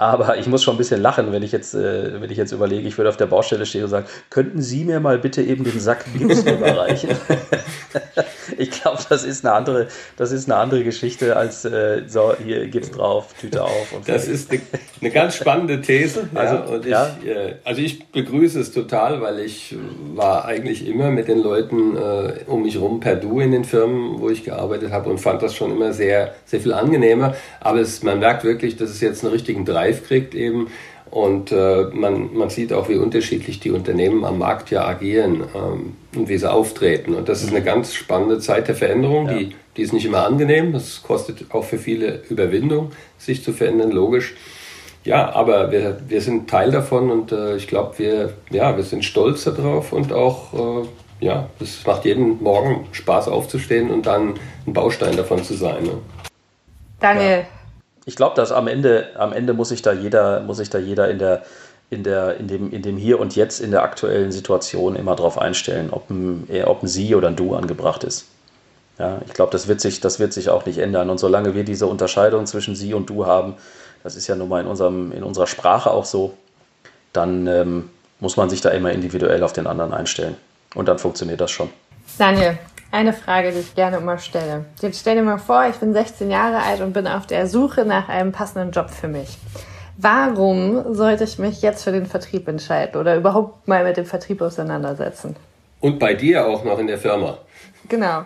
Aber 0.00 0.38
ich 0.38 0.46
muss 0.46 0.62
schon 0.62 0.76
ein 0.76 0.78
bisschen 0.78 1.02
lachen, 1.02 1.32
wenn 1.32 1.42
ich 1.42 1.50
jetzt, 1.50 1.74
äh, 1.74 2.20
wenn 2.20 2.30
ich 2.30 2.36
jetzt 2.36 2.52
überlege, 2.52 2.86
ich 2.86 2.96
würde 2.96 3.08
auf 3.08 3.16
der 3.16 3.26
Baustelle 3.26 3.66
stehen 3.66 3.82
und 3.82 3.90
sagen, 3.90 4.06
könnten 4.30 4.62
Sie 4.62 4.84
mir 4.84 5.00
mal 5.00 5.18
bitte 5.18 5.42
eben 5.42 5.64
den 5.64 5.80
Sack 5.80 6.04
Bios 6.16 6.42
überreichen? 6.42 7.10
ich 8.58 8.70
glaube, 8.70 9.02
das 9.08 9.24
ist 9.24 9.44
eine 9.44 9.54
andere, 9.54 9.88
das 10.16 10.30
ist 10.30 10.48
eine 10.48 10.60
andere 10.60 10.84
Geschichte 10.84 11.36
als 11.36 11.64
äh, 11.64 12.02
so, 12.06 12.32
hier 12.36 12.68
geht's 12.68 12.92
drauf, 12.92 13.34
Tüte 13.40 13.64
auf. 13.64 13.92
Und 13.92 14.08
das 14.08 14.28
ist 14.28 14.52
eine, 14.52 14.60
eine, 15.00 15.10
ganz 15.10 15.34
spannende 15.34 15.80
These. 15.80 16.28
Also, 16.38 16.54
ja, 16.54 16.62
und 16.62 16.84
ich, 16.84 16.90
ja. 16.92 17.16
äh, 17.26 17.54
also 17.64 17.80
ich 17.80 18.06
begrüße 18.10 18.60
es 18.60 18.72
total, 18.72 19.20
weil 19.20 19.40
ich 19.40 19.74
war 20.14 20.44
eigentlich 20.44 20.86
immer 20.86 21.10
mit 21.10 21.26
den 21.26 21.42
Leuten 21.42 21.96
äh, 21.96 22.44
um 22.46 22.62
mich 22.62 22.78
rum 22.78 23.00
per 23.00 23.16
Du 23.16 23.40
in 23.40 23.50
den 23.50 23.64
Firmen, 23.64 24.20
wo 24.20 24.30
ich 24.30 24.44
gearbeitet 24.44 24.92
habe 24.92 25.10
und 25.10 25.18
fand 25.18 25.42
das 25.42 25.56
schon 25.56 25.72
immer 25.72 25.92
sehr, 25.92 26.34
sehr 26.44 26.60
viel 26.60 26.72
angenehmer. 26.72 27.34
Aber 27.60 27.80
es, 27.80 28.04
man 28.04 28.20
merkt 28.20 28.44
wirklich, 28.44 28.76
dass 28.76 28.90
es 28.90 29.00
jetzt 29.00 29.24
einen 29.24 29.32
richtigen 29.32 29.64
Drive 29.88 30.06
kriegt 30.06 30.34
eben. 30.34 30.68
Und 31.10 31.52
äh, 31.52 31.84
man, 31.94 32.34
man 32.34 32.50
sieht 32.50 32.72
auch, 32.72 32.90
wie 32.90 32.96
unterschiedlich 32.96 33.60
die 33.60 33.70
Unternehmen 33.70 34.26
am 34.26 34.38
Markt 34.38 34.70
ja 34.70 34.86
agieren 34.86 35.42
ähm, 35.54 35.96
und 36.14 36.28
wie 36.28 36.36
sie 36.36 36.50
auftreten. 36.50 37.14
Und 37.14 37.30
das 37.30 37.42
ist 37.42 37.50
eine 37.50 37.62
ganz 37.62 37.94
spannende 37.94 38.40
Zeit 38.40 38.68
der 38.68 38.74
Veränderung, 38.74 39.26
ja. 39.26 39.38
die, 39.38 39.54
die 39.76 39.82
ist 39.82 39.94
nicht 39.94 40.04
immer 40.04 40.26
angenehm. 40.26 40.74
Das 40.74 41.02
kostet 41.02 41.46
auch 41.54 41.64
für 41.64 41.78
viele 41.78 42.22
Überwindung, 42.28 42.92
sich 43.16 43.42
zu 43.42 43.54
verändern, 43.54 43.90
logisch. 43.90 44.34
ja, 45.02 45.32
aber 45.34 45.72
wir, 45.72 45.98
wir 46.06 46.20
sind 46.20 46.50
Teil 46.50 46.70
davon 46.70 47.10
und 47.10 47.32
äh, 47.32 47.56
ich 47.56 47.68
glaube, 47.68 47.98
wir, 47.98 48.34
ja, 48.50 48.76
wir 48.76 48.84
sind 48.84 49.02
stolz 49.02 49.44
darauf 49.44 49.94
und 49.94 50.12
auch, 50.12 50.82
äh, 50.82 51.24
ja, 51.24 51.48
es 51.58 51.86
macht 51.86 52.04
jeden 52.04 52.42
Morgen 52.42 52.86
Spaß 52.92 53.28
aufzustehen 53.28 53.90
und 53.90 54.04
dann 54.04 54.34
ein 54.66 54.74
Baustein 54.74 55.16
davon 55.16 55.42
zu 55.42 55.54
sein. 55.54 55.84
Ne? 55.84 55.92
Daniel. 57.00 57.38
Ja. 57.38 57.57
Ich 58.08 58.16
glaube, 58.16 58.34
dass 58.34 58.52
am 58.52 58.68
Ende, 58.68 59.08
am 59.18 59.34
Ende 59.34 59.52
muss 59.52 59.68
sich 59.68 59.82
da 59.82 59.92
jeder, 59.92 60.40
muss 60.40 60.56
sich 60.56 60.70
da 60.70 60.78
jeder 60.78 61.10
in 61.10 61.18
der, 61.18 61.42
in 61.90 62.04
der, 62.04 62.38
in 62.38 62.48
dem, 62.48 62.72
in 62.72 62.80
dem 62.80 62.96
Hier 62.96 63.20
und 63.20 63.36
Jetzt 63.36 63.60
in 63.60 63.70
der 63.70 63.82
aktuellen 63.82 64.32
Situation 64.32 64.96
immer 64.96 65.14
darauf 65.14 65.36
einstellen, 65.36 65.90
ob 65.90 66.08
ein, 66.08 66.48
ob 66.64 66.82
ein 66.82 66.88
Sie 66.88 67.14
oder 67.14 67.28
ein 67.28 67.36
Du 67.36 67.54
angebracht 67.54 68.04
ist. 68.04 68.24
Ja, 68.98 69.20
ich 69.26 69.34
glaube, 69.34 69.52
das 69.52 69.68
wird 69.68 69.82
sich, 69.82 70.00
das 70.00 70.18
wird 70.18 70.32
sich 70.32 70.48
auch 70.48 70.64
nicht 70.64 70.78
ändern. 70.78 71.10
Und 71.10 71.18
solange 71.18 71.54
wir 71.54 71.64
diese 71.64 71.86
Unterscheidung 71.86 72.46
zwischen 72.46 72.74
Sie 72.74 72.94
und 72.94 73.10
Du 73.10 73.26
haben, 73.26 73.56
das 74.02 74.16
ist 74.16 74.26
ja 74.26 74.36
nun 74.36 74.48
mal 74.48 74.62
in, 74.62 74.68
unserem, 74.68 75.12
in 75.12 75.22
unserer 75.22 75.46
Sprache 75.46 75.90
auch 75.90 76.06
so, 76.06 76.32
dann 77.12 77.46
ähm, 77.46 77.90
muss 78.20 78.38
man 78.38 78.48
sich 78.48 78.62
da 78.62 78.70
immer 78.70 78.90
individuell 78.90 79.42
auf 79.42 79.52
den 79.52 79.66
anderen 79.66 79.92
einstellen. 79.92 80.36
Und 80.74 80.88
dann 80.88 80.98
funktioniert 80.98 81.42
das 81.42 81.50
schon. 81.50 81.68
Daniel, 82.16 82.56
eine 82.90 83.12
Frage, 83.12 83.52
die 83.52 83.58
ich 83.58 83.74
gerne 83.74 83.98
immer 83.98 84.18
stelle. 84.18 84.64
Jetzt 84.80 85.00
stell 85.00 85.16
dir 85.16 85.22
mal 85.22 85.38
vor, 85.38 85.66
ich 85.68 85.76
bin 85.76 85.92
16 85.92 86.30
Jahre 86.30 86.62
alt 86.62 86.80
und 86.80 86.92
bin 86.92 87.06
auf 87.06 87.26
der 87.26 87.46
Suche 87.46 87.84
nach 87.84 88.08
einem 88.08 88.32
passenden 88.32 88.70
Job 88.70 88.90
für 88.90 89.08
mich. 89.08 89.38
Warum 89.96 90.94
sollte 90.94 91.24
ich 91.24 91.38
mich 91.38 91.60
jetzt 91.60 91.82
für 91.84 91.92
den 91.92 92.06
Vertrieb 92.06 92.46
entscheiden 92.48 93.00
oder 93.00 93.16
überhaupt 93.16 93.66
mal 93.66 93.84
mit 93.84 93.96
dem 93.96 94.06
Vertrieb 94.06 94.40
auseinandersetzen? 94.40 95.36
Und 95.80 95.98
bei 95.98 96.14
dir 96.14 96.46
auch 96.46 96.64
noch 96.64 96.78
in 96.78 96.86
der 96.86 96.98
Firma. 96.98 97.38
Genau. 97.88 98.22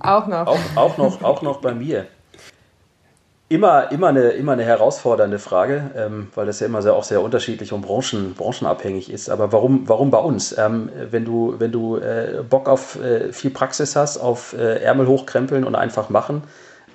Auch 0.00 0.26
noch. 0.26 0.46
auch, 0.46 0.58
auch 0.76 0.98
noch. 0.98 1.22
Auch 1.22 1.42
noch 1.42 1.60
bei 1.60 1.74
mir. 1.74 2.06
Immer, 3.50 3.92
immer, 3.92 4.08
eine, 4.08 4.30
immer 4.30 4.52
eine 4.52 4.64
herausfordernde 4.64 5.38
Frage, 5.38 5.90
ähm, 5.96 6.28
weil 6.34 6.46
das 6.46 6.60
ja 6.60 6.66
immer 6.66 6.80
sehr, 6.80 6.94
auch 6.94 7.04
sehr 7.04 7.20
unterschiedlich 7.20 7.74
und 7.74 7.82
branchen, 7.82 8.34
branchenabhängig 8.34 9.12
ist. 9.12 9.28
Aber 9.28 9.52
warum, 9.52 9.86
warum 9.86 10.10
bei 10.10 10.18
uns? 10.18 10.56
Ähm, 10.56 10.90
wenn 11.10 11.26
du, 11.26 11.54
wenn 11.58 11.70
du 11.70 11.98
äh, 11.98 12.42
Bock 12.48 12.70
auf 12.70 12.98
äh, 13.02 13.32
viel 13.34 13.50
Praxis 13.50 13.96
hast, 13.96 14.16
auf 14.16 14.54
äh, 14.54 14.82
Ärmel 14.82 15.06
hochkrempeln 15.06 15.64
und 15.64 15.74
einfach 15.74 16.08
machen, 16.08 16.42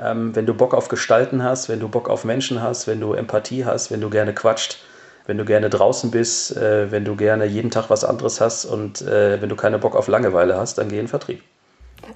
ähm, 0.02 0.36
wenn 0.36 0.48
du 0.48 0.56
Bock 0.56 0.74
auf 0.74 0.88
Gestalten 0.88 1.44
hast, 1.44 1.70
wenn 1.70 1.80
du 1.80 1.88
Bock 1.88 2.10
auf 2.10 2.26
Menschen 2.26 2.64
hast, 2.64 2.88
wenn 2.88 3.00
du 3.00 3.14
Empathie 3.14 3.66
hast, 3.66 3.92
wenn 3.92 4.02
du 4.02 4.10
gerne 4.10 4.34
quatscht, 4.34 4.80
wenn 5.28 5.38
du 5.38 5.46
gerne 5.46 5.70
draußen 5.70 6.10
bist, 6.10 6.58
äh, 6.58 6.92
wenn 6.92 7.06
du 7.06 7.16
gerne 7.16 7.46
jeden 7.46 7.70
Tag 7.70 7.92
was 7.92 8.04
anderes 8.04 8.42
hast 8.42 8.66
und 8.66 9.04
äh, 9.04 9.40
wenn 9.40 9.50
du 9.50 9.56
keine 9.56 9.78
Bock 9.78 9.96
auf 9.96 10.08
Langeweile 10.08 10.58
hast, 10.58 10.80
dann 10.80 10.90
geh 10.90 11.00
in 11.00 11.08
Vertrieb. 11.08 11.44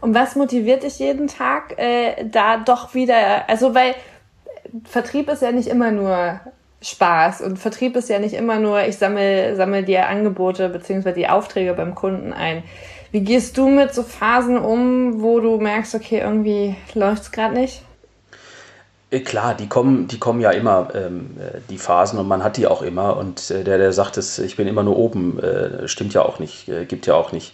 Und 0.01 0.15
was 0.15 0.35
motiviert 0.35 0.83
dich 0.83 0.97
jeden 0.99 1.27
Tag, 1.27 1.77
äh, 1.77 2.25
da 2.25 2.57
doch 2.57 2.93
wieder, 2.93 3.47
also 3.47 3.75
weil 3.75 3.93
Vertrieb 4.83 5.29
ist 5.29 5.41
ja 5.41 5.51
nicht 5.51 5.67
immer 5.67 5.91
nur 5.91 6.39
Spaß 6.81 7.41
und 7.41 7.57
Vertrieb 7.57 7.95
ist 7.95 8.09
ja 8.09 8.19
nicht 8.19 8.33
immer 8.33 8.59
nur, 8.59 8.81
ich 8.83 8.97
sammle, 8.97 9.55
sammle 9.55 9.83
dir 9.83 10.07
Angebote 10.07 10.69
bzw. 10.69 11.13
die 11.13 11.29
Aufträge 11.29 11.73
beim 11.73 11.95
Kunden 11.95 12.33
ein. 12.33 12.63
Wie 13.11 13.21
gehst 13.21 13.57
du 13.57 13.69
mit 13.69 13.93
so 13.93 14.03
Phasen 14.03 14.57
um, 14.57 15.21
wo 15.21 15.39
du 15.39 15.57
merkst, 15.57 15.93
okay, 15.93 16.19
irgendwie 16.19 16.75
läuft 16.95 17.23
es 17.23 17.31
gerade 17.31 17.53
nicht? 17.53 17.83
Äh, 19.11 19.19
klar, 19.19 19.53
die 19.53 19.67
kommen, 19.67 20.07
die 20.07 20.17
kommen 20.17 20.41
ja 20.41 20.49
immer, 20.49 20.89
ähm, 20.95 21.37
äh, 21.39 21.59
die 21.69 21.77
Phasen, 21.77 22.17
und 22.17 22.27
man 22.27 22.43
hat 22.43 22.57
die 22.57 22.65
auch 22.65 22.81
immer. 22.81 23.15
Und 23.17 23.51
äh, 23.51 23.63
der, 23.63 23.77
der 23.77 23.93
sagt, 23.93 24.17
es, 24.17 24.39
ich 24.39 24.55
bin 24.55 24.67
immer 24.67 24.81
nur 24.81 24.97
oben, 24.97 25.39
äh, 25.39 25.87
stimmt 25.87 26.15
ja 26.15 26.23
auch 26.23 26.39
nicht, 26.39 26.67
äh, 26.67 26.85
gibt 26.85 27.05
ja 27.05 27.13
auch 27.13 27.31
nicht 27.31 27.53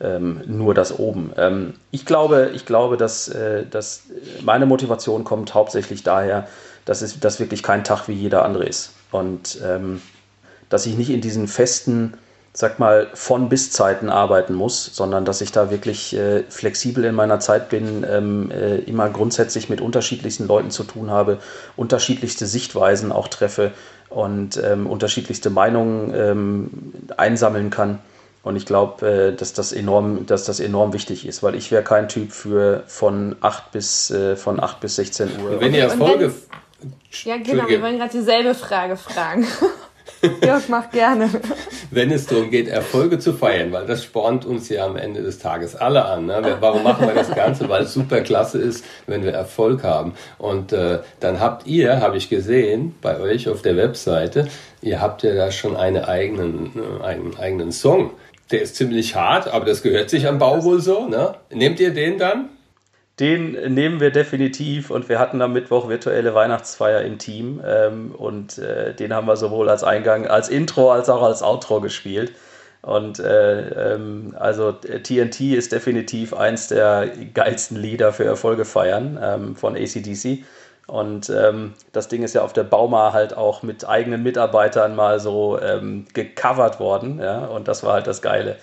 ähm, 0.00 0.42
nur 0.46 0.74
das 0.74 0.98
oben. 0.98 1.32
Ähm, 1.36 1.74
ich 1.90 2.06
glaube, 2.06 2.50
ich 2.54 2.66
glaube 2.66 2.96
dass, 2.96 3.28
äh, 3.28 3.66
dass 3.66 4.04
meine 4.42 4.66
Motivation 4.66 5.24
kommt 5.24 5.54
hauptsächlich 5.54 6.02
daher, 6.02 6.48
dass 6.84 7.02
es 7.02 7.20
dass 7.20 7.40
wirklich 7.40 7.62
kein 7.62 7.84
Tag 7.84 8.08
wie 8.08 8.14
jeder 8.14 8.44
andere 8.44 8.64
ist. 8.64 8.92
Und 9.10 9.58
ähm, 9.64 10.00
dass 10.68 10.86
ich 10.86 10.96
nicht 10.96 11.10
in 11.10 11.20
diesen 11.20 11.48
festen, 11.48 12.14
sag 12.52 12.78
mal, 12.78 13.08
von 13.14 13.48
bis 13.48 13.70
Zeiten 13.70 14.08
arbeiten 14.08 14.54
muss, 14.54 14.90
sondern 14.94 15.24
dass 15.24 15.40
ich 15.40 15.52
da 15.52 15.70
wirklich 15.70 16.14
äh, 16.14 16.44
flexibel 16.48 17.04
in 17.04 17.14
meiner 17.14 17.40
Zeit 17.40 17.68
bin, 17.68 18.04
ähm, 18.08 18.50
äh, 18.50 18.76
immer 18.78 19.08
grundsätzlich 19.10 19.68
mit 19.68 19.80
unterschiedlichsten 19.80 20.46
Leuten 20.46 20.70
zu 20.70 20.84
tun 20.84 21.10
habe, 21.10 21.38
unterschiedlichste 21.76 22.46
Sichtweisen 22.46 23.12
auch 23.12 23.28
treffe 23.28 23.72
und 24.08 24.60
ähm, 24.62 24.86
unterschiedlichste 24.86 25.50
Meinungen 25.50 26.12
ähm, 26.14 26.70
einsammeln 27.16 27.70
kann. 27.70 27.98
Und 28.48 28.56
ich 28.56 28.64
glaube, 28.64 29.06
äh, 29.06 29.36
dass, 29.36 29.52
das 29.52 29.72
enorm, 29.72 30.24
dass 30.24 30.44
das 30.44 30.58
enorm 30.58 30.94
wichtig 30.94 31.26
ist, 31.26 31.42
weil 31.42 31.54
ich 31.54 31.70
wäre 31.70 31.82
kein 31.82 32.08
Typ 32.08 32.32
für 32.32 32.82
von 32.86 33.36
8 33.42 33.72
bis, 33.72 34.10
äh, 34.10 34.36
von 34.36 34.58
8 34.58 34.80
bis 34.80 34.96
16 34.96 35.28
Uhr. 35.44 35.60
Wenn 35.60 35.74
ihr 35.74 35.82
Erfolge. 35.82 36.32
Ja, 37.24 37.36
genau, 37.36 37.68
wir 37.68 37.82
wollen 37.82 37.98
gerade 37.98 38.12
dieselbe 38.12 38.54
Frage 38.54 38.96
fragen. 38.96 39.46
Jörg, 40.42 40.66
mach 40.68 40.90
gerne. 40.90 41.28
Wenn 41.90 42.10
es 42.10 42.26
darum 42.26 42.50
geht, 42.50 42.68
Erfolge 42.68 43.18
zu 43.18 43.34
feiern, 43.34 43.70
weil 43.70 43.84
das 43.84 44.02
spornt 44.02 44.46
uns 44.46 44.70
ja 44.70 44.86
am 44.86 44.96
Ende 44.96 45.22
des 45.22 45.38
Tages 45.38 45.76
alle 45.76 46.06
an. 46.06 46.24
Ne? 46.24 46.56
Warum 46.60 46.82
machen 46.82 47.06
wir 47.06 47.14
das 47.14 47.30
Ganze? 47.34 47.68
Weil 47.68 47.82
es 47.82 47.92
super 47.92 48.22
klasse 48.22 48.58
ist, 48.58 48.82
wenn 49.06 49.24
wir 49.24 49.32
Erfolg 49.32 49.84
haben. 49.84 50.14
Und 50.38 50.72
äh, 50.72 51.00
dann 51.20 51.38
habt 51.38 51.66
ihr, 51.66 52.00
habe 52.00 52.16
ich 52.16 52.30
gesehen, 52.30 52.94
bei 53.02 53.20
euch 53.20 53.48
auf 53.48 53.60
der 53.60 53.76
Webseite, 53.76 54.48
ihr 54.80 55.02
habt 55.02 55.22
ja 55.22 55.34
da 55.34 55.50
schon 55.50 55.76
einen 55.76 56.02
eigenen, 56.02 56.72
äh, 57.00 57.04
einen 57.04 57.36
eigenen 57.38 57.72
Song. 57.72 58.12
Der 58.50 58.62
ist 58.62 58.76
ziemlich 58.76 59.14
hart, 59.14 59.48
aber 59.48 59.66
das 59.66 59.82
gehört 59.82 60.10
sich 60.10 60.26
am 60.26 60.38
Bau 60.38 60.64
wohl 60.64 60.80
so. 60.80 61.06
Ne? 61.06 61.34
Nehmt 61.50 61.80
ihr 61.80 61.92
den 61.92 62.18
dann? 62.18 62.50
Den 63.20 63.74
nehmen 63.74 63.98
wir 63.98 64.10
definitiv 64.10 64.90
und 64.90 65.08
wir 65.08 65.18
hatten 65.18 65.42
am 65.42 65.52
Mittwoch 65.52 65.88
virtuelle 65.88 66.34
Weihnachtsfeier 66.34 67.02
im 67.02 67.18
Team 67.18 67.60
ähm, 67.66 68.14
und 68.16 68.58
äh, 68.58 68.94
den 68.94 69.12
haben 69.12 69.26
wir 69.26 69.36
sowohl 69.36 69.68
als 69.68 69.82
Eingang, 69.82 70.28
als 70.28 70.48
Intro 70.48 70.92
als 70.92 71.08
auch 71.08 71.22
als 71.22 71.42
Outro 71.42 71.80
gespielt. 71.80 72.32
Und 72.80 73.18
äh, 73.18 73.94
ähm, 73.94 74.36
also 74.38 74.70
TNT 74.70 75.40
ist 75.40 75.72
definitiv 75.72 76.32
eins 76.32 76.68
der 76.68 77.10
geilsten 77.34 77.76
Lieder 77.76 78.12
für 78.12 78.24
Erfolge 78.24 78.64
feiern 78.64 79.18
ähm, 79.20 79.56
von 79.56 79.74
ACDC. 79.74 80.44
Und 80.88 81.28
ähm, 81.28 81.74
das 81.92 82.08
Ding 82.08 82.22
ist 82.22 82.34
ja 82.34 82.42
auf 82.42 82.54
der 82.54 82.64
Bauma 82.64 83.12
halt 83.12 83.36
auch 83.36 83.62
mit 83.62 83.86
eigenen 83.86 84.22
Mitarbeitern 84.22 84.96
mal 84.96 85.20
so 85.20 85.60
ähm, 85.60 86.06
gecovert 86.14 86.80
worden. 86.80 87.20
Ja? 87.20 87.44
Und 87.44 87.68
das 87.68 87.84
war 87.84 87.92
halt 87.92 88.06
das 88.06 88.22
Geile. 88.22 88.56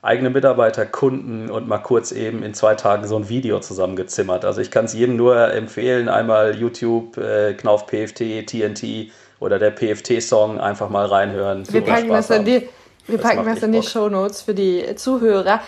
Eigene 0.00 0.30
Mitarbeiter, 0.30 0.86
Kunden 0.86 1.50
und 1.50 1.66
mal 1.66 1.78
kurz 1.78 2.12
eben 2.12 2.44
in 2.44 2.54
zwei 2.54 2.76
Tagen 2.76 3.08
so 3.08 3.16
ein 3.16 3.28
Video 3.28 3.58
zusammengezimmert. 3.58 4.44
Also 4.44 4.60
ich 4.60 4.70
kann 4.70 4.84
es 4.84 4.94
jedem 4.94 5.16
nur 5.16 5.52
empfehlen, 5.52 6.08
einmal 6.08 6.54
YouTube, 6.54 7.16
äh, 7.16 7.54
Knauf 7.54 7.86
PFT, 7.86 8.46
TNT 8.46 9.10
oder 9.40 9.58
der 9.58 9.72
PFT-Song 9.72 10.60
einfach 10.60 10.90
mal 10.90 11.06
reinhören. 11.06 11.64
Wir 11.72 11.80
packen 11.80 12.08
das, 12.08 12.30
in 12.30 12.44
die, 12.44 12.68
wir 13.08 13.18
packen 13.18 13.44
das 13.44 13.62
in 13.64 13.72
die 13.72 13.82
Show 13.82 14.08
Notes 14.08 14.42
für 14.42 14.54
die 14.54 14.94
Zuhörer. 14.94 15.60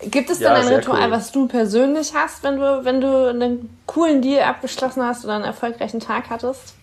Gibt 0.00 0.28
es 0.28 0.38
denn 0.38 0.48
ja, 0.48 0.54
ein 0.54 0.68
Ritual, 0.68 1.06
cool. 1.06 1.10
was 1.10 1.32
du 1.32 1.48
persönlich 1.48 2.12
hast, 2.14 2.42
wenn 2.42 2.56
du, 2.58 2.84
wenn 2.84 3.00
du 3.00 3.30
einen 3.30 3.78
coolen 3.86 4.20
Deal 4.20 4.42
abgeschlossen 4.42 5.02
hast 5.02 5.24
oder 5.24 5.34
einen 5.34 5.44
erfolgreichen 5.44 6.00
Tag 6.00 6.28
hattest? 6.28 6.74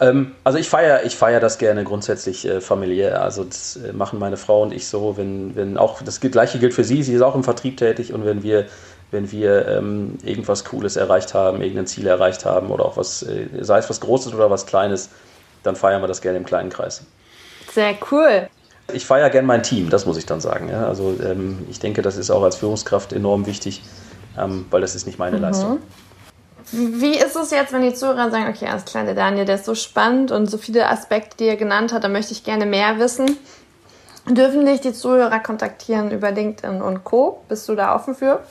Ähm, 0.00 0.34
also 0.44 0.58
ich 0.58 0.68
feiere 0.68 1.04
ich 1.04 1.16
feier 1.16 1.40
das 1.40 1.58
gerne 1.58 1.84
grundsätzlich 1.84 2.46
äh, 2.46 2.60
familiär. 2.60 3.22
Also 3.22 3.44
das 3.44 3.76
äh, 3.76 3.92
machen 3.92 4.18
meine 4.18 4.36
Frau 4.36 4.62
und 4.62 4.72
ich 4.72 4.86
so, 4.86 5.16
wenn, 5.16 5.54
wenn 5.54 5.76
auch 5.76 6.02
das 6.02 6.20
gleiche 6.20 6.58
gilt 6.58 6.74
für 6.74 6.84
sie, 6.84 7.02
sie 7.02 7.14
ist 7.14 7.22
auch 7.22 7.34
im 7.34 7.44
Vertrieb 7.44 7.76
tätig 7.76 8.12
und 8.12 8.24
wenn 8.24 8.42
wir, 8.42 8.66
wenn 9.10 9.30
wir 9.30 9.68
ähm, 9.68 10.18
irgendwas 10.22 10.64
Cooles 10.64 10.96
erreicht 10.96 11.34
haben, 11.34 11.60
irgendein 11.62 11.86
Ziel 11.86 12.06
erreicht 12.06 12.44
haben 12.44 12.70
oder 12.70 12.84
auch 12.84 12.96
was, 12.96 13.22
äh, 13.22 13.48
sei 13.60 13.78
es 13.78 13.88
was 13.88 14.00
Großes 14.00 14.34
oder 14.34 14.50
was 14.50 14.66
Kleines, 14.66 15.10
dann 15.62 15.76
feiern 15.76 16.02
wir 16.02 16.08
das 16.08 16.20
gerne 16.20 16.38
im 16.38 16.44
kleinen 16.44 16.70
Kreis. 16.70 17.02
Sehr 17.72 17.94
cool. 18.10 18.48
Ich 18.92 19.04
feiere 19.04 19.30
gern 19.30 19.46
mein 19.46 19.62
Team, 19.62 19.90
das 19.90 20.06
muss 20.06 20.16
ich 20.16 20.26
dann 20.26 20.40
sagen. 20.40 20.68
Ja? 20.68 20.86
Also 20.86 21.16
ähm, 21.22 21.66
ich 21.70 21.80
denke, 21.80 22.02
das 22.02 22.16
ist 22.16 22.30
auch 22.30 22.42
als 22.42 22.56
Führungskraft 22.56 23.12
enorm 23.12 23.46
wichtig, 23.46 23.82
ähm, 24.38 24.66
weil 24.70 24.80
das 24.80 24.94
ist 24.94 25.06
nicht 25.06 25.18
meine 25.18 25.36
mhm. 25.36 25.42
Leistung. 25.42 25.78
Wie 26.72 27.16
ist 27.16 27.36
es 27.36 27.52
jetzt, 27.52 27.72
wenn 27.72 27.82
die 27.82 27.94
Zuhörer 27.94 28.30
sagen, 28.30 28.48
okay, 28.48 28.66
alles 28.66 28.84
klar, 28.84 29.04
der 29.04 29.14
Daniel, 29.14 29.44
der 29.44 29.54
ist 29.56 29.64
so 29.64 29.74
spannend 29.74 30.32
und 30.32 30.46
so 30.50 30.58
viele 30.58 30.88
Aspekte, 30.88 31.36
die 31.38 31.44
er 31.44 31.56
genannt 31.56 31.92
hat, 31.92 32.02
da 32.02 32.08
möchte 32.08 32.32
ich 32.32 32.42
gerne 32.42 32.66
mehr 32.66 32.98
wissen. 32.98 33.36
Dürfen 34.28 34.66
dich 34.66 34.80
die 34.80 34.92
Zuhörer 34.92 35.38
kontaktieren 35.38 36.10
über 36.10 36.32
LinkedIn 36.32 36.82
und 36.82 37.04
Co? 37.04 37.44
Bist 37.48 37.68
du 37.68 37.76
da 37.76 37.94
offen 37.94 38.16
für? 38.16 38.42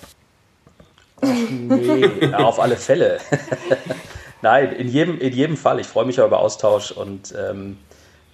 Nee, 1.22 2.10
ja, 2.22 2.38
auf 2.46 2.62
alle 2.62 2.78
Fälle. 2.78 3.20
Nein, 4.42 4.72
in 4.72 4.88
jedem, 4.88 5.20
in 5.20 5.34
jedem 5.34 5.58
Fall. 5.58 5.82
Ich 5.82 5.88
freue 5.88 6.06
mich 6.06 6.16
ja 6.16 6.26
über 6.26 6.40
Austausch 6.40 6.92
und 6.92 7.34
ähm, 7.38 7.78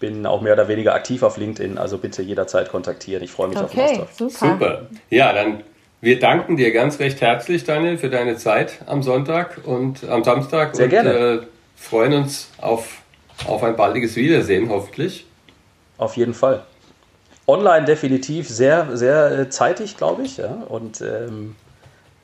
bin 0.02 0.26
auch 0.26 0.42
mehr 0.42 0.54
oder 0.54 0.68
weniger 0.68 0.94
aktiv 0.94 1.24
auf 1.24 1.38
LinkedIn, 1.38 1.78
also 1.78 1.98
bitte 1.98 2.22
jederzeit 2.22 2.70
kontaktieren. 2.70 3.24
Ich 3.24 3.32
freue 3.32 3.48
mich 3.48 3.58
okay, 3.58 3.66
auf 3.66 3.72
den 3.72 4.02
Austausch. 4.02 4.34
Super. 4.34 4.52
super. 4.52 4.82
Ja, 5.10 5.32
dann 5.32 5.64
wir 6.02 6.20
danken 6.20 6.58
dir 6.58 6.74
ganz 6.74 7.00
recht 7.00 7.22
herzlich, 7.22 7.64
Daniel, 7.64 7.96
für 8.00 8.10
deine 8.10 8.36
Zeit 8.36 8.80
am 8.88 9.04
Sonntag 9.04 9.62
und 9.66 10.04
am 10.10 10.24
Samstag. 10.24 10.76
Sehr 10.76 10.86
und, 10.86 10.90
gerne. 10.90 11.12
Äh, 11.12 11.40
freuen 11.76 12.14
uns 12.14 12.50
auf, 12.58 13.04
auf 13.48 13.64
ein 13.64 13.76
baldiges 13.76 14.16
Wiedersehen, 14.16 14.70
hoffentlich. 14.70 15.28
Auf 16.00 16.18
jeden 16.18 16.34
Fall. 16.34 16.64
Online 17.46 17.86
definitiv 17.86 18.50
sehr, 18.50 18.98
sehr 18.98 19.32
äh, 19.32 19.50
zeitig, 19.50 19.96
glaube 19.96 20.24
ich. 20.24 20.38
Ja? 20.38 20.64
Und 20.68 21.02
ähm, 21.02 21.56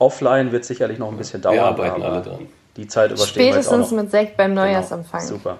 offline 0.00 0.50
wird 0.50 0.64
sicherlich 0.64 0.98
noch 0.98 1.12
ein 1.12 1.16
bisschen 1.16 1.40
dauern. 1.40 1.54
Wir 1.54 1.64
arbeiten 1.64 2.02
alle 2.02 2.22
dran. 2.22 2.48
Die 2.76 2.88
Zeit 2.88 3.12
überstehen 3.12 3.44
Spätestens 3.44 3.92
wir 3.92 4.02
mit 4.02 4.10
Sekt 4.10 4.36
beim 4.36 4.50
genau. 4.50 4.62
Neujahrsempfang. 4.62 5.20
Genau. 5.20 5.32
Super. 5.34 5.58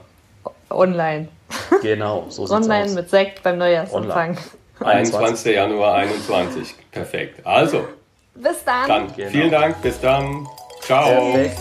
online. 0.71 1.29
Genau, 1.83 2.27
so 2.29 2.47
sieht's 2.47 2.53
Online 2.53 2.85
aus. 2.85 2.95
mit 2.95 3.11
Sekt 3.11 3.43
beim 3.43 3.59
Neujahrsempfang. 3.59 4.39
21. 4.81 5.55
Januar 5.55 5.95
21. 5.95 6.75
Perfekt. 6.91 7.45
Also. 7.47 7.87
Bis 8.35 8.65
dann. 8.65 8.89
dann 8.89 9.17
genau. 9.17 9.31
Vielen 9.31 9.51
Dank. 9.51 9.83
Bis 9.83 10.01
dann. 10.01 10.47
Ciao. 10.83 11.33
Perfekt. 11.33 11.61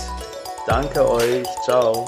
Danke 0.68 1.10
euch. 1.10 1.44
Ciao. 1.64 2.06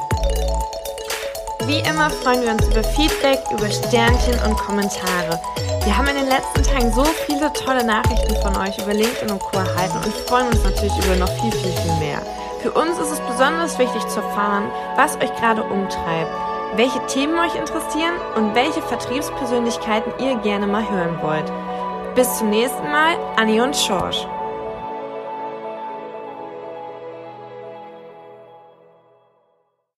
Wie 1.65 1.79
immer 1.79 2.09
freuen 2.09 2.41
wir 2.43 2.51
uns 2.51 2.67
über 2.67 2.83
Feedback, 2.83 3.39
über 3.51 3.69
Sternchen 3.69 4.33
und 4.45 4.57
Kommentare. 4.57 5.39
Wir 5.83 5.95
haben 5.95 6.07
in 6.07 6.15
den 6.15 6.27
letzten 6.27 6.63
Tagen 6.63 6.91
so 6.93 7.03
viele 7.03 7.51
tolle 7.53 7.83
Nachrichten 7.83 8.35
von 8.41 8.55
euch 8.57 8.77
über 8.77 8.93
LinkedIn 8.93 9.31
und 9.31 9.39
Co. 9.39 9.57
erhalten 9.57 9.97
und 10.03 10.13
freuen 10.27 10.47
uns 10.47 10.63
natürlich 10.63 10.97
über 11.05 11.15
noch 11.15 11.29
viel, 11.41 11.51
viel, 11.51 11.71
viel 11.71 11.95
mehr. 11.99 12.21
Für 12.61 12.71
uns 12.71 12.99
ist 12.99 13.11
es 13.11 13.19
besonders 13.21 13.77
wichtig 13.79 14.05
zu 14.07 14.19
erfahren, 14.19 14.71
was 14.95 15.15
euch 15.17 15.33
gerade 15.35 15.63
umtreibt, 15.63 16.29
welche 16.75 17.05
Themen 17.07 17.37
euch 17.39 17.55
interessieren 17.55 18.13
und 18.35 18.55
welche 18.55 18.81
Vertriebspersönlichkeiten 18.81 20.13
ihr 20.19 20.35
gerne 20.37 20.67
mal 20.67 20.89
hören 20.89 21.19
wollt. 21.21 21.51
Bis 22.15 22.37
zum 22.37 22.49
nächsten 22.49 22.91
Mal, 22.91 23.15
Anni 23.35 23.61
und 23.61 23.75
Schorsch. 23.75 24.27